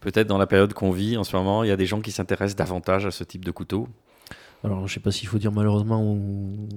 Peut-être 0.00 0.28
dans 0.28 0.38
la 0.38 0.46
période 0.46 0.72
qu'on 0.74 0.92
vit 0.92 1.16
en 1.16 1.24
ce 1.24 1.34
moment, 1.34 1.64
il 1.64 1.68
y 1.68 1.72
a 1.72 1.76
des 1.76 1.86
gens 1.86 2.00
qui 2.00 2.12
s'intéressent 2.12 2.56
davantage 2.56 3.06
à 3.06 3.10
ce 3.10 3.24
type 3.24 3.44
de 3.44 3.50
couteau. 3.50 3.88
Alors, 4.64 4.88
je 4.88 4.94
sais 4.94 5.00
pas 5.00 5.12
s'il 5.12 5.28
faut 5.28 5.38
dire 5.38 5.52
malheureusement 5.52 6.02
ou, 6.02 6.68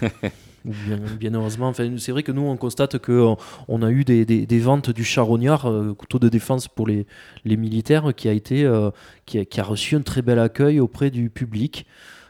ou 0.64 0.70
bien, 0.70 0.96
bien 1.18 1.34
heureusement. 1.34 1.68
Enfin, 1.68 1.96
c'est 1.98 2.12
vrai 2.12 2.22
que 2.22 2.30
nous, 2.32 2.42
on 2.42 2.56
constate 2.56 2.98
qu'on 2.98 3.36
on 3.68 3.82
a 3.82 3.90
eu 3.90 4.04
des, 4.04 4.24
des- 4.24 4.46
des 4.46 4.58
ventes 4.60 4.90
du 4.90 5.04
charognard, 5.04 5.66
euh, 5.66 5.92
couteau 5.94 6.18
de 6.20 6.28
défense 6.28 6.68
pour 6.68 6.86
les, 6.86 7.06
les 7.44 7.56
militaires, 7.56 8.14
qui 8.14 8.28
a, 8.28 8.32
été, 8.32 8.64
euh, 8.64 8.90
qui, 9.26 9.38
a, 9.40 9.44
qui 9.44 9.60
a 9.60 9.64
reçu 9.64 9.96
un 9.96 10.02
très 10.02 10.22
bel 10.22 10.38
accueil 10.38 10.78
auprès 10.78 11.10
du 11.10 11.28
public. 11.30 11.84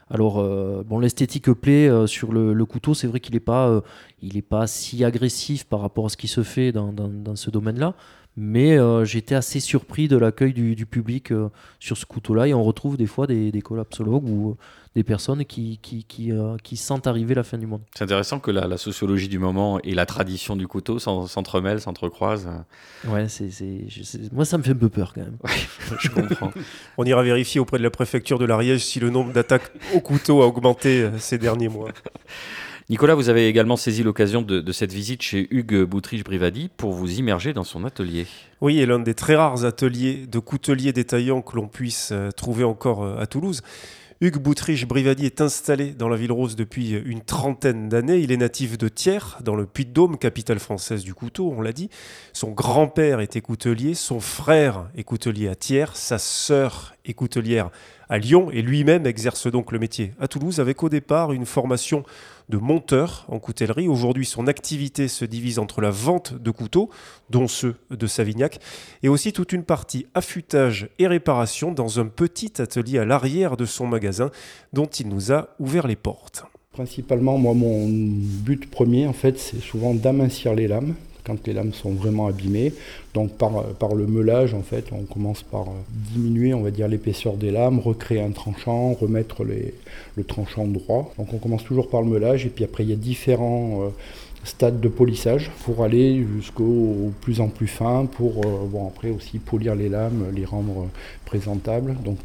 Alors, 0.09 0.39
euh, 0.41 0.83
bon, 0.87 0.99
l'esthétique 1.01 1.51
plaît 1.53 1.89
euh, 1.89 2.07
sur 2.07 2.33
le, 2.33 2.55
le 2.55 2.65
couteau. 2.65 2.95
C'est 2.95 3.07
vrai 3.09 3.21
qu'il 3.21 3.35
n'est 3.35 3.41
pas, 3.41 3.69
euh, 3.69 3.81
il 4.23 4.37
est 4.37 4.43
pas 4.43 4.67
si 4.67 5.05
agressif 5.05 5.65
par 5.65 5.81
rapport 5.81 6.07
à 6.07 6.09
ce 6.09 6.17
qui 6.17 6.29
se 6.29 6.43
fait 6.43 6.73
dans, 6.73 6.93
dans- 6.93 7.09
dans 7.09 7.37
ce 7.37 7.51
domaine-là. 7.51 7.95
Mais 8.39 8.77
euh, 8.79 9.05
j'étais 9.05 9.35
assez 9.35 9.61
surpris 9.61 10.09
de 10.09 10.17
l'accueil 10.19 10.53
du, 10.53 10.75
du 10.77 10.85
public 10.87 11.33
euh, 11.33 11.49
sur 11.81 11.97
ce 11.97 12.05
couteau-là. 12.07 12.47
Et 12.49 12.55
on 12.55 12.63
retrouve 12.63 12.97
des 12.99 13.07
fois 13.07 13.27
des, 13.27 13.51
des 13.51 13.63
collapsologues 13.63 14.29
ou 14.29 14.51
euh, 14.51 14.55
des 14.97 15.05
personnes 15.05 15.45
qui, 15.45 15.79
qui, 15.83 16.05
qui, 16.05 16.33
euh, 16.33 16.57
qui 16.63 16.79
sentent 16.79 17.07
arriver 17.07 17.35
la 17.35 17.45
fin 17.45 17.59
du 17.59 17.67
monde. 17.67 17.83
C'est 17.95 18.03
intéressant 18.05 18.41
que 18.41 18.51
la, 18.51 18.67
la 18.67 18.79
sociologie 18.79 19.29
du 19.29 19.39
moment 19.39 19.79
et 19.85 19.93
la 19.95 20.07
tradition 20.07 20.57
du 20.57 20.67
couteau 20.67 20.99
s'en- 20.99 21.27
s'entremêlent, 21.27 21.83
s'entrecroisent. 21.83 22.49
Ouais, 23.07 23.29
c'est, 23.29 23.51
moi 24.33 24.47
ça 24.47 24.57
me 24.57 24.63
fait 24.63 24.71
un 24.71 24.75
peu 24.77 24.89
peur 24.89 25.13
quand 25.15 25.21
même. 25.21 25.37
je 26.01 26.09
comprends. 26.09 26.51
On 26.97 27.05
ira 27.05 27.23
vérifier 27.23 27.61
auprès 27.61 27.77
de 27.77 27.83
la 27.83 27.91
préfecture 27.91 28.39
de 28.39 28.47
l'Ariège 28.47 28.85
si 28.87 28.99
le 28.99 29.11
nombre 29.11 29.35
d'attaques 29.35 29.71
au 29.95 30.01
couteau 30.01 30.41
a 30.43 30.47
augmenté 30.47 31.03
euh, 31.03 31.19
ces 31.19 31.37
derniers 31.37 31.69
mois. 31.69 31.91
Nicolas, 32.89 33.15
vous 33.17 33.29
avez 33.29 33.49
également 33.49 33.77
saisi 33.77 34.03
l'occasion 34.03 34.41
de, 34.41 34.61
de 34.61 34.73
cette 34.73 34.93
visite 34.93 35.21
chez 35.21 35.47
Hugues 35.51 35.83
Boutriche-Brivadi 35.83 36.71
pour 36.75 36.93
vous 36.93 37.19
immerger 37.19 37.53
dans 37.53 37.65
son 37.65 37.85
atelier. 37.85 38.27
Oui, 38.63 38.79
et 38.79 38.87
l'un 38.87 39.01
des 39.01 39.13
très 39.15 39.35
rares 39.37 39.65
ateliers 39.67 40.27
de 40.27 40.39
couteliers 40.39 40.93
détaillants 40.95 41.43
que 41.43 41.57
l'on 41.57 41.69
puisse 41.69 42.11
euh, 42.13 42.31
trouver 42.31 42.65
encore 42.65 43.05
à 43.19 43.27
Toulouse. 43.27 43.61
Hugues 44.23 44.39
Boutriche-Brivadi 44.39 45.27
est 45.27 45.43
installé 45.43 45.91
dans 45.91 46.09
la 46.09 46.17
ville 46.17 46.33
rose 46.33 46.57
depuis 46.57 46.93
une 46.93 47.21
trentaine 47.21 47.91
d'années. 47.91 48.17
Il 48.17 48.33
est 48.33 48.39
natif 48.39 48.79
de 48.79 48.89
Thiers, 48.89 49.37
dans 49.43 49.55
le 49.55 49.67
Puy-de-Dôme, 49.67 50.17
capitale 50.17 50.59
française 50.59 51.05
du 51.05 51.13
couteau, 51.13 51.53
on 51.55 51.61
l'a 51.61 51.75
dit. 51.75 51.91
Son 52.33 52.51
grand-père 52.53 53.21
était 53.21 53.43
coutelier, 53.43 53.93
son 53.93 54.21
frère 54.21 54.89
est 54.97 55.05
coutelier 55.05 55.49
à 55.49 55.55
Thiers, 55.55 55.93
sa 55.93 56.17
sœur 56.17 56.95
est 57.05 57.13
coutelière 57.13 57.69
à 58.09 58.17
Lyon 58.17 58.51
et 58.51 58.63
lui-même 58.63 59.05
exerce 59.05 59.49
donc 59.49 59.71
le 59.71 59.79
métier 59.79 60.13
à 60.19 60.29
Toulouse 60.29 60.61
avec 60.61 60.83
au 60.83 60.89
départ 60.89 61.33
une 61.33 61.45
formation 61.45 62.03
de 62.49 62.59
monteur 62.59 63.25
en 63.29 63.39
coutellerie. 63.39 63.89
Aujourd'hui, 63.89 64.27
son 64.27 64.47
activité 64.47 65.09
se 65.09 65.25
divise 65.25 65.59
entre 65.59 65.81
la 65.81 65.91
vente 65.91 66.35
de 66.35 66.51
couteaux, 66.51 66.91
dont 67.31 67.49
ceux 67.49 67.77
de 67.91 68.07
Savignac, 68.07 68.61
et 69.03 69.09
aussi 69.09 69.33
toute 69.33 69.53
une 69.53 69.65
partie 69.65 70.07
affûtage 70.15 70.89
et 70.99 71.07
réparation 71.07 71.73
dans 71.73 72.01
un 72.01 72.07
petit 72.07 72.61
atelier 72.61 72.99
à 72.99 73.05
l'arrière 73.05 73.57
de 73.57 73.65
son 73.65 73.87
magasin 73.87 74.31
dont 74.73 74.87
il 74.87 75.09
nous 75.09 75.33
a 75.33 75.49
ouvert 75.59 75.87
les 75.87 75.97
portes. 75.97 76.45
Principalement, 76.73 77.39
moi, 77.39 77.55
mon 77.55 77.89
but 77.89 78.71
premier, 78.71 79.07
en 79.07 79.15
fait, 79.15 79.39
c'est 79.39 79.61
souvent 79.61 79.95
d'amincir 79.95 80.55
les 80.55 80.69
lames 80.69 80.95
quand 81.27 81.47
les 81.47 81.53
lames 81.53 81.73
sont 81.73 81.93
vraiment 81.93 82.27
abîmées. 82.27 82.73
Donc 83.15 83.33
par, 83.33 83.95
le 83.95 84.07
meulage, 84.07 84.55
en 84.55 84.63
fait, 84.63 84.87
on 84.93 85.03
commence 85.05 85.43
par 85.43 85.63
euh, 85.63 85.73
diminuer, 86.13 86.55
on 86.55 86.63
va 86.63 86.71
dire, 86.71 86.89
l'épaisseur 86.89 87.35
des 87.35 87.51
lames, 87.51 87.79
recréer 87.79 88.21
un 88.21 88.31
tranchant, 88.31 88.93
remettre 88.93 89.45
le 89.45 90.25
tranchant 90.25 90.67
droit. 90.67 91.13
Donc 91.19 91.33
on 91.33 91.39
commence 91.39 91.65
toujours 91.65 91.89
par 91.89 92.03
le 92.03 92.09
meulage, 92.09 92.47
et 92.47 92.49
puis 92.49 92.65
après 92.65 92.85
il 92.85 92.91
y 92.91 92.93
a 92.93 92.97
différents 92.97 93.83
euh, 93.83 93.89
stades 94.45 94.81
de 94.81 94.89
polissage 94.89 95.51
pour 95.65 95.83
aller 95.83 96.25
jusqu'au 96.37 96.65
au 96.65 97.13
plus 97.21 97.41
en 97.41 97.49
plus 97.49 97.67
fin, 97.67 98.07
pour 98.07 98.45
euh, 98.45 98.67
bon, 98.67 98.87
après 98.89 99.11
aussi 99.11 99.39
polir 99.39 99.75
les 99.75 99.89
lames, 99.89 100.27
les 100.35 100.45
rendre 100.45 100.83
euh, 100.83 100.89
présentables. 101.25 101.97
Donc 102.05 102.19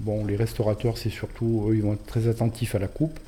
bon, 0.00 0.24
les 0.24 0.36
restaurateurs, 0.36 0.98
c'est 0.98 1.10
surtout, 1.10 1.66
eux, 1.68 1.76
ils 1.76 1.82
vont 1.82 1.94
être 1.94 2.06
très 2.06 2.28
attentifs 2.28 2.74
à 2.74 2.78
la 2.78 2.88
coupe. 2.88 3.18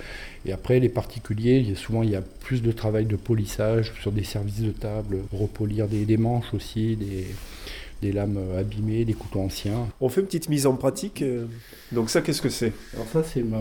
Et 0.47 0.53
après, 0.53 0.79
les 0.79 0.89
particuliers, 0.89 1.75
souvent 1.75 2.03
il 2.05 2.11
y 2.11 2.17
a 2.17 2.23
plus 2.23 2.63
de 2.63 2.71
travail 2.73 3.05
de 3.05 3.17
polissage 3.17 3.93
sur 4.01 4.13
des 4.13 4.23
services 4.23 4.61
de 4.61 4.71
table, 4.71 5.19
repolir 5.33 5.89
des, 5.89 6.05
des 6.05 6.17
manches 6.17 6.55
aussi, 6.55 6.95
des, 6.95 7.27
des 8.01 8.13
lames 8.13 8.39
abîmées, 8.57 9.05
des 9.05 9.15
couteaux 9.15 9.41
anciens. 9.41 9.89
On 10.01 10.09
fait 10.09 10.21
une 10.21 10.27
petite 10.29 10.49
mise 10.49 10.67
en 10.67 10.77
pratique. 10.77 11.23
euh, 11.23 11.47
Donc 11.91 12.11
ça, 12.11 12.23
qu'est-ce 12.23 12.43
que 12.43 12.49
c'est? 12.49 12.73
Alors 12.95 13.09
ça, 13.13 13.25
c'est 13.25 13.43
ma, 13.43 13.59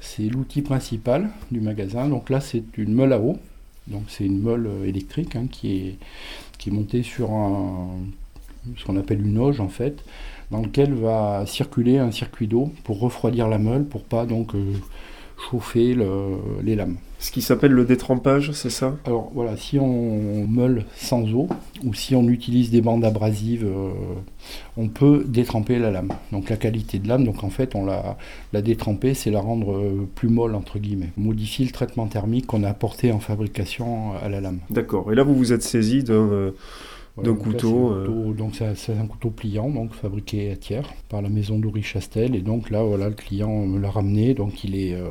c'est 0.00 0.24
l'outil 0.24 0.60
principal 0.60 1.30
du 1.50 1.60
magasin. 1.60 2.08
Donc 2.08 2.28
là, 2.28 2.40
c'est 2.40 2.62
une 2.76 2.92
meule 2.92 3.14
à 3.14 3.20
eau. 3.20 3.38
Donc 3.86 4.02
c'est 4.08 4.24
une 4.26 4.40
meule 4.40 4.66
euh, 4.66 4.84
électrique 4.86 5.34
hein, 5.36 5.46
qui 5.50 5.78
est 5.78 5.94
qui 6.58 6.68
est 6.68 6.72
montée 6.72 7.02
sur 7.02 7.32
un 7.32 7.88
ce 8.76 8.84
qu'on 8.84 8.98
appelle 8.98 9.26
une 9.26 9.38
auge 9.38 9.60
en 9.60 9.70
fait, 9.70 10.04
dans 10.50 10.60
lequel 10.60 10.92
va 10.92 11.46
circuler 11.46 11.96
un 11.96 12.10
circuit 12.10 12.46
d'eau 12.46 12.70
pour 12.84 13.00
refroidir 13.00 13.48
la 13.48 13.56
meule, 13.58 13.84
pour 13.86 14.04
pas 14.04 14.26
donc 14.26 14.54
euh, 14.54 14.74
chauffer 15.48 15.94
le- 15.94 16.38
les 16.62 16.76
lames. 16.76 16.96
Ce 17.18 17.30
qui 17.30 17.42
s'appelle 17.42 17.72
le 17.72 17.84
détrempage, 17.84 18.52
c'est 18.52 18.70
ça? 18.70 18.96
Alors 19.04 19.30
voilà, 19.34 19.54
si 19.56 19.78
on 19.78 20.46
meule 20.46 20.86
sans 20.96 21.22
eau 21.34 21.48
ou 21.84 21.92
si 21.92 22.14
on 22.14 22.26
utilise 22.28 22.70
des 22.70 22.80
bandes 22.80 23.04
abrasives, 23.04 23.66
euh, 23.66 23.90
on 24.78 24.88
peut 24.88 25.24
détremper 25.26 25.78
la 25.78 25.90
lame. 25.90 26.12
Donc 26.32 26.48
la 26.48 26.56
qualité 26.56 26.98
de 26.98 27.06
lame, 27.08 27.24
donc 27.24 27.44
en 27.44 27.50
fait 27.50 27.74
on 27.74 27.84
la, 27.84 28.16
la 28.54 28.62
détremper, 28.62 29.12
c'est 29.12 29.30
la 29.30 29.40
rendre 29.40 29.72
euh, 29.76 30.08
plus 30.14 30.30
molle 30.30 30.54
entre 30.54 30.78
guillemets. 30.78 31.10
Modifier 31.18 31.66
le 31.66 31.72
traitement 31.72 32.06
thermique 32.06 32.46
qu'on 32.46 32.62
a 32.64 32.68
apporté 32.70 33.12
en 33.12 33.20
fabrication 33.20 34.12
à 34.22 34.30
la 34.30 34.40
lame. 34.40 34.60
D'accord. 34.70 35.12
Et 35.12 35.14
là, 35.14 35.22
vous 35.22 35.34
vous 35.34 35.52
êtes 35.52 35.62
saisi 35.62 36.02
d'un 36.02 36.14
euh, 36.14 36.50
Voilà, 37.16 37.30
d'un 37.30 37.36
couteau. 37.36 37.90
euh, 37.92 38.06
couteau- 38.06 38.32
donc 38.34 38.54
c'est 38.54 38.74
c'est 38.76 38.96
un 38.96 39.06
couteau 39.06 39.30
pliant, 39.30 39.68
donc 39.68 39.92
fabriqué 39.94 40.52
à 40.52 40.56
Thiers 40.56 40.82
par 41.08 41.22
la 41.22 41.28
maison 41.28 41.58
d'Oury 41.58 41.82
Chastel. 41.82 42.34
Et 42.36 42.40
donc 42.40 42.70
là, 42.70 42.82
voilà, 42.82 43.08
le 43.08 43.14
client 43.14 43.50
me 43.66 43.78
l'a 43.78 43.90
ramené. 43.90 44.34
Donc 44.34 44.64
il 44.64 44.76
est, 44.76 44.94
euh, 44.94 45.08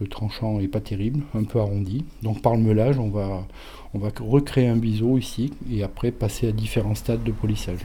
le 0.00 0.06
tranchant 0.08 0.58
est 0.60 0.68
pas 0.68 0.80
terrible, 0.80 1.20
un 1.34 1.44
peu 1.44 1.60
arrondi. 1.60 2.04
Donc 2.22 2.42
par 2.42 2.54
le 2.56 2.60
meulage, 2.62 2.98
on 2.98 3.08
va, 3.10 3.46
on 3.94 3.98
va 3.98 4.08
recréer 4.20 4.68
un 4.68 4.76
biseau 4.76 5.18
ici 5.18 5.52
et 5.70 5.82
après 5.82 6.10
passer 6.10 6.48
à 6.48 6.52
différents 6.52 6.94
stades 6.96 7.22
de 7.22 7.32
polissage. 7.32 7.80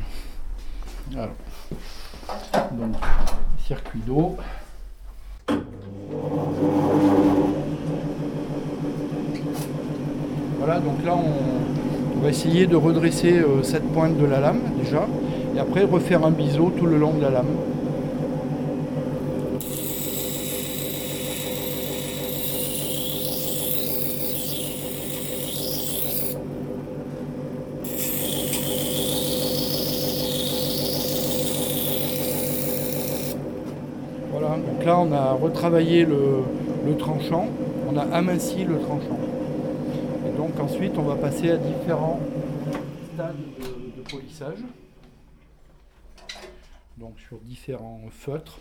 Alors, 1.14 1.30
donc 2.72 2.96
circuit 3.68 4.02
d'eau. 4.08 4.36
Voilà, 10.58 10.80
donc 10.80 11.04
là 11.06 11.16
on, 11.16 11.85
on 12.18 12.22
va 12.22 12.30
essayer 12.30 12.66
de 12.68 12.76
redresser 12.76 13.34
euh, 13.34 13.62
cette 13.64 13.84
pointe 13.92 14.18
de 14.18 14.26
la 14.26 14.40
lame 14.40 14.62
déjà, 14.82 15.08
et 15.56 15.60
après 15.60 15.84
refaire 15.84 16.26
un 16.26 16.32
biseau 16.32 16.72
tout 16.78 16.86
le 16.86 16.98
long 16.98 17.14
de 17.14 17.22
la 17.22 17.30
lame. 17.30 17.46
Voilà, 34.32 34.58
donc 34.58 34.86
là 34.86 35.00
on 35.00 35.12
a 35.12 35.32
retravaillé 35.32 36.06
le, 36.06 36.44
le 36.86 36.98
tranchant, 36.98 37.48
on 37.92 37.98
a 37.98 38.04
aminci 38.16 38.64
le 38.64 38.80
tranchant. 38.80 39.20
Donc 40.56 40.70
ensuite, 40.70 40.98
on 40.98 41.04
va 41.04 41.16
passer 41.16 41.50
à 41.52 41.58
différents 41.58 42.20
stades 43.14 43.36
de, 43.60 44.02
de 44.02 44.10
polissage. 44.10 44.60
Donc 46.98 47.20
sur 47.20 47.38
différents 47.40 48.00
feutres. 48.10 48.60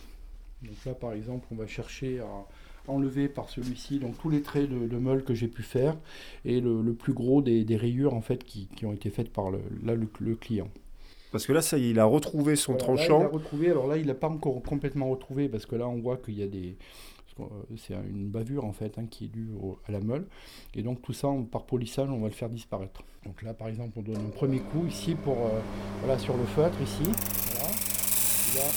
Donc 0.63 0.75
là, 0.87 0.95
par 0.95 1.13
exemple, 1.13 1.47
on 1.53 1.55
va 1.55 1.69
chercher 1.69 2.19
à 2.19 2.47
enlever 2.89 3.29
par 3.29 3.49
celui-ci 3.49 4.01
donc 4.01 4.19
tous 4.19 4.29
les 4.29 4.43
traits 4.43 4.69
de, 4.69 4.89
de 4.89 4.99
meule 4.99 5.23
que 5.23 5.35
j'ai 5.35 5.47
pu 5.49 5.63
faire 5.63 5.97
et 6.45 6.61
le, 6.61 6.83
le 6.83 6.93
plus 6.95 7.13
gros 7.15 7.41
des, 7.43 7.65
des 7.65 7.77
rayures 7.77 8.13
en 8.13 8.21
fait 8.21 8.43
qui, 8.45 8.67
qui 8.77 8.85
ont 8.87 8.93
été 8.93 9.09
faites 9.09 9.33
par 9.33 9.51
le, 9.51 9.61
là, 9.85 9.95
le, 9.95 10.09
le 10.21 10.35
client. 10.35 10.69
Parce 11.31 11.47
que 11.47 11.53
là, 11.53 11.63
ça 11.63 11.79
il 11.79 11.99
a 12.01 12.05
retrouvé 12.07 12.57
son 12.57 12.73
Voilà, 12.73 12.79
là, 12.79 12.85
tranchant. 12.85 13.21
il 13.21 13.25
a 13.25 13.29
retrouvé, 13.29 13.71
alors 13.71 13.87
là, 13.87 13.99
il 13.99 14.07
n'a 14.07 14.15
pas 14.15 14.29
encore 14.29 14.61
complètement 14.63 15.09
retrouvé 15.11 15.49
parce 15.49 15.65
que 15.65 15.77
là, 15.77 15.87
on 15.89 16.01
voit 16.01 16.17
qu'il 16.17 16.35
y 16.35 16.43
a 16.43 16.47
des. 16.49 16.77
Euh, 17.41 17.45
C'est 17.77 17.95
une 17.95 18.29
bavure 18.29 18.65
en 18.65 18.73
fait 18.73 18.99
hein, 18.99 19.07
qui 19.11 19.27
est 19.27 19.29
due 19.29 19.51
à 19.87 19.93
la 19.93 20.01
meule. 20.01 20.27
Et 20.75 20.83
donc 20.83 21.03
tout 21.03 21.13
ça, 21.13 21.29
par 21.51 21.65
polissage, 21.65 22.09
on 22.11 22.19
va 22.21 22.29
le 22.29 22.35
faire 22.35 22.49
disparaître. 22.49 23.03
Donc 23.25 23.43
là, 23.43 23.55
par 23.55 23.69
exemple, 23.69 23.93
on 23.97 24.03
donne 24.03 24.17
un 24.17 24.31
premier 24.31 24.61
coup 24.61 24.87
ici 24.87 25.15
pour. 25.15 25.47
euh, 25.47 25.61
voilà, 26.01 26.19
sur 26.19 26.37
le 26.37 26.45
feutre 26.45 26.77
ici. 26.83 27.03
Voilà. 27.03 28.71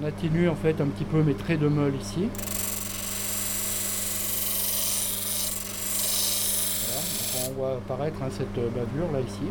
On, 0.00 0.04
atténue 0.04 0.48
en 0.48 0.54
fait 0.54 0.80
un 0.80 0.86
petit 0.86 1.04
peu 1.04 1.22
mes 1.22 1.34
traits 1.34 1.58
de 1.58 1.66
meule 1.68 1.96
ici. 1.96 2.28
Voilà, 6.86 7.48
on 7.48 7.52
voit 7.54 7.72
apparaître 7.72 8.22
hein, 8.22 8.28
cette 8.30 8.56
euh, 8.58 8.70
bavure 8.70 9.10
là 9.12 9.20
ici. 9.20 9.50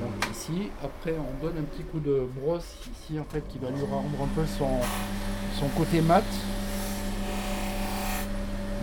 Donc 0.00 0.30
ici, 0.32 0.70
après 0.82 1.14
on 1.18 1.44
donne 1.44 1.58
un 1.58 1.64
petit 1.64 1.82
coup 1.82 2.00
de 2.00 2.26
brosse 2.40 2.76
ici 2.92 3.18
en 3.18 3.24
fait 3.24 3.46
qui 3.48 3.58
va 3.58 3.68
lui 3.70 3.82
rendre 3.82 4.22
un 4.22 4.28
peu 4.34 4.46
son, 4.46 4.68
son 5.58 5.66
côté 5.68 6.00
mat. 6.00 6.24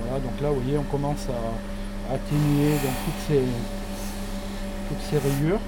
Voilà, 0.01 0.19
donc 0.19 0.41
là 0.41 0.49
vous 0.49 0.61
voyez 0.61 0.77
on 0.77 0.83
commence 0.83 1.27
à, 1.29 2.13
atténuer 2.13 2.71
donc, 2.83 2.93
toutes, 3.05 3.27
ces, 3.27 3.41
toutes 4.89 5.01
ces 5.09 5.17
rayures. 5.17 5.59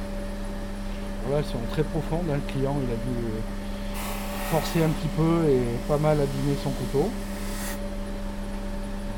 Voilà, 1.25 1.39
elles 1.39 1.51
sont 1.51 1.59
très 1.71 1.83
profondes, 1.83 2.29
hein, 2.31 2.35
le 2.35 2.51
client 2.51 2.75
il 2.83 2.91
a 2.91 2.95
dû 2.95 3.27
forcer 4.51 4.83
un 4.83 4.89
petit 4.89 5.09
peu 5.09 5.49
et 5.49 5.61
pas 5.87 5.97
mal 5.97 6.19
abîmer 6.19 6.55
son 6.63 6.71
couteau. 6.71 7.09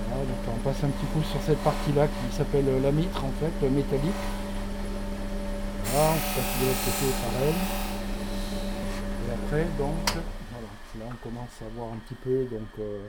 Voilà, 0.07 0.23
donc 0.25 0.55
on 0.55 0.59
passe 0.63 0.83
un 0.83 0.89
petit 0.89 1.05
coup 1.13 1.21
sur 1.23 1.41
cette 1.45 1.59
partie 1.59 1.91
là 1.93 2.07
qui 2.07 2.35
s'appelle 2.35 2.65
la 2.81 2.91
mitre 2.91 3.23
en 3.23 3.33
fait, 3.39 3.67
métallique. 3.69 4.23
On 5.91 6.13
passe 6.13 6.53
de 6.61 6.65
l'autre 6.65 6.85
côté 6.85 7.13
pareil. 7.23 7.55
Et 9.27 9.33
après, 9.33 9.67
donc, 9.77 10.23
là 10.99 11.05
on 11.09 11.15
commence 11.27 11.61
à 11.61 11.69
voir 11.69 11.93
un 11.93 11.97
petit 11.97 12.15
peu 12.15 12.45
donc, 12.45 12.67
euh, 12.79 13.07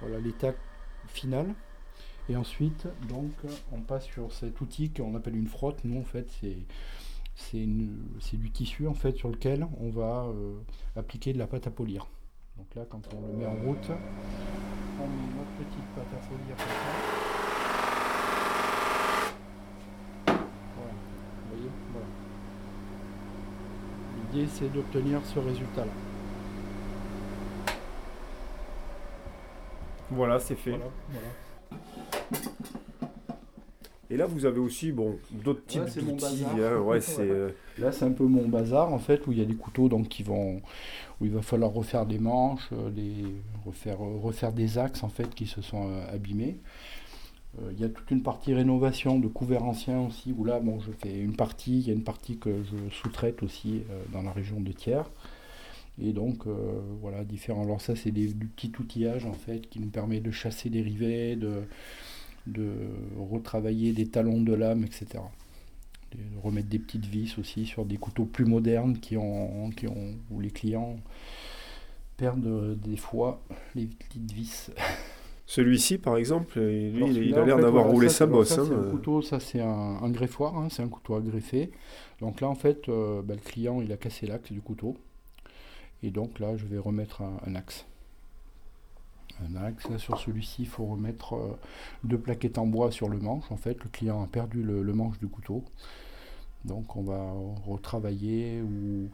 voilà, 0.00 0.18
l'état 0.18 0.52
final. 1.08 1.54
Et 2.30 2.36
ensuite, 2.36 2.86
donc, 3.08 3.32
on 3.72 3.80
passe 3.80 4.04
sur 4.04 4.32
cet 4.34 4.60
outil 4.60 4.90
qu'on 4.90 5.14
appelle 5.14 5.34
une 5.34 5.46
frotte. 5.46 5.82
Nous, 5.84 5.98
en 5.98 6.04
fait, 6.04 6.28
c'est 6.40 6.58
c'est 7.36 8.36
du 8.36 8.50
tissu 8.50 8.88
en 8.88 8.94
fait 8.94 9.16
sur 9.16 9.30
lequel 9.30 9.66
on 9.80 9.88
va 9.90 10.24
euh, 10.26 10.58
appliquer 10.96 11.32
de 11.32 11.38
la 11.38 11.46
pâte 11.46 11.68
à 11.68 11.70
polir. 11.70 12.06
Donc 12.56 12.66
là, 12.74 12.84
quand 12.90 13.00
on 13.14 13.20
le 13.28 13.32
met 13.32 13.46
en 13.46 13.54
route, 13.54 13.88
on 15.00 15.06
met 15.06 15.28
notre 15.36 15.52
petite 15.56 15.86
pâte 15.94 16.12
à 16.12 16.18
polir 16.26 16.56
comme 16.56 16.66
ça. 20.26 20.32
Voilà, 20.76 20.92
vous 21.44 21.56
voyez? 21.56 21.70
L'idée 24.32 24.48
c'est 24.52 24.70
d'obtenir 24.70 25.24
ce 25.24 25.38
résultat-là. 25.38 25.92
Voilà, 30.10 30.38
c'est 30.40 30.54
fait. 30.56 30.70
Voilà, 30.70 30.84
voilà. 31.10 31.28
Et 34.10 34.16
là, 34.16 34.24
vous 34.24 34.46
avez 34.46 34.58
aussi 34.58 34.90
bon, 34.90 35.18
d'autres 35.30 35.66
types 35.66 35.82
Ouais, 35.82 35.90
c'est 35.90 36.02
mon 36.02 36.12
d'outils. 36.14 36.44
bazar. 36.44 36.72
hein, 36.72 36.80
ouais, 36.80 37.00
c'est, 37.02 37.20
euh, 37.30 37.50
Là, 37.78 37.92
c'est 37.92 38.06
un 38.06 38.12
peu 38.12 38.24
mon 38.24 38.48
bazar 38.48 38.92
en 38.92 38.98
fait, 38.98 39.26
où 39.26 39.32
il 39.32 39.38
y 39.38 39.42
a 39.42 39.44
des 39.44 39.54
couteaux 39.54 39.88
donc 39.90 40.08
qui 40.08 40.22
vont, 40.22 40.62
où 41.20 41.26
il 41.26 41.30
va 41.30 41.42
falloir 41.42 41.72
refaire 41.72 42.06
des 42.06 42.18
manches, 42.18 42.68
euh, 42.72 42.88
des, 42.90 43.12
refaire, 43.66 44.00
euh, 44.02 44.16
refaire 44.22 44.52
des 44.52 44.78
axes 44.78 45.02
en 45.02 45.10
fait 45.10 45.34
qui 45.34 45.46
se 45.46 45.60
sont 45.60 45.90
euh, 45.90 46.14
abîmés. 46.14 46.56
Euh, 47.60 47.70
il 47.72 47.80
y 47.80 47.84
a 47.84 47.88
toute 47.90 48.10
une 48.10 48.22
partie 48.22 48.54
rénovation 48.54 49.18
de 49.18 49.28
couverts 49.28 49.64
anciens 49.64 50.00
aussi, 50.00 50.34
où 50.36 50.44
là, 50.44 50.58
bon, 50.60 50.80
je 50.80 50.90
fais 50.92 51.18
une 51.18 51.36
partie, 51.36 51.78
il 51.80 51.86
y 51.86 51.90
a 51.90 51.94
une 51.94 52.04
partie 52.04 52.38
que 52.38 52.62
je 52.62 52.94
sous-traite 52.94 53.42
aussi 53.42 53.82
euh, 53.90 54.02
dans 54.12 54.22
la 54.22 54.32
région 54.32 54.58
de 54.60 54.72
Thiers. 54.72 55.02
Et 56.00 56.12
donc, 56.12 56.46
euh, 56.46 56.80
voilà, 57.00 57.24
différents. 57.24 57.64
Alors, 57.64 57.80
ça, 57.80 57.96
c'est 57.96 58.10
des- 58.12 58.32
du 58.32 58.46
petit 58.46 58.72
outillage 58.78 59.26
en 59.26 59.32
fait 59.32 59.68
qui 59.68 59.80
nous 59.80 59.88
permet 59.90 60.20
de 60.20 60.30
chasser 60.30 60.70
des 60.70 60.82
rivets, 60.82 61.36
de, 61.36 61.62
de 62.46 62.72
retravailler 63.18 63.92
des 63.92 64.08
talons 64.08 64.40
de 64.42 64.54
lame, 64.54 64.84
etc 64.84 65.20
de 66.12 66.18
remettre 66.42 66.68
des 66.68 66.78
petites 66.78 67.06
vis 67.06 67.38
aussi 67.38 67.66
sur 67.66 67.84
des 67.84 67.96
couteaux 67.96 68.24
plus 68.24 68.44
modernes 68.44 68.98
qui 68.98 69.16
ont, 69.16 69.70
qui 69.70 69.86
ont, 69.86 70.14
où 70.30 70.40
les 70.40 70.50
clients 70.50 70.96
perdent 72.16 72.46
euh, 72.46 72.74
des 72.74 72.96
fois 72.96 73.42
les 73.74 73.86
petites 73.86 74.32
vis. 74.32 74.70
Celui-ci, 75.46 75.96
par 75.96 76.18
exemple, 76.18 76.60
lui, 76.60 76.96
Alors, 76.96 77.08
il, 77.10 77.34
a 77.34 77.44
l'air 77.44 77.56
d'avoir 77.56 77.84
voilà, 77.84 77.90
roulé 77.90 78.08
ça, 78.08 78.16
sa 78.16 78.26
bosse. 78.26 78.48
Ça, 78.48 78.60
hein, 78.60 78.64
c'est 78.68 78.74
un 78.74 78.78
euh. 78.78 78.90
couteau, 78.90 79.22
ça 79.22 79.40
c'est 79.40 79.60
un, 79.60 79.66
un 80.02 80.10
greffoir, 80.10 80.56
hein, 80.58 80.68
c'est 80.70 80.82
un 80.82 80.88
couteau 80.88 81.14
à 81.14 81.20
greffer. 81.20 81.70
Donc 82.20 82.42
là, 82.42 82.48
en 82.48 82.54
fait, 82.54 82.88
euh, 82.88 83.22
bah, 83.22 83.34
le 83.34 83.40
client 83.40 83.80
il 83.80 83.90
a 83.92 83.96
cassé 83.96 84.26
l'axe 84.26 84.52
du 84.52 84.60
couteau. 84.60 84.96
Et 86.02 86.10
donc 86.10 86.38
là, 86.38 86.56
je 86.56 86.66
vais 86.66 86.78
remettre 86.78 87.22
un, 87.22 87.38
un 87.46 87.54
axe. 87.54 87.86
Un 89.40 89.56
axe, 89.56 89.88
là 89.88 89.98
sur 89.98 90.18
celui-ci, 90.18 90.62
il 90.62 90.68
faut 90.68 90.86
remettre 90.86 91.34
euh, 91.34 91.58
deux 92.02 92.18
plaquettes 92.18 92.58
en 92.58 92.66
bois 92.66 92.90
sur 92.90 93.08
le 93.08 93.18
manche. 93.18 93.50
En 93.50 93.56
fait, 93.56 93.82
le 93.84 93.90
client 93.90 94.22
a 94.22 94.26
perdu 94.26 94.62
le, 94.62 94.82
le 94.82 94.92
manche 94.92 95.18
du 95.18 95.28
couteau. 95.28 95.64
Donc 96.64 96.96
on 96.96 97.02
va 97.02 97.32
retravailler 97.66 98.60
ou 98.62 99.08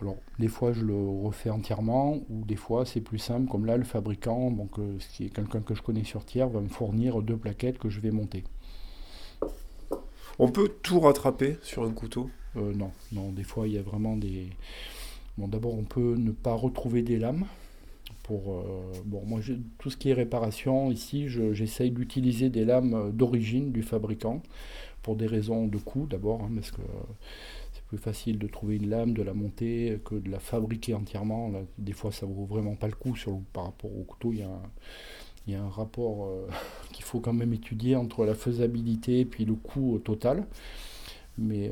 alors 0.00 0.16
des 0.38 0.48
fois 0.48 0.72
je 0.72 0.82
le 0.82 0.94
refais 0.94 1.50
entièrement 1.50 2.18
ou 2.28 2.44
des 2.44 2.56
fois 2.56 2.84
c'est 2.84 3.00
plus 3.00 3.18
simple 3.18 3.48
comme 3.50 3.64
là 3.64 3.76
le 3.76 3.84
fabricant 3.84 4.50
donc 4.50 4.78
euh, 4.78 4.98
est 5.20 5.30
quelqu'un 5.30 5.60
que 5.60 5.74
je 5.74 5.82
connais 5.82 6.04
sur 6.04 6.24
tiers 6.24 6.48
va 6.48 6.60
me 6.60 6.68
fournir 6.68 7.22
deux 7.22 7.36
plaquettes 7.36 7.78
que 7.78 7.88
je 7.88 8.00
vais 8.00 8.10
monter. 8.10 8.44
On 10.38 10.50
peut 10.50 10.70
tout 10.82 11.00
rattraper 11.00 11.58
sur 11.62 11.84
un 11.84 11.92
couteau? 11.92 12.30
Euh, 12.56 12.74
non, 12.74 12.90
non, 13.12 13.32
des 13.32 13.44
fois 13.44 13.68
il 13.68 13.74
y 13.74 13.78
a 13.78 13.82
vraiment 13.82 14.16
des. 14.16 14.50
Bon, 15.38 15.48
d'abord 15.48 15.74
on 15.74 15.84
peut 15.84 16.14
ne 16.16 16.30
pas 16.30 16.54
retrouver 16.54 17.02
des 17.02 17.18
lames. 17.18 17.44
Pour, 18.24 18.52
euh, 18.52 18.92
bon, 19.06 19.22
moi 19.26 19.40
tout 19.78 19.90
ce 19.90 19.96
qui 19.96 20.10
est 20.10 20.14
réparation 20.14 20.90
ici, 20.92 21.28
je- 21.28 21.54
j'essaye 21.54 21.90
d'utiliser 21.92 22.50
des 22.50 22.64
lames 22.64 22.94
euh, 22.94 23.10
d'origine 23.12 23.72
du 23.72 23.82
fabricant 23.82 24.42
pour 25.02 25.16
des 25.16 25.26
raisons 25.26 25.66
de 25.68 25.78
coût 25.78 26.06
d'abord, 26.08 26.42
hein, 26.42 26.50
parce 26.54 26.72
que 26.72 26.82
euh, 26.82 26.86
c'est 27.72 27.82
plus 27.84 27.98
facile 27.98 28.38
de 28.38 28.46
trouver 28.48 28.76
une 28.76 28.90
lame, 28.90 29.14
de 29.14 29.22
la 29.22 29.34
monter 29.34 30.00
que 30.04 30.16
de 30.16 30.30
la 30.30 30.40
fabriquer 30.40 30.94
entièrement. 30.94 31.50
Là, 31.50 31.60
des 31.78 31.92
fois 31.92 32.12
ça 32.12 32.26
vaut 32.26 32.46
vraiment 32.46 32.76
pas 32.76 32.88
le 32.88 32.94
coup 32.94 33.16
sur 33.16 33.40
par 33.52 33.64
rapport 33.66 33.92
au 33.96 34.04
couteau. 34.04 34.32
Il 34.32 34.40
y 34.40 34.42
a 34.42 34.48
un, 34.48 34.62
il 35.46 35.54
y 35.54 35.56
a 35.56 35.62
un 35.62 35.70
rapport 35.70 36.28
qu'il 36.92 37.04
faut 37.04 37.20
quand 37.20 37.32
même 37.34 37.52
étudier 37.54 37.96
entre 37.96 38.24
la 38.26 38.34
faisabilité 38.34 39.20
et 39.20 39.24
puis 39.26 39.44
le 39.46 39.54
coût 39.54 39.98
total. 40.04 40.46
Mais 41.38 41.70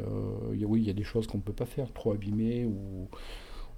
oui, 0.64 0.82
il 0.82 0.86
y 0.86 0.90
a 0.90 0.94
des 0.94 1.04
choses 1.04 1.26
qu'on 1.26 1.38
ne 1.38 1.42
peut 1.42 1.52
pas 1.52 1.66
faire, 1.66 1.92
trop 1.92 2.12
abîmées 2.12 2.64
ou, 2.66 3.08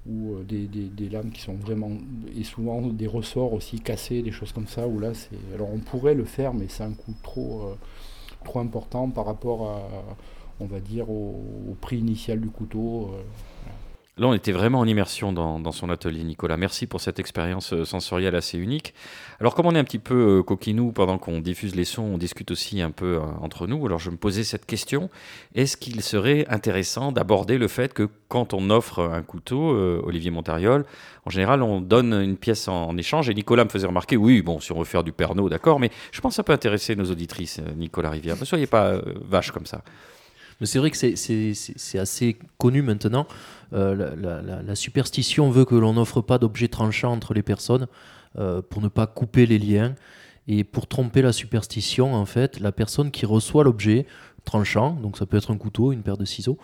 ou 0.09 0.35
euh, 0.35 0.45
des, 0.45 1.09
lames 1.09 1.31
qui 1.31 1.41
sont 1.41 1.55
vraiment. 1.55 1.91
et 2.37 2.45
souvent 2.45 2.83
des 2.83 3.07
ressorts 3.07 3.53
aussi 3.53 3.81
cassés, 3.81 4.23
des 4.23 4.33
choses 4.33 4.53
comme 4.53 4.67
ça, 4.69 4.87
où 4.87 4.99
là 4.99 5.15
c'est. 5.15 5.37
Alors 5.55 5.69
on 5.73 5.79
pourrait 5.79 6.15
le 6.15 6.25
faire, 6.25 6.55
mais 6.55 6.67
c'est 6.69 6.85
un 6.85 6.93
coût 6.93 7.15
trop, 7.23 7.63
euh, 7.63 7.75
trop 8.45 8.61
important 8.61 9.09
par 9.11 9.27
rapport 9.27 9.71
à, 9.71 9.81
on 10.61 10.67
va 10.67 10.81
dire, 10.81 11.11
au, 11.11 11.41
au 11.71 11.75
prix 11.81 11.99
initial 11.99 12.41
du 12.41 12.49
couteau. 12.49 13.11
euh. 13.13 13.23
Là, 14.19 14.29
on 14.29 14.33
était 14.33 14.53
vraiment 14.53 14.79
en 14.79 14.87
immersion 14.87 15.31
dans, 15.31 15.73
son 15.73 15.91
atelier, 15.91 16.25
Nicolas. 16.25 16.57
Merci 16.57 16.87
pour 16.87 17.03
cette 17.03 17.19
expérience 17.19 17.75
euh, 17.75 17.85
sensorielle 17.85 18.35
assez 18.35 18.57
unique. 18.57 18.95
Alors, 19.41 19.55
comme 19.55 19.67
on 19.67 19.75
est 19.75 19.79
un 19.79 19.85
petit 19.85 19.99
peu 19.99 20.39
euh, 20.39 20.43
coquinou 20.43 20.91
pendant 20.91 21.19
qu'on 21.19 21.41
diffuse 21.41 21.75
les 21.75 21.85
sons, 21.85 22.05
on 22.05 22.17
discute 22.17 22.51
aussi 22.51 22.81
un 22.81 22.93
peu 22.93 23.17
euh, 23.17 23.21
entre 23.43 23.67
nous. 23.67 23.85
Alors, 23.85 23.99
je 23.99 24.09
me 24.09 24.17
posais 24.17 24.43
cette 24.43 24.65
question 24.65 25.11
est-ce 25.55 25.77
qu'il 25.77 26.01
serait 26.01 26.47
intéressant 26.49 27.13
d'aborder 27.13 27.59
le 27.59 27.69
fait 27.69 27.93
que 27.93 28.09
quand 28.29 28.55
on 28.55 28.71
offre 28.71 29.01
un 29.01 29.21
couteau, 29.21 29.77
Olivier 30.05 30.31
Montariol, 30.31 30.87
en 31.27 31.31
général, 31.31 31.63
on 31.63 31.83
donne 31.83 32.15
une 32.15 32.39
pièce 32.39 32.69
en, 32.69 32.97
échange? 32.97 33.29
Et 33.29 33.35
Nicolas 33.35 33.65
me 33.65 33.71
faisait 33.71 33.87
remarquer 33.87 34.17
oui, 34.17 34.41
bon, 34.41 34.61
si 34.61 34.73
on 34.73 34.79
veut 34.79 34.87
faire 34.87 35.05
du 35.05 35.13
Pernod, 35.13 35.51
d'accord, 35.51 35.79
mais 35.79 35.91
je 36.11 36.23
pense 36.23 36.33
que 36.33 36.37
ça 36.37 36.43
peut 36.43 36.55
intéresser 36.55 36.97
nos 36.97 37.11
auditrices, 37.11 37.61
Nicolas 37.77 38.11
Rivière. 38.11 38.37
Ne 38.41 38.47
soyez 38.47 38.67
pas 38.67 38.99
vache 39.29 39.51
comme 39.51 39.67
ça. 39.67 39.83
Mais 40.61 40.67
c'est 40.67 40.79
vrai 40.79 40.91
que 40.91 40.97
c'est- 40.97 41.99
assez 41.99 42.39
connu 42.59 42.83
maintenant. 42.83 43.27
Euh, 43.73 44.63
la, 44.63 44.75
superstition 44.75 45.51
veut 45.51 45.65
que 45.65 45.75
l'on 45.75 45.95
n'offre 45.95 46.21
pas 46.21 46.39
d'objets 46.39 46.69
tranchants 46.69 47.13
entre 47.13 47.35
les 47.35 47.43
personnes 47.43 47.87
euh, 48.39 48.63
pour 48.63 48.83
ne 48.83 48.89
pas 48.89 49.07
couper 49.07 49.47
les 49.47 49.59
liens. 49.59 49.95
Et 50.49 50.63
pour 50.63 50.87
tromper 50.87 51.23
la 51.23 51.33
superstition, 51.33 52.15
en 52.15 52.25
fait, 52.25 52.61
la 52.61 52.71
personne 52.71 53.11
qui 53.11 53.27
reçoit 53.27 53.65
l'objet 53.65 54.07
tranchant, 54.45 54.93
donc 54.93 55.19
ça 55.19 55.27
peut 55.27 55.37
être 55.37 55.51
un 55.51 55.59
couteau, 55.59 55.91
une 55.91 56.03
paire 56.03 56.17
de 56.17 56.25
ciseaux, 56.25 56.57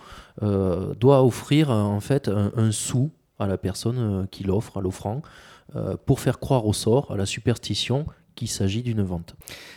euh, 0.42 0.94
doit 0.94 1.24
offrir 1.24 1.70
en 1.70 1.98
fait 1.98 2.28
un, 2.28 2.52
un 2.56 2.70
sou 2.70 3.10
à 3.40 3.48
la 3.48 3.58
personne 3.58 4.28
qui 4.30 4.44
l'offre, 4.44 4.78
à 4.78 4.80
l'offrant, 4.80 5.22
pour 6.06 6.20
faire 6.20 6.38
croire 6.38 6.66
au 6.66 6.74
sort, 6.74 7.10
à 7.10 7.16
la 7.16 7.26
superstition, 7.26 8.06
qu'il 8.34 8.48
s'agit 8.48 8.82
d'une 8.82 9.02
vente. 9.02 9.34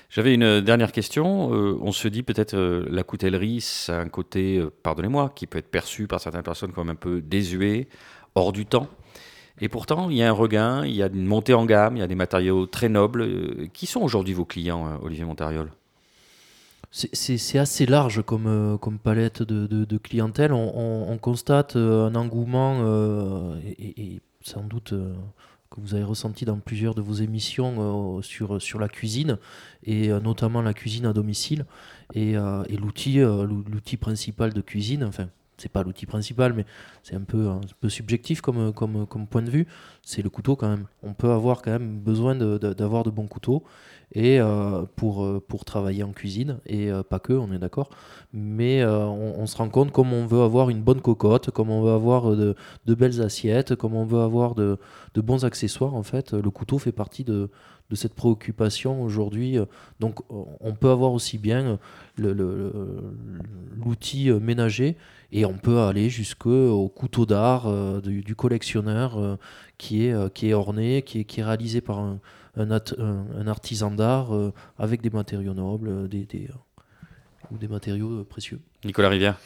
J'avais 0.10 0.34
une 0.34 0.62
dernière 0.62 0.92
question. 0.92 1.54
Euh, 1.54 1.78
on 1.82 1.92
se 1.92 2.08
dit 2.08 2.24
peut-être 2.24 2.54
euh, 2.54 2.86
la 2.90 3.04
coutellerie, 3.04 3.62
c'est 3.62 3.92
un 3.92 4.08
côté, 4.08 4.58
euh, 4.58 4.72
pardonnez-moi, 4.84 5.32
qui 5.36 5.48
peut 5.48 5.58
être 5.58 5.70
perçu 5.70 6.08
par 6.08 6.22
certaines 6.22 6.44
personnes 6.44 6.72
comme 6.72 6.90
un 6.90 6.96
peu 6.96 7.22
désuet, 7.22 7.88
hors 8.34 8.54
du 8.54 8.66
temps. 8.66 8.88
Et 9.60 9.70
pourtant, 9.70 10.10
il 10.10 10.18
y 10.18 10.24
a 10.24 10.30
un 10.30 10.34
regain, 10.34 10.86
il 10.86 10.96
y 10.96 11.04
a 11.04 11.08
une 11.08 11.26
montée 11.26 11.54
en 11.54 11.66
gamme, 11.66 11.98
il 11.98 12.00
y 12.00 12.04
a 12.04 12.08
des 12.08 12.16
matériaux 12.16 12.66
très 12.66 12.90
nobles. 12.90 13.70
Qui 13.74 13.86
sont 13.86 14.02
aujourd'hui 14.02 14.34
vos 14.34 14.46
clients, 14.46 15.00
Olivier 15.02 15.24
Montariol? 15.24 15.72
C'est 16.92 17.60
assez 17.60 17.86
large 17.86 18.22
comme, 18.22 18.78
comme 18.82 19.00
palette 19.00 19.44
de, 19.44 19.66
de, 19.68 19.98
clientèle. 19.98 20.54
On, 20.54 21.18
constate 21.22 21.76
un 21.76 22.16
engouement 22.16 23.56
et, 23.66 24.22
sans 24.42 24.64
doute 24.64 24.94
que 25.76 25.82
vous 25.82 25.94
avez 25.94 26.04
ressenti 26.04 26.46
dans 26.46 26.58
plusieurs 26.60 26.96
de 26.96 27.02
vos 27.02 27.14
émissions 27.14 28.18
euh, 28.18 28.22
sur, 28.22 28.62
sur 28.62 28.80
la 28.80 28.88
cuisine, 28.88 29.38
et 29.84 30.10
euh, 30.10 30.20
notamment 30.20 30.62
la 30.62 30.74
cuisine 30.74 31.06
à 31.06 31.14
domicile. 31.14 31.66
Et, 32.14 32.38
euh, 32.38 32.64
et 32.70 32.78
l'outil, 32.78 33.20
l'outil 33.20 33.98
principal 33.98 34.54
de 34.54 34.62
cuisine, 34.62 35.04
enfin, 35.04 35.28
c'est 35.58 35.72
pas 35.72 35.84
l'outil 35.84 36.06
principal, 36.06 36.54
mais 36.54 36.66
c'est 37.04 37.16
un 37.16 37.22
peu, 37.22 37.48
un 37.50 37.62
peu 37.80 37.90
subjectif 37.90 38.42
comme, 38.42 38.74
comme, 38.74 39.08
comme 39.08 39.28
point 39.28 39.42
de 39.42 39.50
vue, 39.50 39.68
c'est 40.02 40.22
le 40.22 40.30
couteau 40.30 40.56
quand 40.56 40.70
même. 40.70 40.86
On 41.04 41.14
peut 41.14 41.32
avoir 41.32 41.62
quand 41.62 41.72
même 41.72 42.00
besoin 42.00 42.36
d'avoir 42.36 43.04
de, 43.04 43.10
de, 43.10 43.16
bons 43.16 43.28
couteaux 43.28 43.64
et 44.16 44.40
pour, 44.96 45.42
pour 45.48 45.66
travailler 45.66 46.04
en 46.04 46.12
cuisine, 46.12 46.60
et 46.66 46.90
pas 47.10 47.20
que, 47.20 47.34
on 47.34 47.52
est 47.52 47.60
d'accord. 47.60 47.90
Mais 48.34 48.84
on, 48.86 49.46
se 49.46 49.58
rend 49.58 49.70
compte 49.70 49.92
comme 49.92 50.14
on 50.14 50.26
veut 50.26 50.42
avoir 50.42 50.70
une 50.70 50.82
bonne 50.82 51.02
cocotte, 51.02 51.52
comme 51.52 51.70
on 51.70 51.84
veut 51.84 51.92
avoir 51.92 52.36
de, 52.36 52.56
belles 52.88 53.22
assiettes, 53.22 53.76
comme 53.76 53.94
on 53.94 54.06
veut 54.06 54.22
avoir 54.22 54.56
de, 54.56 54.78
bons 55.16 55.44
accessoires, 55.44 55.96
en 55.96 56.04
fait, 56.04 56.34
le 56.34 56.50
couteau 56.50 56.80
fait 56.80 56.94
partie 56.94 57.26
de, 57.26 57.50
de 57.90 57.96
cette 57.96 58.14
préoccupation 58.14 59.04
aujourd'hui. 59.04 59.58
Donc 60.00 60.22
on 60.30 60.74
peut 60.74 60.90
avoir 60.90 61.12
aussi 61.12 61.38
bien 61.38 61.78
l'outil 62.18 64.32
ménager 64.32 64.96
et 65.32 65.46
on 65.46 65.58
peut 65.58 65.80
aller 65.80 66.10
jusqu'au 66.10 66.88
couteau 66.90 67.26
d'art 67.26 67.68
euh, 67.68 68.00
du, 68.00 68.36
collectionneur 68.36 69.18
euh, 69.18 69.36
qui, 69.78 70.06
est, 70.06 70.14
euh, 70.14 70.30
qui 70.30 70.50
est 70.50 70.54
orné, 70.54 71.02
qui 71.02 71.20
est, 71.20 71.24
qui 71.26 71.42
est 71.42 71.44
réalisé 71.44 71.82
par 71.82 72.00
un, 72.00 72.20
un, 72.58 73.48
artisan 73.48 73.92
d'art 73.92 74.30
avec 74.78 75.02
des 75.02 75.10
matériaux 75.10 75.54
nobles, 75.54 76.08
des, 76.08 76.26
des 76.26 76.50
ou 77.52 77.58
des 77.58 77.68
matériaux 77.68 78.24
précieux. 78.24 78.60
Nicolas 78.84 79.10
Rivière. 79.10 79.38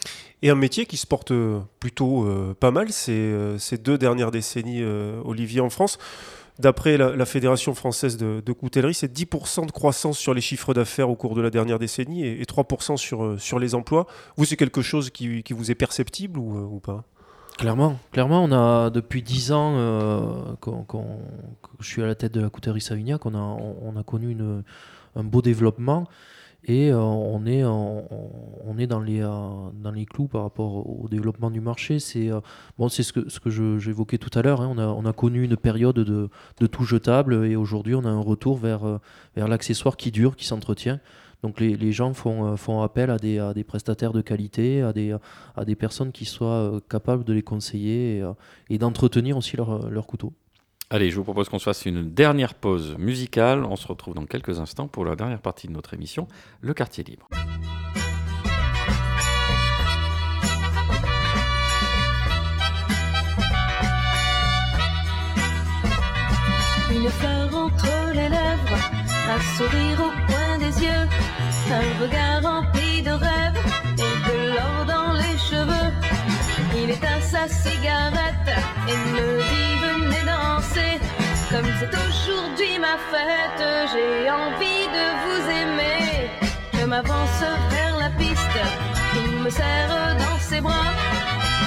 Et 0.42 0.50
un 0.50 0.56
métier 0.56 0.86
qui 0.86 0.96
se 0.96 1.06
porte 1.06 1.34
plutôt 1.80 2.26
pas 2.60 2.72
mal 2.72 2.92
ces, 2.92 3.34
ces, 3.58 3.78
deux 3.78 3.98
dernières 3.98 4.32
décennies, 4.32 4.84
Olivier, 4.84 5.60
en 5.60 5.70
France. 5.70 5.98
D'après 6.60 6.98
la, 6.98 7.26
Fédération 7.26 7.74
française 7.74 8.18
de, 8.18 8.52
coutellerie, 8.52 8.94
c'est 8.94 9.12
10% 9.12 9.66
de 9.66 9.72
croissance 9.72 10.20
sur 10.20 10.34
les 10.34 10.42
chiffres 10.42 10.74
d'affaires 10.74 11.10
au 11.10 11.16
cours 11.16 11.34
de 11.34 11.42
la 11.42 11.50
dernière 11.50 11.80
décennie 11.80 12.26
et, 12.26 12.44
3% 12.44 12.98
sur, 12.98 13.24
euh, 13.24 13.38
sur 13.38 13.60
les 13.60 13.76
emplois. 13.76 14.08
Vous, 14.36 14.44
c'est 14.44 14.58
quelque 14.58 14.82
chose 14.82 15.10
qui, 15.10 15.42
qui, 15.42 15.54
vous 15.54 15.72
est 15.72 15.76
perceptible 15.76 16.38
ou, 16.38 16.58
euh, 16.58 16.64
ou, 16.64 16.82
pas? 16.82 17.06
Clairement, 17.60 18.00
clairement, 18.14 18.42
on 18.42 18.54
a 18.54 18.90
depuis 18.90 19.22
10 19.22 19.52
ans 19.52 19.74
euh, 19.76 20.56
quand, 20.62 21.20
je 21.82 21.88
suis 21.90 22.02
à 22.02 22.08
la 22.08 22.16
tête 22.16 22.34
de 22.34 22.40
la 22.40 22.50
coutellerie 22.50 22.80
Savignac, 22.80 23.26
on 23.26 23.36
a, 23.36 23.38
on 23.38 23.98
a 23.98 24.04
connu 24.04 24.38
un 25.18 25.24
beau 25.26 25.42
développement. 25.42 26.08
Et 26.64 26.90
euh, 26.90 26.98
on, 26.98 27.46
est, 27.46 27.64
euh, 27.64 28.82
dans 28.88 29.92
les 29.92 30.06
clous 30.06 30.28
par 30.28 30.44
rapport 30.44 30.88
au 30.88 31.10
développement 31.10 31.52
du 31.52 31.60
marché. 31.60 32.00
C'est 32.00 32.30
bon, 32.78 32.88
ce 32.88 33.12
que, 33.12 33.28
ce 33.28 33.42
que 33.42 33.50
j'évoquais 33.50 34.18
tout 34.18 34.40
à 34.40 34.42
l'heure. 34.42 34.62
Hein. 34.62 34.72
On, 34.74 34.78
a, 34.78 34.86
on 34.86 35.06
a 35.06 35.12
connu 35.12 35.44
une 35.44 35.58
période 35.58 36.00
de, 36.00 36.30
tout 36.68 36.86
jetable 36.86 37.46
et 37.46 37.58
aujourd'hui 37.58 37.94
on 37.94 38.06
a 38.06 38.10
un 38.10 38.22
retour 38.22 38.58
vers 38.58 39.00
l'accessoire 39.36 39.98
qui 39.98 40.12
dure, 40.12 40.38
qui 40.38 40.46
s'entretient. 40.46 41.02
Donc 41.44 41.60
les, 41.60 41.78
les, 41.78 41.92
gens 41.92 42.14
font, 42.14 42.58
font 42.58 42.82
appel 42.82 43.10
à 43.10 43.18
des, 43.18 43.40
à 43.40 43.54
des, 43.54 43.64
prestataires 43.64 44.12
de 44.12 44.22
qualité, 44.22 44.82
à 44.82 44.92
des, 44.92 45.16
à 45.56 45.66
des 45.66 45.76
personnes 45.76 46.12
qui 46.12 46.26
soient 46.26 46.82
capables 46.90 47.24
de 47.24 47.34
les 47.34 47.44
conseiller 47.44 48.18
et, 48.18 48.24
et 48.70 48.78
d'entretenir 48.78 49.38
aussi 49.38 49.56
leur, 49.56 49.90
leur 49.90 50.06
couteau. 50.06 50.34
Allez, 50.92 51.12
je 51.12 51.18
vous 51.18 51.24
propose 51.24 51.50
qu'on 51.50 51.60
se 51.60 51.66
fasse 51.66 51.86
une 51.86 52.10
dernière 52.10 52.56
pause 52.56 52.96
musicale. 52.98 53.64
On 53.64 53.76
se 53.76 53.88
retrouve 53.88 54.16
dans 54.16 54.26
quelques 54.26 54.60
instants 54.60 54.88
pour 54.88 55.06
la 55.06 55.16
dernière 55.16 55.40
partie 55.40 55.68
de 55.68 55.72
notre 55.72 55.94
émission, 55.94 56.28
Le 56.62 56.74
quartier 56.74 57.04
libre. 57.04 57.28
Une 66.92 67.08
fleur 67.08 67.56
entre 67.56 68.14
les 68.16 68.30
lèvres, 68.30 68.80
un 69.30 69.40
sourire 69.58 70.00
au 70.00 70.28
coin 70.28 70.28
des 70.28 70.34
yeux, 70.34 70.39
un 71.72 72.02
regard 72.02 72.42
rempli 72.42 73.02
de 73.04 73.12
rêves 73.12 73.60
et 73.98 74.30
de 74.30 74.56
l'or 74.56 74.86
dans 74.88 75.14
les 75.14 75.38
cheveux. 75.38 75.92
Il 76.76 76.90
éteint 76.90 77.22
sa 77.22 77.48
cigarette 77.48 78.50
et 78.88 78.98
me 79.14 79.40
dit 79.50 79.76
venez 79.86 80.24
danser. 80.26 81.00
Comme 81.52 81.70
c'est 81.80 81.96
aujourd'hui 82.08 82.80
ma 82.80 82.98
fête, 83.12 83.64
j'ai 83.92 84.32
envie 84.32 84.86
de 84.98 85.06
vous 85.24 85.42
aimer. 85.62 86.32
Je 86.74 86.86
m'avance 86.86 87.44
vers 87.70 87.98
la 87.98 88.10
piste, 88.18 88.60
il 89.16 89.44
me 89.44 89.50
serre 89.50 90.18
dans 90.18 90.40
ses 90.40 90.62
bras. 90.62 90.94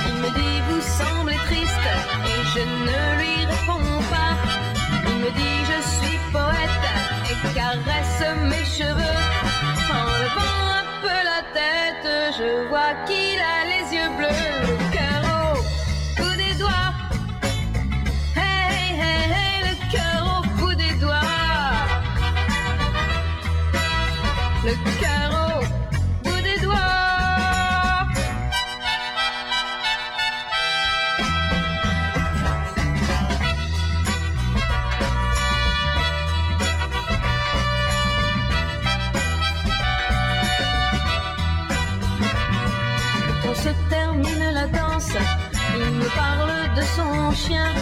Il 0.09 0.15
me 0.15 0.31
dit 0.31 0.63
vous 0.69 0.81
semblez 0.81 1.37
triste 1.47 1.89
et 2.27 2.43
je 2.55 2.61
ne 2.61 2.99
lui 3.21 3.47
réponds 3.47 4.03
pas. 4.11 4.35
Il 5.07 5.17
me 5.25 5.31
dit 5.31 5.59
je 5.71 5.81
suis 5.95 6.19
poète 6.33 6.87
et 7.31 7.55
caresse 7.55 8.25
mes 8.51 8.65
cheveux. 8.65 9.32
Je 12.39 12.66
vois 12.68 12.95
qu'il 13.07 13.22
de 46.77 46.83
son 46.97 47.33
chien, 47.33 47.73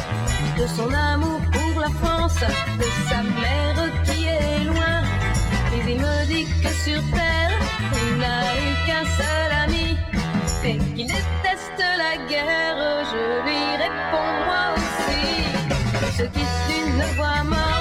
de 0.59 0.67
son 0.67 0.93
amour 0.93 1.41
pour 1.53 1.81
la 1.81 1.91
France, 2.03 2.41
de 2.79 3.09
sa 3.09 3.23
mère 3.23 4.05
qui 4.05 4.27
est 4.27 4.65
loin 4.65 5.03
il 5.91 5.97
me 5.99 6.27
dit 6.27 6.47
que 6.63 6.69
sur 6.69 7.03
terre, 7.13 7.59
il 7.93 8.19
n'a 8.19 8.43
eu 8.65 8.71
qu'un 8.87 9.05
seul 9.21 9.51
ami 9.65 9.97
et 10.65 10.79
qu'il 10.95 11.07
déteste 11.07 11.79
la 11.79 12.17
guerre. 12.29 13.05
Je 13.11 13.43
lui 13.47 13.65
réponds 13.85 14.35
moi 14.47 14.75
aussi. 14.77 15.23
Ce 16.17 16.23
qui 16.23 16.41
est 16.41 16.87
une 16.87 17.03
voix 17.17 17.43
morne 17.45 17.80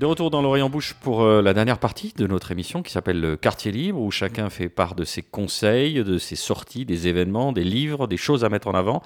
De 0.00 0.06
retour 0.06 0.30
dans 0.30 0.40
l'Orient 0.40 0.70
Bouche 0.70 0.94
pour 0.94 1.20
euh, 1.20 1.42
la 1.42 1.52
dernière 1.52 1.78
partie 1.78 2.14
de 2.16 2.26
notre 2.26 2.52
émission 2.52 2.82
qui 2.82 2.90
s'appelle 2.90 3.20
le 3.20 3.36
Quartier 3.36 3.70
Libre, 3.70 4.00
où 4.00 4.10
chacun 4.10 4.48
fait 4.48 4.70
part 4.70 4.94
de 4.94 5.04
ses 5.04 5.20
conseils, 5.20 6.02
de 6.02 6.16
ses 6.16 6.36
sorties, 6.36 6.86
des 6.86 7.06
événements, 7.06 7.52
des 7.52 7.64
livres, 7.64 8.06
des 8.06 8.16
choses 8.16 8.42
à 8.42 8.48
mettre 8.48 8.68
en 8.68 8.72
avant. 8.72 9.02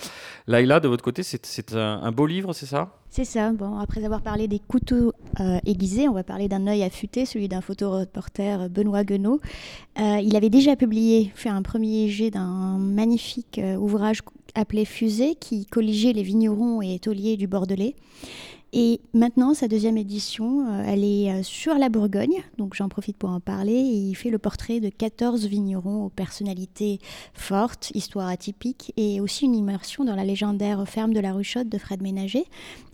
Laïla, 0.47 0.79
de 0.79 0.87
votre 0.87 1.03
côté, 1.03 1.25
c'est- 1.25 1.75
un, 1.75 2.01
un 2.01 2.13
beau 2.13 2.29
livre, 2.29 2.53
c'est 2.53 2.67
ça? 2.67 2.93
C'est 3.11 3.25
ça. 3.25 3.51
Bon, 3.51 3.77
après 3.81 4.05
avoir 4.05 4.23
parlé 4.23 4.47
des 4.47 4.61
couteaux 4.61 5.13
euh, 5.41 5.59
aiguisés, 5.67 6.09
on 6.09 6.13
va 6.13 6.23
parler 6.23 6.47
d'un 6.47 6.65
œil 6.69 6.85
affûté, 6.85 7.27
celui 7.27 7.49
d'un 7.49 7.61
photoreporter 7.61 8.61
euh, 8.63 8.69
Benoît 8.69 9.03
Guenot. 9.03 9.41
Euh, 9.99 10.21
il 10.23 10.37
avait 10.37 10.49
déjà 10.49 10.77
publié, 10.77 11.33
fait 11.35 11.49
un 11.49 11.63
premier 11.63 12.09
jet 12.09 12.31
d'un 12.31 12.79
magnifique 12.79 13.59
euh, 13.59 13.75
ouvrage 13.75 14.21
appelé 14.55 14.85
Fusée 14.85 15.35
qui 15.35 15.67
colligeait 15.67 16.13
les 16.13 16.23
vignerons 16.23 16.83
et 16.83 17.01
tauliers 17.01 17.37
du 17.37 17.49
Bordelais. 17.49 17.97
Et 18.77 19.01
maintenant, 19.13 19.55
sa 19.55 19.69
deuxième 19.69 19.97
édition, 19.97 20.67
euh, 20.67 20.83
elle 20.85 21.05
est 21.05 21.31
euh, 21.31 21.43
sur 21.45 21.75
la 21.75 21.89
Bourgogne, 21.89 22.43
donc 22.59 22.75
j'en 22.75 22.89
profite 22.89 23.17
pour 23.17 23.31
en 23.31 23.39
parler. 23.39 23.73
Il 23.73 24.17
fait 24.17 24.31
le 24.31 24.39
portrait 24.39 24.81
de 24.81 24.89
14 24.89 25.47
vignerons 25.47 26.07
aux 26.07 26.09
personnalités 26.09 26.99
fortes, 27.35 27.93
histoires 27.95 28.27
atypiques, 28.27 28.93
et 28.97 29.21
aussi 29.21 29.45
une 29.45 29.55
immersion 29.55 30.05
dans 30.05 30.17
la 30.17 30.25
légendaire 30.25 30.89
ferme 30.89 31.15
de 31.15 31.21
la 31.21 31.35
Ruchotte 31.35 31.69
de 31.69 31.79
Fred 31.79 32.03
Ménager 32.03 32.47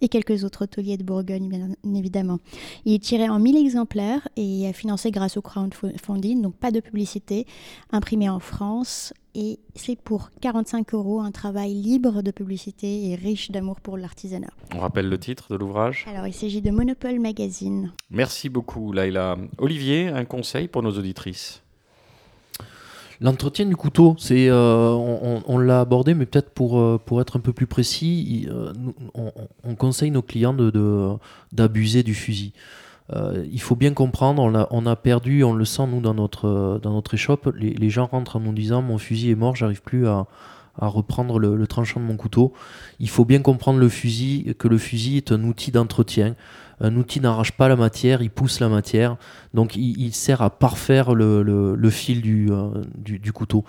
et 0.02 0.08
quelques 0.08 0.44
autres 0.44 0.64
hôteliers 0.64 0.98
de 0.98 1.02
Bourgogne, 1.02 1.48
bien 1.48 1.70
évidemment. 1.96 2.40
Il 2.84 2.92
est 2.92 3.02
tiré 3.02 3.30
en 3.30 3.38
1000 3.38 3.56
exemplaires 3.56 4.28
et 4.36 4.70
financé 4.74 5.10
grâce 5.10 5.38
au 5.38 5.40
crowdfunding, 5.40 6.42
donc 6.42 6.56
pas 6.56 6.72
de 6.72 6.80
publicité, 6.80 7.46
imprimé 7.90 8.28
en 8.28 8.38
France. 8.38 9.14
Et 9.34 9.60
c'est 9.76 9.96
pour 9.96 10.30
45 10.40 10.92
euros 10.94 11.20
un 11.20 11.30
travail 11.30 11.72
libre 11.74 12.20
de 12.22 12.32
publicité 12.32 13.10
et 13.10 13.14
riche 13.14 13.50
d'amour 13.52 13.80
pour 13.80 13.96
l'artisanat. 13.96 14.50
On 14.74 14.80
rappelle 14.80 15.08
le 15.08 15.18
titre 15.18 15.52
de 15.52 15.56
l'ouvrage? 15.56 16.04
Alors, 16.08 16.26
il 16.26 16.32
s'agit 16.34 16.60
de 16.60 16.70
Monopole 16.72 17.20
Magazine. 17.20 17.92
Merci 18.10 18.48
beaucoup, 18.48 18.92
Laïla. 18.92 19.36
Olivier, 19.58 20.08
un 20.08 20.24
conseil 20.24 20.66
pour 20.66 20.82
nos 20.82 20.90
auditrices? 20.98 21.62
L'entretien 23.20 23.66
du 23.66 23.76
couteau, 23.76 24.16
c'est, 24.18 24.48
euh, 24.48 24.88
on, 24.92 25.36
on- 25.36 25.42
on 25.46 25.58
l'a 25.58 25.80
abordé, 25.82 26.14
mais 26.14 26.24
peut-être 26.24 26.50
pour, 26.50 26.78
euh, 26.80 26.98
pour 27.04 27.20
être 27.20 27.36
un 27.36 27.40
peu 27.40 27.52
plus 27.52 27.66
précis, 27.66 28.48
euh, 28.50 28.72
on, 29.14 29.30
on 29.62 29.74
conseille 29.74 30.10
nos 30.10 30.22
clients 30.22 30.54
de, 30.54 30.70
de- 30.70 31.10
d'abuser 31.52 32.02
du 32.02 32.14
fusil. 32.14 32.52
Euh, 33.12 33.44
il 33.50 33.60
faut 33.60 33.76
bien 33.76 33.92
comprendre, 33.92 34.68
on 34.70 34.86
a, 34.86 34.96
perdu, 34.96 35.42
on 35.42 35.52
le 35.52 35.64
sent 35.64 35.86
nous 35.88 36.00
dans 36.00 36.14
notre, 36.14 37.14
échoppe, 37.14 37.50
les, 37.56 37.90
gens 37.90 38.06
rentrent 38.06 38.36
en 38.36 38.40
nous 38.40 38.52
disant 38.52 38.82
mon 38.82 38.98
fusil 38.98 39.30
est 39.30 39.36
mort, 39.36 39.56
j'arrive 39.56 39.82
plus 39.82 40.06
à, 40.06 40.26
reprendre 40.78 41.38
le, 41.38 41.66
tranchant 41.66 42.00
de 42.00 42.04
mon 42.04 42.16
couteau. 42.16 42.52
Il 43.00 43.08
faut 43.08 43.24
bien 43.24 43.40
comprendre 43.42 43.78
le 43.78 43.88
fusil, 43.88 44.54
que 44.58 44.68
le 44.68 44.78
fusil 44.78 45.16
est 45.16 45.32
un 45.32 45.42
outil 45.44 45.70
d'entretien. 45.72 46.36
Un 46.80 46.96
outil 46.96 47.20
n'arrache 47.20 47.52
pas 47.52 47.68
la 47.68 47.76
matière, 47.76 48.22
il 48.22 48.30
pousse 48.30 48.60
la 48.60 48.68
matière. 48.68 49.16
Donc 49.52 49.76
il, 49.76 50.14
sert 50.14 50.40
à 50.40 50.50
parfaire 50.50 51.14
le, 51.14 51.90
fil 51.90 52.22
euh, 52.50 52.70
du 52.96 53.32
couteau. 53.32 53.64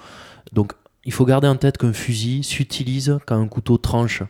Donc 0.53 0.73
il 1.03 1.13
faut 1.13 1.25
garder 1.25 1.47
en 1.47 1.55
tête 1.55 1.77
qu'un 1.77 1.93
fusil 1.93 2.43
s'utilise 2.43 3.17
quand 3.25 3.39
un 3.39 3.47
couteau 3.47 3.77
tranche. 3.77 4.23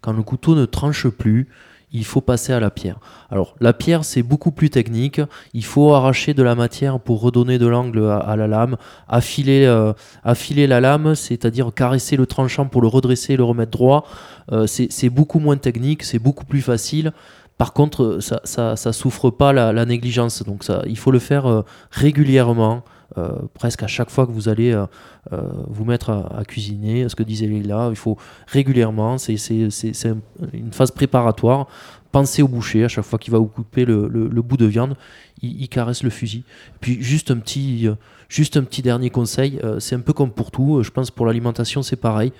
Quand 0.00 0.12
le 0.12 0.22
couteau 0.22 0.54
ne 0.54 0.64
tranche 0.64 1.08
plus, 1.08 1.48
il 1.92 2.04
faut 2.04 2.20
passer 2.20 2.52
à 2.52 2.60
la 2.60 2.70
pierre. 2.70 2.98
Alors 3.30 3.54
la 3.60 3.72
pierre 3.72 4.04
c'est 4.04 4.22
beaucoup 4.22 4.50
plus 4.50 4.70
technique. 4.70 5.20
Il 5.52 5.64
faut 5.64 5.94
arracher 5.94 6.34
de 6.34 6.42
la 6.42 6.54
matière 6.54 7.00
pour 7.00 7.20
redonner 7.20 7.58
de 7.58 7.66
l'angle 7.66 8.08
à, 8.10 8.34
la 8.36 8.46
lame, 8.46 8.76
affiler, 9.08 9.64
euh, 9.66 9.92
affiler 10.24 10.66
la 10.66 10.80
lame, 10.80 11.14
c'est-à-dire 11.14 11.72
caresser 11.74 12.16
le 12.16 12.26
tranchant 12.26 12.66
pour 12.66 12.82
le 12.82 12.88
redresser 12.88 13.34
et 13.34 13.36
le 13.36 13.44
remettre 13.44 13.72
droit. 13.72 14.06
Euh, 14.50 14.66
c'est 14.66 15.10
beaucoup 15.10 15.38
moins 15.38 15.56
technique, 15.56 16.02
c'est 16.02 16.18
beaucoup 16.18 16.44
plus 16.44 16.62
facile. 16.62 17.12
Par 17.58 17.72
contre, 17.72 18.18
ça, 18.20 18.40
ça, 18.44 18.76
ça 18.76 18.92
souffre 18.92 19.30
pas 19.30 19.52
la, 19.52 19.72
la 19.72 19.84
négligence. 19.84 20.42
Donc 20.42 20.64
ça, 20.64 20.82
il 20.86 20.98
faut 20.98 21.10
le 21.10 21.18
faire 21.18 21.46
euh, 21.46 21.62
régulièrement, 21.90 22.82
presque 23.54 23.82
à 23.82 23.86
chaque 23.86 24.10
fois 24.10 24.26
que 24.26 24.32
vous 24.32 24.48
allez 24.48 24.72
euh, 24.72 24.86
euh, 25.32 25.42
vous 25.68 25.84
mettre 25.84 26.10
à, 26.10 26.44
cuisiner. 26.44 27.08
Ce 27.08 27.14
que 27.16 27.22
disait 27.22 27.46
Léla, 27.46 27.88
il 27.90 27.96
faut 27.96 28.16
régulièrement. 28.46 29.18
C'est 29.18 29.36
c'est- 29.36 29.70
c'est- 29.70 29.92
c'est 29.92 30.08
un- 30.08 30.18
une 30.52 30.72
phase 30.72 30.90
préparatoire. 30.90 31.66
Pensez 32.12 32.42
au 32.42 32.48
boucher 32.48 32.84
à 32.84 32.88
chaque 32.88 33.04
fois 33.06 33.18
qu'il 33.18 33.32
va 33.32 33.38
vous 33.38 33.46
couper 33.46 33.86
le, 33.86 34.06
bout 34.42 34.58
de 34.58 34.66
viande, 34.66 34.96
il, 35.40 35.66
caresse 35.68 36.02
le 36.02 36.10
fusil. 36.10 36.44
Puis 36.80 37.02
juste 37.02 37.30
un 37.30 37.38
petit, 37.38 37.88
euh, 37.88 37.94
juste 38.28 38.58
un 38.58 38.64
petit 38.64 38.82
dernier 38.82 39.08
conseil. 39.08 39.58
euh, 39.64 39.80
c'est 39.80 39.94
un 39.94 40.00
peu 40.00 40.12
comme 40.12 40.30
pour 40.30 40.50
tout. 40.50 40.76
euh, 40.78 40.82
Je 40.82 40.90
pense 40.90 41.10
pour 41.10 41.24
l'alimentation 41.26 41.82
c'est 41.82 41.96
pareil. 41.96 42.32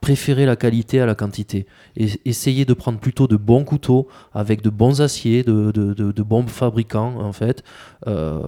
Préférez 0.00 0.46
la 0.46 0.56
qualité 0.56 1.00
à 1.00 1.06
la 1.06 1.14
quantité. 1.14 1.66
Et 1.96 2.08
essayez 2.24 2.64
de 2.64 2.74
prendre 2.74 2.98
plutôt 2.98 3.26
de 3.26 3.36
bons 3.36 3.64
couteaux 3.64 4.08
avec 4.34 4.62
de 4.62 4.70
bons 4.70 5.00
aciers, 5.00 5.42
de, 5.42 6.22
bons 6.22 6.46
fabricants 6.46 7.20
en 7.20 7.32
fait, 7.32 7.64
euh, 8.06 8.40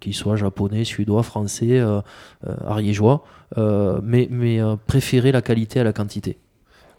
qu'ils 0.00 0.14
soient 0.14 0.36
japonais, 0.36 0.84
suédois, 0.84 1.22
français, 1.22 1.78
euh, 1.78 2.00
euh, 2.46 2.54
ariégeois. 2.66 3.24
Mais 3.56 4.28
mais 4.30 4.60
préférez 4.86 5.32
la 5.32 5.42
qualité 5.42 5.80
à 5.80 5.84
la 5.84 5.92
quantité. 5.92 6.38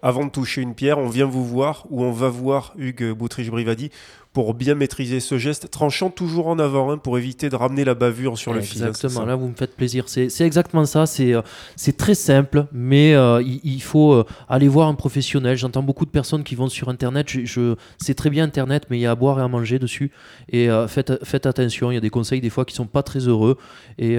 Avant 0.03 0.25
de 0.25 0.29
toucher 0.29 0.61
une 0.61 0.75
pierre, 0.75 0.99
on 0.99 1.09
vient 1.09 1.25
vous 1.25 1.43
voir 1.43 1.85
ou 1.89 2.03
on 2.03 2.11
va 2.11 2.29
voir 2.29 2.73
Hugues 2.77 3.11
Boutriche-Brivadi 3.13 3.89
pour 4.37 4.53
bien 4.53 4.75
maîtriser 4.75 5.19
ce 5.19 5.39
geste, 5.39 5.71
tranchant 5.71 6.11
toujours 6.11 6.45
en 6.47 6.59
avant 6.59 6.91
hein, 6.91 6.99
pour 6.99 7.17
éviter 7.17 7.49
de 7.49 7.55
ramener 7.55 7.83
la 7.83 7.95
bavure 7.95 8.37
sur 8.37 8.53
le 8.53 8.61
fil. 8.61 8.83
hein, 8.83 8.89
Exactement, 8.89 9.25
là 9.25 9.35
vous 9.35 9.47
me 9.47 9.55
faites 9.55 9.75
plaisir. 9.75 10.03
C'est 10.09 10.29
exactement 10.41 10.85
ça, 10.85 11.07
c'est 11.07 11.33
euh, 11.33 11.41
c'est 11.75 11.97
très 11.97 12.13
simple, 12.13 12.67
mais 12.71 13.15
euh, 13.15 13.41
il, 13.41 13.59
il 13.63 13.81
faut 13.81 14.13
euh, 14.13 14.25
aller 14.47 14.67
voir 14.67 14.89
un 14.89 14.93
professionnel. 14.93 15.57
J'entends 15.57 15.81
beaucoup 15.81 16.05
de 16.05 16.11
personnes 16.11 16.43
qui 16.43 16.53
vont 16.53 16.69
sur 16.69 16.89
Internet, 16.89 17.27
je, 17.31 17.45
je- 17.45 17.75
c'est 17.97 18.13
très 18.13 18.29
bien 18.29 18.43
Internet, 18.43 18.83
mais 18.91 18.99
il 18.99 19.01
y 19.01 19.07
a 19.07 19.11
à 19.11 19.15
boire 19.15 19.39
et 19.39 19.41
à 19.41 19.47
manger 19.47 19.79
dessus. 19.79 20.11
Et 20.49 20.67
faites, 20.87 21.13
faites 21.25 21.47
attention, 21.47 21.89
il 21.89 21.95
y 21.95 21.97
a 21.97 22.01
des 22.01 22.11
conseils 22.11 22.39
des 22.39 22.51
fois 22.51 22.63
qui 22.63 22.75
sont 22.75 22.85
pas 22.85 23.01
très 23.01 23.21
heureux. 23.27 23.57
Et 23.97 24.17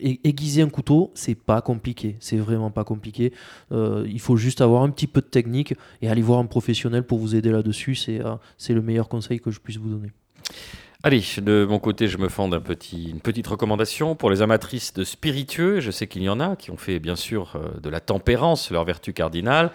ai- 0.00 0.20
aiguiser 0.24 0.62
un 0.62 0.70
couteau, 0.70 1.10
c'est 1.14 1.34
pas 1.34 1.60
compliqué, 1.60 2.16
c'est 2.20 2.38
vraiment 2.38 2.70
pas 2.70 2.84
compliqué. 2.84 3.34
Il 3.70 4.20
faut 4.20 4.38
juste 4.38 4.62
avoir 4.62 4.84
un 4.84 4.88
petit 4.90 5.06
peu 5.06 5.20
de 5.20 5.26
technique 5.26 5.74
et 6.00 6.08
aller 6.08 6.22
voir 6.22 6.38
un 6.38 6.46
professionnel 6.46 7.02
pour 7.02 7.18
vous 7.18 7.34
aider 7.34 7.50
là-dessus. 7.50 7.94
C'est 7.94 8.20
c'est 8.56 8.72
le 8.72 8.80
meilleur 8.80 9.06
conseil 9.06 9.17
que 9.26 9.50
je 9.50 9.60
puisse 9.60 9.76
vous 9.76 9.88
donner. 9.88 10.12
Allez, 11.04 11.22
de 11.40 11.64
mon 11.64 11.78
côté, 11.78 12.08
je 12.08 12.18
me 12.18 12.28
fends 12.28 12.50
petit, 12.58 13.10
une 13.10 13.20
petite 13.20 13.46
recommandation 13.46 14.16
pour 14.16 14.30
les 14.30 14.42
amatrices 14.42 14.92
de 14.94 15.04
spiritueux. 15.04 15.78
Je 15.78 15.92
sais 15.92 16.08
qu'il 16.08 16.24
y 16.24 16.28
en 16.28 16.40
a 16.40 16.56
qui 16.56 16.72
ont 16.72 16.76
fait, 16.76 16.98
bien 16.98 17.14
sûr, 17.14 17.54
euh, 17.54 17.78
de 17.80 17.88
la 17.88 18.00
tempérance 18.00 18.72
leur 18.72 18.84
vertu 18.84 19.12
cardinale. 19.12 19.70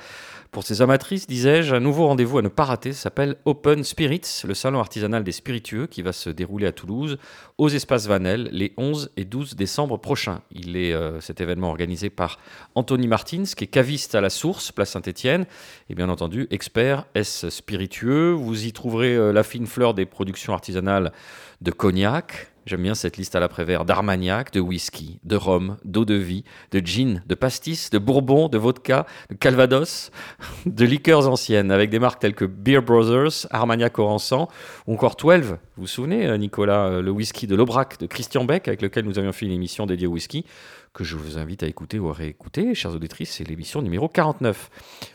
Pour 0.53 0.63
ces 0.63 0.83
amatrices, 0.83 1.25
disais-je, 1.25 1.73
un 1.73 1.79
nouveau 1.79 2.05
rendez-vous 2.05 2.37
à 2.37 2.43
ne 2.43 2.47
pas 2.47 2.65
rater 2.65 2.93
s'appelle 2.93 3.37
Open 3.45 3.83
Spirits, 3.83 4.43
le 4.47 4.53
salon 4.53 4.79
artisanal 4.79 5.23
des 5.23 5.31
spiritueux 5.31 5.87
qui 5.87 6.03
va 6.03 6.13
se 6.13 6.29
dérouler 6.29 6.67
à 6.67 6.71
Toulouse 6.71 7.17
aux 7.57 7.69
espaces 7.69 8.05
Vanel 8.05 8.49
les 8.51 8.71
11 8.77 9.09
et 9.17 9.25
12 9.25 9.55
décembre 9.55 9.97
prochains. 9.97 10.41
Il 10.51 10.77
est 10.77 10.93
euh, 10.93 11.19
cet 11.21 11.41
événement 11.41 11.69
organisé 11.69 12.11
par 12.11 12.37
Anthony 12.75 13.07
Martins, 13.07 13.45
qui 13.57 13.63
est 13.63 13.67
caviste 13.67 14.13
à 14.13 14.21
la 14.21 14.29
source, 14.29 14.71
place 14.71 14.91
Saint-Étienne, 14.91 15.47
et 15.89 15.95
bien 15.95 16.07
entendu 16.07 16.45
expert 16.51 17.07
S 17.15 17.49
spiritueux? 17.49 18.29
Vous 18.29 18.67
y 18.67 18.73
trouverez 18.73 19.15
euh, 19.15 19.33
la 19.33 19.41
fine 19.41 19.65
fleur 19.65 19.95
des 19.95 20.05
productions 20.05 20.53
artisanales 20.53 21.13
de 21.61 21.71
cognac. 21.71 22.52
J'aime 22.65 22.83
bien 22.83 22.95
cette 22.95 23.17
liste 23.17 23.35
à 23.35 23.41
l'après-vert 23.41 23.83
d'armagnac, 23.83 24.53
de 24.53 24.61
whisky, 24.61 25.19
de 25.25 25.35
rhum, 25.35 25.75
d'eau 25.83 26.05
de 26.05 26.13
vie, 26.13 26.45
de 26.71 26.79
gin, 26.79 27.21
de 27.27 27.35
pastis, 27.35 27.89
de 27.89 27.97
bourbon, 27.97 28.47
de 28.47 28.57
vodka, 28.57 29.05
de 29.29 29.35
calvados, 29.35 30.11
de 30.65 30.85
liqueurs 30.85 31.27
anciennes 31.27 31.71
avec 31.71 31.89
des 31.89 31.99
marques 31.99 32.21
telles 32.21 32.35
que 32.35 32.45
Beer 32.45 32.79
Brothers, 32.79 33.47
Armagnac 33.51 33.99
Oransan 33.99 34.47
ou 34.87 34.93
encore 34.93 35.17
12. 35.17 35.41
Vous 35.41 35.57
vous 35.75 35.87
souvenez, 35.87 36.25
euh, 36.25 36.37
Nicolas, 36.37 36.85
euh, 36.85 37.01
le 37.01 37.11
whisky 37.11 37.47
de 37.47 37.55
l'Aubrac 37.55 37.99
de 37.99 38.05
Christian 38.05 38.45
Beck 38.45 38.69
avec 38.69 38.81
lequel 38.81 39.03
nous 39.03 39.19
avions 39.19 39.33
fait 39.33 39.45
une 39.45 39.51
émission 39.51 39.85
dédiée 39.85 40.07
au 40.07 40.11
whisky? 40.11 40.45
Que 40.93 41.03
je 41.03 41.15
vous 41.15 41.39
invite 41.39 41.63
à 41.63 41.67
écouter 41.67 41.97
ou 41.97 42.09
à 42.09 42.13
réécouter, 42.13 42.75
chers 42.75 42.93
auditrices, 42.93 43.31
c'est 43.31 43.47
l'émission 43.47 43.81
numéro 43.81 44.07
49. 44.07 44.69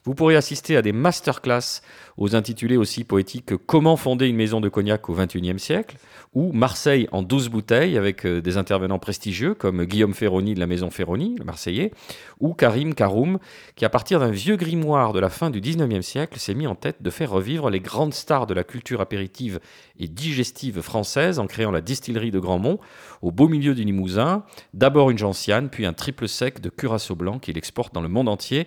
Vous 0.04 0.14
pourrez 0.14 0.34
assister 0.34 0.76
à 0.76 0.82
des 0.82 0.90
masterclass 0.92 1.82
aux 2.16 2.34
intitulés 2.34 2.76
aussi 2.76 3.04
poétiques 3.04 3.46
que 3.46 3.54
Comment 3.54 3.96
fonder 3.96 4.26
une 4.26 4.36
maison 4.36 4.60
de 4.60 4.68
cognac 4.68 5.08
au 5.08 5.14
XXIe 5.14 5.58
siècle 5.58 5.96
ou 6.34 6.52
Marseille 6.52 7.08
en 7.12 7.22
12 7.22 7.48
bouteilles 7.48 7.96
avec 7.96 8.26
euh, 8.26 8.40
des 8.40 8.56
intervenants 8.56 8.98
prestigieux 8.98 9.54
comme 9.54 9.84
Guillaume 9.84 10.14
Ferroni 10.14 10.54
de 10.54 10.60
la 10.60 10.66
maison 10.66 10.90
Ferroni, 10.90 11.36
le 11.38 11.44
Marseillais, 11.44 11.92
ou 12.40 12.54
Karim 12.54 12.94
Karoum, 12.94 13.38
qui 13.76 13.84
à 13.84 13.88
partir 13.88 14.20
d'un 14.20 14.30
vieux 14.30 14.56
grimoire 14.56 15.12
de 15.12 15.20
la 15.20 15.28
fin 15.28 15.50
du 15.50 15.60
19e 15.60 16.02
siècle 16.02 16.38
s'est 16.38 16.54
mis 16.54 16.66
en 16.66 16.74
tête 16.74 17.02
de 17.02 17.10
faire 17.10 17.30
revivre 17.30 17.70
les 17.70 17.80
grandes 17.80 18.14
stars 18.14 18.46
de 18.46 18.54
la 18.54 18.64
culture 18.64 19.00
apéritive 19.00 19.60
et 19.98 20.08
digestive 20.08 20.80
française 20.80 21.38
en 21.38 21.46
créant 21.46 21.70
la 21.70 21.80
distillerie 21.80 22.30
de 22.30 22.38
Grandmont 22.38 22.78
au 23.22 23.32
beau 23.32 23.48
milieu 23.48 23.74
du 23.74 23.84
Limousin, 23.84 24.44
d'abord 24.74 25.10
une 25.10 25.18
gentiane, 25.18 25.68
puis 25.68 25.86
un 25.86 25.92
triple 25.92 26.28
sec 26.28 26.60
de 26.60 26.68
curaçao 26.68 27.14
blanc 27.14 27.38
qu'il 27.38 27.58
exporte 27.58 27.94
dans 27.94 28.00
le 28.00 28.08
monde 28.08 28.28
entier. 28.28 28.66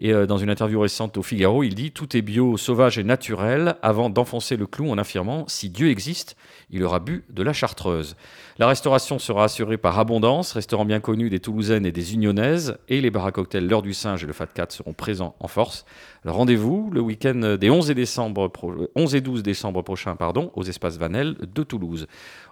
Et 0.00 0.12
euh, 0.12 0.26
dans 0.26 0.38
une 0.38 0.50
interview 0.50 0.80
récente 0.80 1.16
au 1.16 1.22
Figaro, 1.22 1.62
il 1.62 1.74
dit 1.74 1.90
Tout 1.90 2.16
est 2.16 2.22
bio, 2.22 2.56
sauvage 2.56 2.98
et 2.98 3.04
naturel, 3.04 3.76
avant 3.82 4.10
d'enfoncer 4.10 4.56
le 4.56 4.66
clou 4.66 4.90
en 4.90 4.98
affirmant 4.98 5.44
Si 5.48 5.70
Dieu 5.70 5.90
existe, 5.90 6.36
il 6.70 6.84
aura 6.84 7.00
bu 7.00 7.24
de 7.30 7.42
la 7.42 7.52
chartreuse. 7.52 8.16
La 8.58 8.68
restauration 8.68 9.18
sera 9.18 9.44
assurée 9.44 9.76
par 9.76 9.98
Abondance, 9.98 10.52
restaurant 10.52 10.84
bien 10.84 11.00
connu 11.00 11.30
des 11.30 11.40
Toulousaines 11.40 11.86
et 11.86 11.92
des 11.92 12.14
Unionnaises, 12.14 12.78
et 12.88 13.00
les 13.00 13.10
bars 13.10 13.26
à 13.26 13.32
cocktails 13.32 13.66
L'heure 13.66 13.82
du 13.82 13.94
singe 13.94 14.22
et 14.22 14.26
le 14.26 14.32
Fat 14.32 14.46
Cat 14.46 14.66
seront 14.70 14.92
présents 14.92 15.34
en 15.40 15.48
force. 15.48 15.84
Rendez-vous 16.24 16.90
le 16.92 17.00
week-end 17.00 17.56
des 17.58 17.70
11 17.70 17.90
et, 17.90 17.94
décembre 17.94 18.48
pro- 18.48 18.88
11 18.94 19.14
et 19.14 19.20
12 19.20 19.42
décembre 19.42 19.82
prochains 19.82 20.16
aux 20.54 20.62
espaces 20.64 20.96
Vanel 20.96 21.34
de 21.54 21.62
Toulouse. 21.62 22.06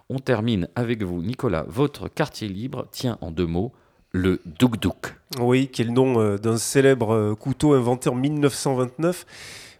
On 0.09 0.19
termine 0.19 0.67
avec 0.75 1.03
vous, 1.03 1.21
Nicolas. 1.21 1.65
Votre 1.67 2.07
quartier 2.07 2.47
libre 2.47 2.87
tient 2.91 3.17
en 3.21 3.31
deux 3.31 3.45
mots 3.45 3.73
le 4.17 4.41
Douk. 4.59 5.15
Oui, 5.39 5.67
qui 5.67 5.83
est 5.83 5.85
le 5.85 5.91
nom 5.91 6.19
euh, 6.19 6.37
d'un 6.37 6.57
célèbre 6.57 7.13
euh, 7.13 7.35
couteau 7.35 7.73
inventé 7.73 8.09
en 8.09 8.15
1929 8.15 9.25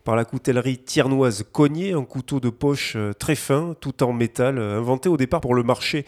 par 0.04 0.16
la 0.16 0.24
coutellerie 0.24 0.78
tiernoise 0.78 1.44
Cognier, 1.52 1.94
un 1.94 2.06
couteau 2.06 2.40
de 2.40 2.50
poche 2.50 2.94
euh, 2.96 3.14
très 3.14 3.36
fin, 3.36 3.76
tout 3.82 4.04
en 4.04 4.14
métal, 4.14 4.60
inventé 4.60 5.10
au 5.10 5.18
départ 5.18 5.42
pour 5.42 5.56
le 5.56 5.64
marché 5.64 6.06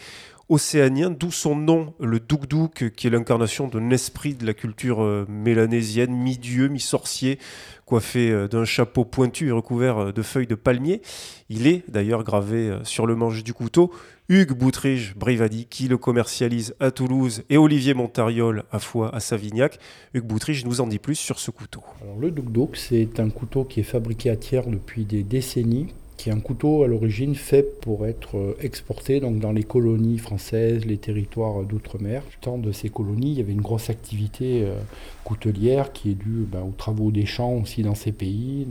océanien, 0.47 1.11
d'où 1.11 1.31
son 1.31 1.55
nom, 1.55 1.93
le 1.99 2.19
Douk, 2.19 2.91
qui 2.95 3.07
est 3.07 3.09
l'incarnation 3.09 3.67
d'un 3.67 3.91
esprit 3.91 4.33
de 4.33 4.47
la 4.47 4.55
culture 4.55 5.27
mélanésienne, 5.29 6.11
mi-dieu, 6.11 6.69
mi-sorcier, 6.69 7.37
coiffé 7.85 8.47
d'un 8.47 8.65
chapeau 8.65 9.05
pointu 9.05 9.49
et 9.49 9.51
recouvert 9.51 10.11
de 10.11 10.21
feuilles 10.23 10.47
de 10.47 10.55
palmier. 10.55 11.03
Il 11.49 11.67
est 11.67 11.83
d'ailleurs 11.87 12.23
gravé 12.23 12.79
sur 12.81 13.05
le 13.05 13.15
manche 13.15 13.43
du 13.43 13.53
couteau 13.53 13.91
Hugues 14.31 14.53
Boutrige 14.53 15.15
Brivadi 15.15 15.65
qui 15.65 15.87
le 15.87 15.97
commercialise 15.97 16.75
à 16.79 16.91
Toulouse 16.91 17.41
et 17.49 17.57
Olivier 17.57 17.95
Montariol 17.95 18.63
à 18.71 18.77
Foix 18.77 19.09
à 19.15 19.19
Savignac. 19.19 19.79
Hugues 20.13 20.27
Boutrige 20.27 20.65
nous 20.65 20.81
en 20.81 20.85
dit 20.85 20.99
plus 20.99 21.15
sur 21.15 21.39
ce 21.39 21.49
couteau. 21.49 21.81
Alors, 22.03 22.19
le 22.19 22.29
Duk 22.29 22.77
c'est 22.77 23.19
un 23.19 23.31
couteau 23.31 23.63
qui 23.63 23.79
est 23.79 23.83
fabriqué 23.83 24.29
à 24.29 24.35
Thiers 24.35 24.67
depuis 24.67 25.03
des 25.03 25.23
décennies, 25.23 25.87
qui 26.15 26.29
est 26.29 26.31
un 26.31 26.41
couteau 26.41 26.83
à 26.83 26.87
l'origine 26.87 27.33
fait 27.33 27.81
pour 27.81 28.05
être 28.05 28.37
euh, 28.37 28.55
exporté 28.61 29.19
donc, 29.19 29.39
dans 29.39 29.51
les 29.51 29.63
colonies 29.63 30.19
françaises, 30.19 30.85
les 30.85 30.97
territoires 30.97 31.63
d'outre-mer. 31.63 32.21
Du 32.29 32.37
temps 32.37 32.59
de 32.59 32.71
ces 32.71 32.89
colonies, 32.89 33.31
il 33.31 33.37
y 33.39 33.41
avait 33.41 33.53
une 33.53 33.61
grosse 33.61 33.89
activité 33.89 34.61
euh, 34.63 34.75
coutelière 35.23 35.91
qui 35.91 36.11
est 36.11 36.13
due 36.15 36.45
ben, 36.47 36.61
aux 36.61 36.75
travaux 36.77 37.09
des 37.09 37.25
champs 37.25 37.53
aussi 37.53 37.81
dans 37.81 37.95
ces 37.95 38.11
pays. 38.11 38.67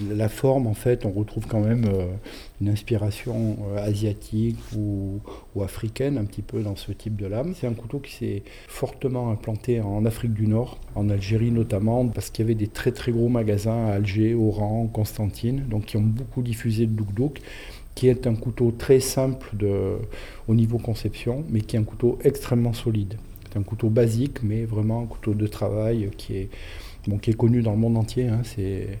La 0.00 0.28
forme, 0.28 0.66
en 0.66 0.74
fait, 0.74 1.06
on 1.06 1.10
retrouve 1.10 1.46
quand 1.46 1.60
même 1.60 1.84
euh, 1.86 2.06
une 2.60 2.68
inspiration 2.68 3.56
euh, 3.68 3.86
asiatique 3.86 4.58
ou, 4.76 5.20
africaine 5.62 6.18
un 6.18 6.24
petit 6.24 6.42
peu 6.42 6.62
dans 6.62 6.76
ce 6.76 6.92
type 6.92 7.16
de 7.16 7.26
lame. 7.26 7.54
C'est 7.58 7.66
un 7.66 7.72
couteau 7.72 7.98
qui 7.98 8.12
s'est 8.12 8.42
fortement 8.68 9.30
implanté 9.30 9.80
en 9.80 10.04
Afrique 10.04 10.34
du 10.34 10.46
Nord, 10.46 10.78
en 10.94 11.08
Algérie 11.08 11.50
notamment, 11.50 12.06
parce 12.08 12.30
qu'il 12.30 12.44
y 12.44 12.46
avait 12.46 12.54
des 12.54 12.66
très 12.68 12.92
très 12.92 13.10
gros 13.10 13.28
magasins 13.28 13.86
à 13.86 13.92
Alger, 13.94 14.34
Oran, 14.34 14.86
Constantine, 14.92 15.64
donc 15.68 15.86
qui 15.86 15.96
ont 15.96 16.02
beaucoup 16.02 16.42
diffusé 16.42 16.84
le 16.84 16.92
Douk 16.92 17.14
Douk, 17.14 17.40
qui 17.94 18.08
est 18.08 18.26
un 18.26 18.34
couteau 18.34 18.70
très 18.70 19.00
simple 19.00 19.48
de, 19.56 19.96
au 20.46 20.54
niveau 20.54 20.76
conception, 20.78 21.44
mais 21.48 21.62
qui 21.62 21.76
est 21.76 21.78
un 21.78 21.84
couteau 21.84 22.18
extrêmement 22.22 22.74
solide. 22.74 23.16
C'est 23.50 23.58
un 23.58 23.62
couteau 23.62 23.88
basique, 23.88 24.42
mais 24.42 24.64
vraiment 24.66 25.00
un 25.02 25.06
couteau 25.06 25.32
de 25.32 25.46
travail 25.46 26.10
qui 26.18 26.36
est, 26.36 26.50
qui 27.22 27.30
est 27.30 27.36
connu 27.36 27.62
dans 27.62 27.72
le 27.72 27.78
monde 27.78 27.96
entier. 27.96 28.28
hein. 28.28 28.42
C'est 28.44 28.98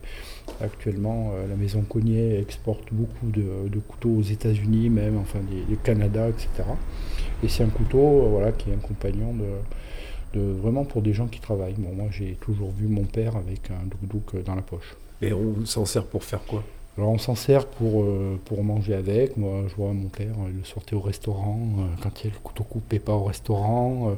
Actuellement, 0.60 1.32
euh, 1.34 1.46
la 1.48 1.56
maison 1.56 1.82
Cognier 1.82 2.38
exporte 2.38 2.92
beaucoup 2.92 3.30
de, 3.30 3.78
couteaux 3.80 4.16
aux 4.16 4.22
États-Unis, 4.22 4.88
même, 4.88 5.18
enfin, 5.18 5.40
des 5.40 5.76
Canada, 5.76 6.28
etc. 6.28 6.48
Et 7.42 7.48
c'est 7.48 7.62
un 7.62 7.68
couteau 7.68 7.98
euh, 7.98 8.28
voilà, 8.30 8.52
qui 8.52 8.70
est 8.70 8.74
un 8.74 8.78
compagnon 8.78 9.34
de, 9.34 10.40
vraiment 10.40 10.84
pour 10.84 11.02
des 11.02 11.14
gens 11.14 11.26
qui 11.26 11.40
travaillent. 11.40 11.76
Bon, 11.78 11.94
moi, 11.94 12.06
j'ai 12.10 12.36
toujours 12.40 12.70
vu 12.70 12.88
mon 12.88 13.04
père 13.04 13.36
avec 13.36 13.70
un 13.70 13.86
douk-douk 13.86 14.44
dans 14.44 14.54
la 14.54 14.62
poche. 14.62 14.96
Et 15.22 15.32
on 15.32 15.64
s'en 15.64 15.86
sert 15.86 16.04
pour 16.04 16.24
faire 16.24 16.44
quoi? 16.44 16.62
Alors 16.98 17.10
on 17.10 17.18
s'en 17.18 17.34
sert 17.34 17.66
pour, 17.66 18.04
euh, 18.04 18.40
pour 18.46 18.64
manger 18.64 18.94
avec. 18.94 19.36
Moi, 19.36 19.64
je 19.68 19.74
vois 19.74 19.92
mon 19.92 20.08
père 20.08 20.32
euh, 20.40 20.50
le 20.56 20.64
sortir 20.64 20.96
au 20.96 21.02
restaurant 21.02 21.60
euh, 21.78 21.82
quand 22.02 22.22
il 22.22 22.28
y 22.28 22.30
a 22.30 22.32
le 22.32 22.38
couteau 22.42 22.64
coupé 22.64 22.98
pas 22.98 23.12
au 23.12 23.24
restaurant. 23.24 24.16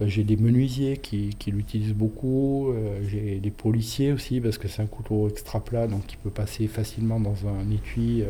J'ai 0.00 0.22
des 0.22 0.36
menuisiers 0.36 0.98
qui, 0.98 1.34
qui 1.38 1.50
l'utilisent 1.50 1.94
beaucoup. 1.94 2.72
J'ai 3.08 3.40
des 3.40 3.50
policiers 3.50 4.12
aussi 4.12 4.40
parce 4.40 4.58
que 4.58 4.68
c'est 4.68 4.82
un 4.82 4.86
couteau 4.86 5.28
extra 5.28 5.60
plat 5.60 5.86
donc 5.86 6.06
qui 6.06 6.16
peut 6.16 6.30
passer 6.30 6.68
facilement 6.68 7.18
dans 7.20 7.36
un 7.46 7.70
étui 7.70 8.22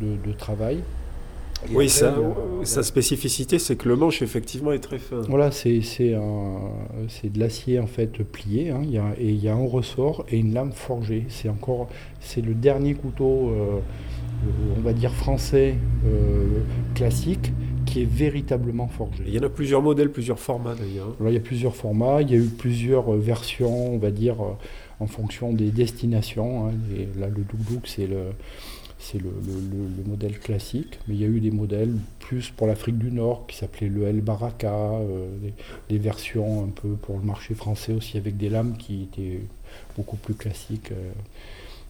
de 0.00 0.32
travail. 0.32 0.82
Et 1.64 1.74
Oui, 1.74 1.86
après, 1.86 1.88
ça, 1.88 2.14
a- 2.14 2.64
sa 2.64 2.82
spécificité, 2.82 3.58
c'est 3.58 3.76
que 3.76 3.88
le 3.88 3.96
manche, 3.96 4.22
effectivement, 4.22 4.72
est 4.72 4.78
très 4.78 4.98
fin. 4.98 5.20
voilà, 5.28 5.50
c'est 5.50 5.80
c'est 5.82 6.14
un- 6.14 6.70
c'est 7.08 7.32
de 7.32 7.38
l'acier 7.40 7.78
en 7.80 7.86
fait 7.86 8.22
plié, 8.22 8.70
hein, 8.70 8.80
il 8.84 8.90
y 8.92 8.98
a- 8.98 9.14
et 9.18 9.28
il 9.28 9.42
y 9.42 9.48
a 9.48 9.54
un 9.54 9.66
ressort 9.66 10.24
et 10.30 10.38
une 10.38 10.54
lame 10.54 10.72
forgée. 10.72 11.24
C'est 11.28 11.48
encore, 11.48 11.88
c'est 12.20 12.42
le 12.44 12.54
dernier 12.54 12.94
couteau, 12.94 13.50
euh, 13.50 13.78
euh, 13.78 14.74
on 14.76 14.80
va 14.80 14.92
dire 14.92 15.12
français 15.12 15.74
euh, 16.06 16.60
classique, 16.94 17.52
qui 17.86 18.02
est 18.02 18.08
véritablement 18.10 18.86
forgé. 18.86 19.24
Il 19.26 19.34
y 19.34 19.38
en 19.38 19.42
a 19.42 19.48
plusieurs 19.48 19.82
modèles, 19.82 20.10
plusieurs 20.12 20.38
formats 20.38 20.74
d'ailleurs. 20.74 21.14
Il 21.26 21.32
y 21.32 21.36
a 21.36 21.40
plusieurs 21.40 21.74
formats, 21.74 22.22
il 22.22 22.30
y 22.30 22.34
a 22.34 22.36
eu 22.38 22.44
plusieurs 22.48 23.12
euh, 23.12 23.18
versions, 23.18 23.94
on 23.94 23.98
va 23.98 24.10
dire, 24.10 24.34
euh, 24.42 24.52
en 25.00 25.06
fonction 25.06 25.52
des 25.52 25.70
destinations. 25.70 26.66
hein. 26.68 26.72
Et 26.96 27.08
là, 27.18 27.26
le 27.28 27.42
Douk 27.42 27.60
Douk, 27.68 27.86
c'est 27.86 28.06
le, 28.06 28.18
c'est 28.98 29.18
le, 29.18 29.30
le- 29.30 29.60
le- 29.78 29.88
le 29.98 30.04
modèle 30.08 30.38
classique, 30.38 30.98
mais 31.06 31.14
il 31.14 31.20
y 31.20 31.24
a 31.24 31.28
eu 31.28 31.40
des 31.40 31.50
modèles 31.52 31.94
plus 32.18 32.50
pour 32.50 32.66
l'Afrique 32.66 32.98
du 32.98 33.10
Nord 33.12 33.46
qui 33.46 33.56
s'appelaient 33.56 33.88
le 33.88 34.02
El 34.04 34.20
Baraka, 34.20 34.72
euh, 34.74 35.28
des, 35.88 35.98
versions 35.98 36.64
un 36.64 36.68
peu 36.68 36.90
pour 36.90 37.16
le 37.18 37.24
marché 37.24 37.54
français 37.54 37.92
aussi 37.92 38.16
avec 38.18 38.36
des 38.36 38.48
lames 38.48 38.76
qui 38.76 39.04
étaient 39.04 39.40
beaucoup 39.96 40.16
plus 40.16 40.34
classiques. 40.34 40.92
euh. 40.92 41.12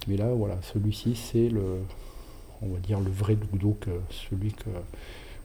Mais 0.06 0.16
là, 0.16 0.28
voilà, 0.32 0.58
celui-ci, 0.72 1.14
c'est 1.16 1.48
le, 1.48 1.80
vrai 3.10 3.36
euh, 3.88 3.98
celui 4.30 4.52
que 4.52 4.70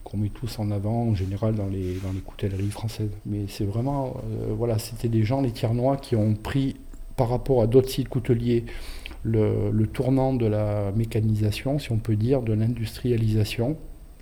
qu'on 0.03 0.17
met 0.17 0.29
tous 0.29 0.59
en 0.59 0.69
avant 0.71 1.03
en 1.09 1.15
général 1.15 1.55
dans 1.55 1.67
les, 1.67 1.95
dans 2.03 2.11
les 2.11 2.19
coutelleries 2.19 2.71
françaises. 2.71 3.09
Mais 3.25 3.45
c'est 3.47 3.63
vraiment, 3.63 4.17
euh, 4.33 4.53
voilà, 4.53 4.77
c'était 4.77 5.07
des 5.07 5.23
gens, 5.23 5.39
les 5.41 5.51
Tiernois, 5.51 5.95
qui 5.97 6.15
ont 6.17 6.33
pris 6.33 6.75
par 7.15 7.29
rapport 7.29 7.61
à 7.61 7.67
d'autres 7.67 7.89
sites 7.89 8.09
couteliers 8.09 8.65
le, 9.23 9.85
tournant 9.85 10.33
de 10.33 10.45
la 10.45 10.91
mécanisation, 10.95 11.79
si 11.79 11.91
on 11.91 11.97
peut 11.97 12.15
dire, 12.15 12.41
de 12.41 12.53
l'industrialisation. 12.53 13.77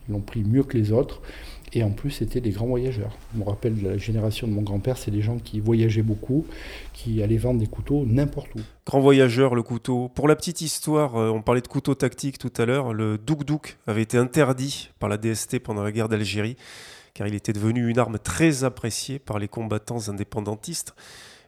Ils 0.08 0.14
l'ont 0.14 0.22
pris 0.22 0.44
mieux 0.44 0.64
que 0.64 0.78
les 0.78 0.92
autres. 0.92 1.22
Et 1.74 1.84
en 1.84 1.92
plus, 1.92 2.12
c'était 2.12 2.42
des 2.42 2.50
grands 2.50 2.68
voyageurs. 2.68 3.18
Je 3.34 3.40
me 3.40 3.46
rappelle 3.46 3.82
de 3.82 3.88
la 3.88 3.98
génération 3.98 4.46
de 4.46 4.52
mon 4.52 4.62
grand-père, 4.62 4.98
c'est 4.98 5.12
des 5.12 5.22
gens 5.22 5.38
qui 5.38 5.62
voyageaient 5.62 6.02
beaucoup, 6.02 6.46
qui 6.92 7.24
allaient 7.24 7.38
vendre 7.38 7.62
des 7.62 7.68
couteaux 7.68 8.04
n'importe 8.06 8.54
où. 8.56 8.60
Grand 8.86 9.00
voyageur, 9.00 9.56
le 9.56 9.64
couteau. 9.64 10.10
Pour 10.10 10.28
la 10.28 10.36
petite 10.36 10.60
histoire, 10.60 11.16
euh, 11.16 11.30
on 11.30 11.42
parlait 11.42 11.62
de 11.62 11.68
couteau 11.68 11.96
tactique 11.96 12.38
tout 12.38 12.52
à 12.58 12.66
l'heure. 12.66 12.94
Le 12.94 13.18
Douk 13.18 13.46
Douk 13.46 13.78
avait 13.88 14.02
été 14.02 14.18
interdit 14.18 14.90
par 15.00 15.08
la 15.08 15.18
DST 15.18 15.60
pendant 15.60 15.84
la 15.84 15.94
guerre 15.94 16.10
d'Algérie, 16.10 16.58
car 17.14 17.26
il 17.26 17.36
était 17.36 17.54
devenu 17.54 17.90
une 17.90 18.00
arme 18.00 18.20
très 18.20 18.66
appréciée 18.66 19.20
par 19.20 19.40
les 19.40 19.48
combattants 19.48 20.10
indépendantistes 20.10 20.94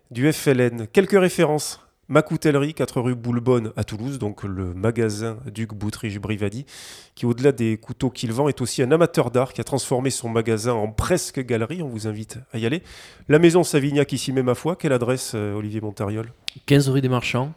du 0.10 0.32
FLN. 0.32 0.88
Quelques 0.88 1.20
références. 1.20 1.82
Ma 2.10 2.22
coutellerie, 2.22 2.74
4 2.74 3.00
rue 3.00 3.16
Boulbonne 3.16 3.72
à 3.78 3.86
Toulouse, 3.86 4.20
donc 4.20 4.44
le 4.44 4.74
magasin 4.74 5.38
d'Hugues 5.50 5.74
Boutrige 5.74 6.20
Brivadi, 6.20 6.66
qui 7.16 7.26
au-delà 7.26 7.54
des 7.54 7.78
couteaux 7.78 8.10
qu'il 8.10 8.34
vend 8.34 8.50
est 8.50 8.60
aussi 8.60 8.84
un 8.84 8.92
amateur 8.92 9.32
d'art 9.32 9.54
qui 9.54 9.62
a 9.62 9.64
transformé 9.64 10.10
son 10.10 10.28
magasin 10.28 10.74
en 10.74 10.90
presque 10.90 11.40
galerie. 11.40 11.82
On 11.82 11.88
vous 11.88 12.06
invite 12.06 12.40
à 12.52 12.58
y 12.58 12.66
aller. 12.66 12.84
La 13.30 13.40
maison 13.40 13.64
Savignac, 13.64 14.12
ici 14.12 14.34
même 14.34 14.50
à 14.50 14.56
foi. 14.56 14.76
Quelle 14.76 14.92
adresse, 14.92 15.32
euh, 15.34 15.54
Olivier 15.56 15.80
Montariol? 15.80 16.34
15 16.66 16.90
rue 16.90 17.00
des 17.00 17.08
Marchands. 17.08 17.54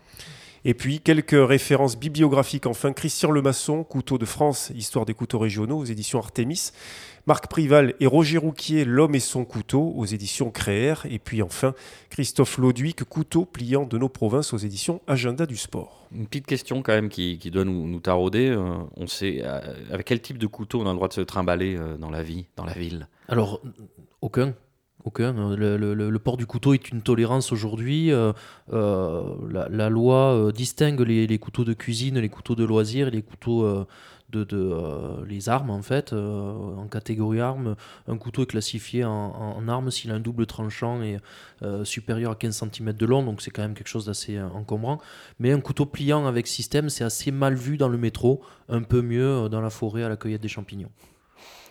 et 0.65 0.75
puis 0.75 1.01
quelques 1.01 1.37
références 1.49 1.97
bibliographiques 1.99 2.67
enfin. 2.67 2.93
Christian 2.93 3.33
Lemasson, 3.33 3.83
Couteau 3.83 4.17
de 4.17 4.25
France, 4.27 4.71
Histoire 4.77 5.07
des 5.07 5.15
couteaux 5.15 5.41
régionaux 5.41 5.79
aux 5.79 5.85
éditions 5.85 6.21
Artemis. 6.21 6.71
Marc 7.27 7.49
Prival 7.49 7.95
et 7.99 8.07
Roger 8.07 8.39
Rouquier, 8.39 8.85
L'homme 8.85 9.15
et 9.17 9.21
son 9.21 9.45
couteau 9.45 9.93
aux 9.97 10.05
éditions 10.05 10.51
Créer. 10.51 10.95
Et 11.11 11.19
puis 11.19 11.43
enfin 11.43 11.75
Christophe 12.09 12.59
Lauduic, 12.59 13.03
Couteau 13.05 13.45
pliant 13.45 13.85
de 13.85 13.99
nos 13.99 14.09
provinces 14.09 14.53
aux 14.53 14.59
éditions 14.59 15.01
Agenda 15.09 15.45
du 15.47 15.57
sport. 15.57 16.07
Une 16.15 16.27
petite 16.27 16.47
question 16.47 16.83
quand 16.83 16.93
même 16.93 17.09
qui, 17.09 17.39
qui 17.39 17.51
doit 17.51 17.65
nous, 17.65 17.87
nous 17.89 18.01
tarauder. 18.01 18.49
Euh, 18.51 18.77
on 18.97 19.07
sait 19.09 19.41
euh, 19.45 19.61
avec 19.91 20.07
quel 20.07 20.21
type 20.21 20.39
de 20.39 20.47
couteau 20.47 20.81
on 20.81 20.87
a 20.87 20.91
le 20.91 20.95
droit 20.97 21.09
de 21.09 21.15
se 21.15 21.21
trimballer 21.21 21.77
euh, 21.77 21.97
dans 21.97 22.11
la 22.11 22.23
vie, 22.23 22.47
dans 22.55 22.65
la 22.65 22.75
ville? 22.75 23.09
Alors, 23.29 23.61
aucun. 24.21 24.55
Aucun. 25.05 25.55
Le, 25.55 25.77
le- 25.77 25.95
le- 25.95 26.11
le 26.11 26.19
port 26.19 26.37
du 26.37 26.47
couteau 26.47 26.75
est 26.75 26.91
une 26.91 27.01
tolérance 27.01 27.53
aujourd'hui. 27.53 28.11
euh, 28.11 28.33
la, 29.51 29.69
la 29.69 29.89
loi 29.89 30.35
euh, 30.35 30.53
distingue 30.53 31.01
les, 31.01 31.27
les 31.27 31.39
couteaux 31.39 31.65
de 31.65 31.75
cuisine, 31.75 32.19
les 32.19 32.29
couteaux 32.29 32.55
de 32.57 32.65
loisirs 32.65 33.09
et 33.09 33.11
les 33.13 33.23
couteaux 33.23 33.65
euh, 33.65 33.87
de, 34.31 34.45
de, 34.45 34.57
euh, 34.59 35.25
les 35.27 35.49
armes 35.49 35.71
en 35.71 35.83
fait. 35.83 36.13
euh, 36.13 36.53
en 36.77 36.87
catégorie 36.89 37.41
armes, 37.41 37.77
un 38.09 38.19
couteau 38.19 38.43
est 38.43 38.47
classifié 38.47 39.05
en, 39.05 39.11
en- 39.11 39.57
en 39.57 39.69
arme 39.69 39.91
s'il 39.91 40.11
a 40.11 40.15
un 40.15 40.21
double 40.21 40.47
tranchant 40.47 41.03
et 41.03 41.19
euh, 41.63 41.85
supérieur 41.85 42.33
à 42.33 42.35
15 42.35 42.65
cm 42.73 42.93
de 42.93 43.07
long, 43.07 43.23
donc 43.25 43.41
c'est 43.43 43.51
quand 43.51 43.63
même 43.63 43.75
quelque 43.75 43.89
chose 43.89 44.07
d'assez 44.07 44.41
encombrant. 44.41 44.99
Mais 45.39 45.53
un 45.53 45.61
couteau 45.61 45.87
pliant 45.87 46.27
avec 46.27 46.47
système, 46.47 46.89
c'est 46.91 47.05
assez 47.05 47.31
mal 47.31 47.55
vu 47.55 47.77
dans 47.77 47.89
le 47.89 47.99
métro, 47.99 48.43
un 48.69 48.83
peu 48.83 49.01
mieux 49.03 49.49
dans 49.49 49.61
la 49.61 49.71
forêt 49.71 50.03
à 50.03 50.09
la 50.09 50.17
cueillette 50.17 50.43
des 50.43 50.49
champignons. 50.49 50.91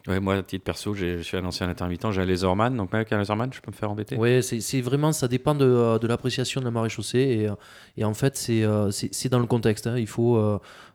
Ouais, 0.07 0.19
moi, 0.19 0.35
à 0.35 0.43
titre 0.43 0.63
perso, 0.63 0.93
je 0.93 1.23
suis 1.23 1.35
un 1.35 1.43
ancien 1.45 1.67
intermittent, 1.67 2.11
j'ai 2.11 2.21
un 2.21 2.25
laserman, 2.25 2.77
donc 2.77 2.91
même 2.93 2.99
avec 2.99 3.11
un 3.11 3.17
laserman, 3.17 3.51
je 3.51 3.59
peux 3.59 3.71
me 3.71 3.75
faire 3.75 3.89
embêter. 3.89 4.15
Oui, 4.15 4.43
c'est 4.43 4.79
vraiment, 4.81 5.11
ça 5.11 5.27
dépend 5.27 5.55
de, 5.55 5.97
de 5.97 6.05
l'appréciation 6.07 6.61
de 6.61 6.65
la 6.65 6.69
maréchaussée. 6.69 7.17
Et, 7.17 7.47
euh, 7.49 7.55
et 7.97 8.05
en 8.05 8.13
fait, 8.13 8.37
c'est 8.37 9.29
dans 9.29 9.39
le 9.39 9.47
contexte. 9.47 9.87
hein. 9.87 9.97
Il 9.97 10.05
faut, 10.05 10.37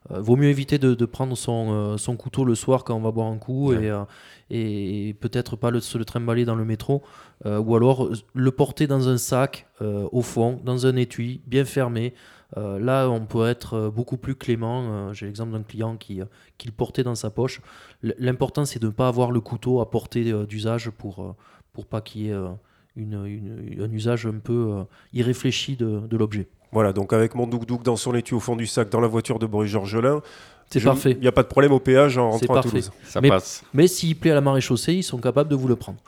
vaut 0.08 0.36
mieux 0.36 0.48
éviter 0.48 0.78
de, 0.78 0.94
de 0.94 1.04
prendre 1.04 1.36
son, 1.36 1.68
euh, 1.72 1.96
son 1.98 2.16
couteau 2.16 2.44
le 2.44 2.54
soir 2.54 2.84
quand 2.84 2.94
on 2.96 3.00
va 3.00 3.10
boire 3.10 3.28
un 3.28 3.36
coup 3.38 3.68
Ouais. 3.70 3.84
et, 3.84 3.90
euh, 3.90 4.04
et 4.50 5.14
peut-être 5.20 5.56
pas 5.56 5.70
le, 5.70 5.80
se 5.80 5.98
le 5.98 6.04
trimballer 6.04 6.44
dans 6.44 6.54
le 6.56 6.64
métro. 6.64 7.02
euh, 7.46 7.58
ou 7.60 7.76
alors 7.76 8.06
euh, 8.06 8.12
le 8.34 8.50
porter 8.50 8.86
dans 8.86 9.08
un 9.08 9.18
sac, 9.18 9.66
euh, 9.82 10.08
au 10.12 10.22
fond, 10.22 10.60
dans 10.64 10.86
un 10.86 10.96
étui, 10.96 11.40
bien 11.46 11.64
fermé. 11.64 12.14
Euh, 12.56 12.80
là, 12.80 13.08
on 13.08 13.26
peut 13.26 13.46
être 13.46 13.74
euh, 13.74 13.90
beaucoup 13.90 14.16
plus 14.16 14.34
clément. 14.34 14.82
Euh, 14.90 15.12
J'ai 15.12 15.26
l'exemple 15.26 15.52
d'un 15.52 15.62
client 15.62 15.96
qui, 15.96 16.20
euh, 16.20 16.24
qui 16.58 16.66
le 16.66 16.72
portait 16.72 17.04
dans 17.04 17.14
sa 17.14 17.30
poche. 17.30 17.60
L'important, 18.02 18.64
c'est 18.64 18.80
de 18.80 18.86
ne 18.86 18.92
pas 18.92 19.06
avoir 19.06 19.30
le 19.30 19.40
couteau 19.40 19.80
à 19.80 19.88
portée 19.90 20.32
euh, 20.32 20.46
d'usage 20.46 20.90
pour, 20.90 21.22
euh, 21.22 21.32
pour 21.72 21.86
pas 21.86 22.00
qu'il 22.00 22.22
y 22.22 22.28
ait 22.28 22.32
euh, 22.32 22.48
une, 22.96 23.24
une- 23.26 23.82
un 23.82 23.92
usage 23.92 24.26
un 24.26 24.38
peu 24.40 24.72
euh, 24.78 24.84
irréfléchi 25.12 25.76
de, 25.76 26.00
de 26.00 26.16
l'objet. 26.16 26.48
Voilà, 26.72 26.92
donc 26.92 27.12
avec 27.12 27.34
mon 27.34 27.46
douk-douk 27.46 27.82
dans 27.82 27.96
son 27.96 28.14
étui 28.14 28.34
au 28.34 28.40
fond 28.40 28.56
du 28.56 28.66
sac, 28.66 28.90
dans 28.90 29.00
la 29.00 29.08
voiture 29.08 29.38
de 29.38 29.46
Boris 29.46 29.70
Georgelin, 29.70 30.22
C'est 30.70 30.82
parfait. 30.82 31.12
Il 31.12 31.20
n'y 31.20 31.26
a 31.26 31.32
pas 31.32 31.42
de 31.42 31.48
problème 31.48 31.72
au 31.72 31.80
péage 31.80 32.16
en 32.16 32.30
rentrant 32.30 32.54
à 32.54 32.56
parfait. 32.56 32.70
Toulouse. 32.70 32.92
Ça 33.04 33.20
mais, 33.20 33.28
passe. 33.28 33.64
mais 33.74 33.88
s'il 33.88 34.16
plaît 34.16 34.30
à 34.30 34.34
la 34.34 34.40
maréchaussée, 34.40 34.94
ils 34.94 35.02
sont 35.02 35.18
capables 35.18 35.50
de 35.50 35.56
vous 35.56 35.66
le 35.66 35.76
prendre. 35.76 35.98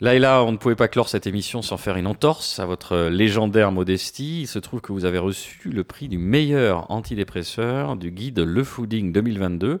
Là 0.00 0.14
et 0.14 0.18
là, 0.18 0.42
on 0.42 0.52
ne 0.52 0.56
pouvait 0.56 0.74
pas 0.74 0.88
clore 0.88 1.08
cette 1.08 1.26
émission 1.26 1.62
sans 1.62 1.76
faire 1.76 1.96
une 1.96 2.06
entorse 2.06 2.58
à 2.58 2.66
votre 2.66 3.08
légendaire 3.08 3.70
modestie. 3.70 4.42
Il 4.42 4.46
se 4.46 4.58
trouve 4.58 4.80
que 4.80 4.92
vous 4.92 5.04
avez 5.04 5.18
reçu 5.18 5.70
le 5.70 5.84
prix 5.84 6.08
du 6.08 6.18
meilleur 6.18 6.90
antidépresseur 6.90 7.96
du 7.96 8.10
guide 8.10 8.40
Le 8.40 8.64
Fooding 8.64 9.12
2022. 9.12 9.80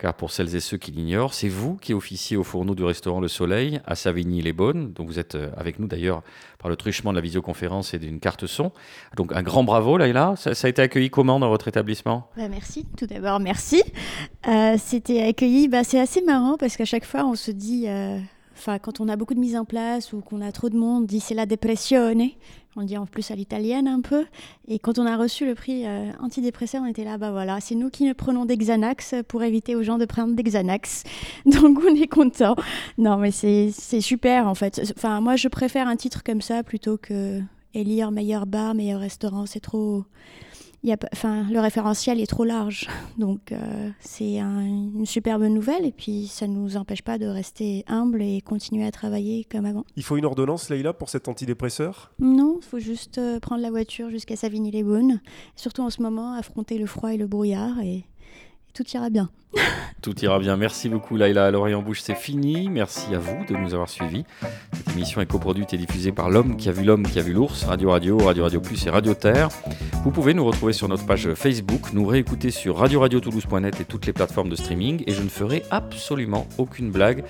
Car 0.00 0.14
pour 0.14 0.30
celles 0.30 0.56
et 0.56 0.60
ceux 0.60 0.78
qui 0.78 0.92
l'ignorent, 0.92 1.34
c'est 1.34 1.50
vous 1.50 1.76
qui 1.76 1.92
officiez 1.92 2.38
au 2.38 2.42
fourneau 2.42 2.74
du 2.74 2.84
restaurant 2.84 3.20
Le 3.20 3.28
Soleil 3.28 3.82
à 3.84 3.94
Savigny-les-Bonnes. 3.94 4.94
Donc 4.94 5.08
vous 5.08 5.18
êtes 5.18 5.34
euh, 5.34 5.50
avec 5.58 5.78
nous 5.78 5.88
d'ailleurs 5.88 6.22
par 6.58 6.70
le 6.70 6.76
truchement 6.76 7.10
de 7.10 7.16
la 7.16 7.20
visioconférence 7.20 7.92
et 7.92 7.98
d'une 7.98 8.18
carte 8.18 8.46
son. 8.46 8.72
Donc 9.18 9.30
un 9.34 9.42
grand 9.42 9.62
bravo 9.62 9.98
Laïla. 9.98 10.36
Ça, 10.38 10.54
ça 10.54 10.68
a 10.68 10.70
été 10.70 10.80
accueilli 10.80 11.10
comment 11.10 11.38
dans 11.38 11.50
votre 11.50 11.68
établissement? 11.68 12.30
Bah, 12.34 12.48
merci, 12.48 12.86
tout 12.96 13.04
d'abord, 13.04 13.40
merci. 13.40 13.82
Euh, 14.48 14.76
C'était 14.78 15.22
accueilli, 15.22 15.68
bah, 15.68 15.84
c'est 15.84 16.00
assez 16.00 16.22
marrant 16.22 16.56
parce 16.56 16.78
qu'à 16.78 16.86
chaque 16.86 17.04
fois, 17.04 17.26
on 17.26 17.34
se 17.34 17.50
dit, 17.50 17.84
euh, 17.86 18.18
enfin, 18.56 18.78
quand 18.78 19.00
on 19.00 19.08
a 19.10 19.16
beaucoup 19.16 19.34
de 19.34 19.40
mise 19.40 19.56
en 19.56 19.66
place 19.66 20.14
ou 20.14 20.22
qu'on 20.22 20.40
a 20.40 20.50
trop 20.50 20.70
de 20.70 20.78
monde, 20.78 21.02
on 21.02 21.06
dit 21.06 21.20
c'est 21.20 21.34
la 21.34 21.44
depressione. 21.44 22.30
On 22.76 22.82
dit 22.84 22.96
en 22.96 23.04
plus 23.04 23.30
à 23.32 23.34
l'italienne 23.34 23.88
un 23.88 24.00
peu. 24.00 24.26
Et 24.68 24.78
quand 24.78 24.98
on 25.00 25.06
a 25.06 25.16
reçu 25.16 25.44
le 25.44 25.56
prix 25.56 25.86
euh, 25.86 26.12
antidépresseur, 26.20 26.82
on 26.82 26.86
était 26.86 27.02
là, 27.02 27.18
bah 27.18 27.32
voilà, 27.32 27.60
c'est 27.60 27.74
nous 27.74 27.90
qui 27.90 28.04
ne 28.04 28.12
prenons 28.12 28.44
des 28.44 28.56
Xanax 28.56 29.16
pour 29.26 29.42
éviter 29.42 29.74
aux 29.74 29.82
gens 29.82 29.98
de 29.98 30.04
prendre 30.04 30.34
des 30.34 30.42
Xanax. 30.44 31.02
Donc 31.46 31.78
on 31.84 31.94
est 31.94 32.06
content. 32.06 32.54
Non, 32.96 33.16
mais 33.16 33.32
c'est 33.32 33.70
c'est 33.72 34.00
super 34.00 34.46
en 34.46 34.54
fait. 34.54 34.92
Enfin, 34.96 35.20
moi, 35.20 35.34
je 35.34 35.48
préfère 35.48 35.88
un 35.88 35.96
titre 35.96 36.22
comme 36.22 36.40
ça 36.40 36.62
plutôt 36.62 36.96
que 36.96 37.40
élire 37.74 38.12
meilleur 38.12 38.46
bar, 38.46 38.74
meilleur 38.74 39.00
restaurant. 39.00 39.46
C'est 39.46 39.60
trop. 39.60 40.04
Y 40.82 40.92
a, 40.92 40.96
enfin, 41.12 41.44
le 41.50 41.60
référentiel 41.60 42.20
est 42.20 42.26
trop 42.26 42.44
large. 42.44 42.88
Donc, 43.18 43.52
euh, 43.52 43.90
c'est 44.00 44.38
un- 44.40 44.60
une 44.62 45.04
superbe 45.04 45.42
nouvelle. 45.42 45.84
Et 45.84 45.92
puis, 45.92 46.26
ça 46.26 46.46
ne 46.46 46.54
nous 46.54 46.76
empêche 46.78 47.02
pas 47.02 47.18
de 47.18 47.26
rester 47.26 47.84
humble 47.86 48.22
et 48.22 48.40
continuer 48.40 48.86
à 48.86 48.90
travailler 48.90 49.44
comme 49.44 49.66
avant. 49.66 49.84
Il 49.96 50.02
faut 50.02 50.16
une 50.16 50.24
ordonnance, 50.24 50.70
Leïla, 50.70 50.94
pour 50.94 51.10
cet 51.10 51.28
antidépresseur? 51.28 52.12
Non, 52.18 52.58
il 52.62 52.64
faut 52.64 52.78
juste 52.78 53.18
euh, 53.18 53.40
prendre 53.40 53.60
la 53.60 53.70
voiture 53.70 54.08
jusqu'à 54.10 54.36
Savigny-les-Beaunes. 54.36 55.20
Surtout 55.54 55.82
en 55.82 55.90
ce 55.90 56.00
moment, 56.00 56.32
affronter 56.34 56.78
le 56.78 56.86
froid 56.86 57.12
et 57.12 57.18
le 57.18 57.26
brouillard. 57.26 57.80
Et 57.80 58.04
tout 58.74 58.84
ira 58.94 59.10
bien. 59.10 59.30
Tout 60.02 60.18
ira 60.24 60.38
bien. 60.38 60.56
Merci 60.56 60.88
beaucoup. 60.88 61.20
À 61.20 61.50
l'Orient 61.50 61.82
Bouche, 61.82 62.00
c'est 62.00 62.14
fini. 62.14 62.68
Merci 62.70 63.14
à 63.14 63.18
vous 63.18 63.44
de 63.46 63.54
nous 63.54 63.74
avoir 63.74 63.88
suivis. 63.88 64.24
Cette 64.72 64.96
émission 64.96 65.20
est 65.20 65.26
coproduite 65.26 65.74
et 65.74 65.76
diffusée 65.76 66.12
par 66.12 66.30
l'homme 66.30 66.56
qui 66.56 66.68
a 66.68 66.72
vu 66.72 66.84
l'homme 66.84 67.06
qui 67.06 67.18
a 67.18 67.22
vu 67.22 67.32
l'ours, 67.32 67.64
Radio 67.64 67.90
Radio, 67.90 68.16
Radio 68.18 68.44
Radio 68.44 68.60
Plus 68.60 68.86
et 68.86 68.90
Radio 68.90 69.12
Terre. 69.12 69.48
Vous 70.02 70.10
pouvez 70.10 70.32
nous 70.32 70.44
retrouver 70.44 70.72
sur 70.72 70.88
notre 70.88 71.04
page 71.04 71.34
Facebook, 71.34 71.92
nous 71.92 72.06
réécouter 72.06 72.50
sur 72.50 72.78
radio-radio-toulouse.net 72.78 73.80
et 73.80 73.84
toutes 73.84 74.06
les 74.06 74.14
plateformes 74.14 74.48
de 74.48 74.56
streaming. 74.56 75.02
Et 75.06 75.12
je 75.12 75.22
ne 75.22 75.28
ferai 75.28 75.64
absolument 75.70 76.46
aucune 76.56 76.90
blague 76.90 77.24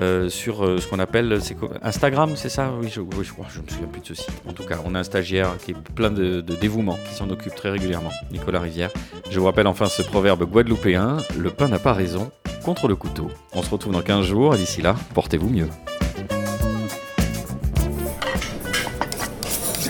euh, 0.00 0.28
sur 0.28 0.64
euh, 0.64 0.78
ce 0.78 0.86
qu'on 0.86 1.00
appelle 1.00 1.40
Instagram, 1.82 2.34
c'est 2.36 2.50
ça? 2.50 2.72
Oui, 2.80 2.88
je, 2.88 3.00
crois. 3.00 3.46
Je 3.48 3.58
ne 3.58 3.64
me 3.64 3.68
souviens 3.68 3.88
plus 3.88 4.02
de 4.02 4.06
ce 4.06 4.14
site. 4.14 4.30
En 4.48 4.52
tout 4.52 4.64
cas, 4.64 4.78
on 4.84 4.94
a 4.94 5.00
un 5.00 5.04
stagiaire 5.04 5.56
qui 5.58 5.72
est 5.72 5.76
plein 5.94 6.12
de, 6.12 6.40
de 6.40 6.54
dévouement, 6.54 6.98
qui 7.08 7.14
s'en 7.14 7.28
occupe 7.30 7.54
très 7.56 7.70
régulièrement, 7.70 8.10
Nicolas 8.30 8.60
Rivière. 8.60 8.90
Je 9.28 9.40
vous 9.40 9.46
rappelle 9.46 9.66
enfin 9.66 9.86
ce 9.86 10.02
proverbe 10.02 10.44
le 10.68 11.50
pain 11.50 11.68
n'a 11.68 11.78
pas 11.78 11.92
raison 11.92 12.30
contre 12.64 12.88
le 12.88 12.96
couteau. 12.96 13.30
On 13.52 13.62
se 13.62 13.70
retrouve 13.70 13.92
dans 13.92 14.02
15 14.02 14.26
jours 14.26 14.54
et 14.54 14.58
d'ici 14.58 14.82
là, 14.82 14.96
portez-vous 15.14 15.48
mieux. 15.48 15.68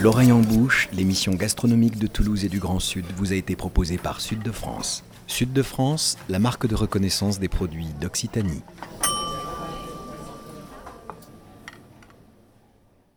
L'oreille 0.03 0.33
en 0.33 0.41
bouche, 0.41 0.89
l'émission 0.93 1.33
gastronomique 1.33 1.99
de 1.99 2.07
Toulouse 2.07 2.45
et 2.45 2.49
du 2.49 2.59
Grand 2.59 2.81
Sud 2.81 3.07
vous 3.17 3.33
a 3.33 3.37
été 3.37 3.57
proposée 3.57 3.97
par 3.97 4.21
Sud 4.21 4.43
de 4.43 4.51
France. 4.51 5.03
Sud 5.27 5.53
de 5.55 5.63
France, 5.63 6.19
la 6.29 6.39
marque 6.39 6.67
de 6.67 6.75
reconnaissance 6.75 7.41
des 7.41 7.49
produits 7.49 7.89
d'Occitanie. 8.01 8.63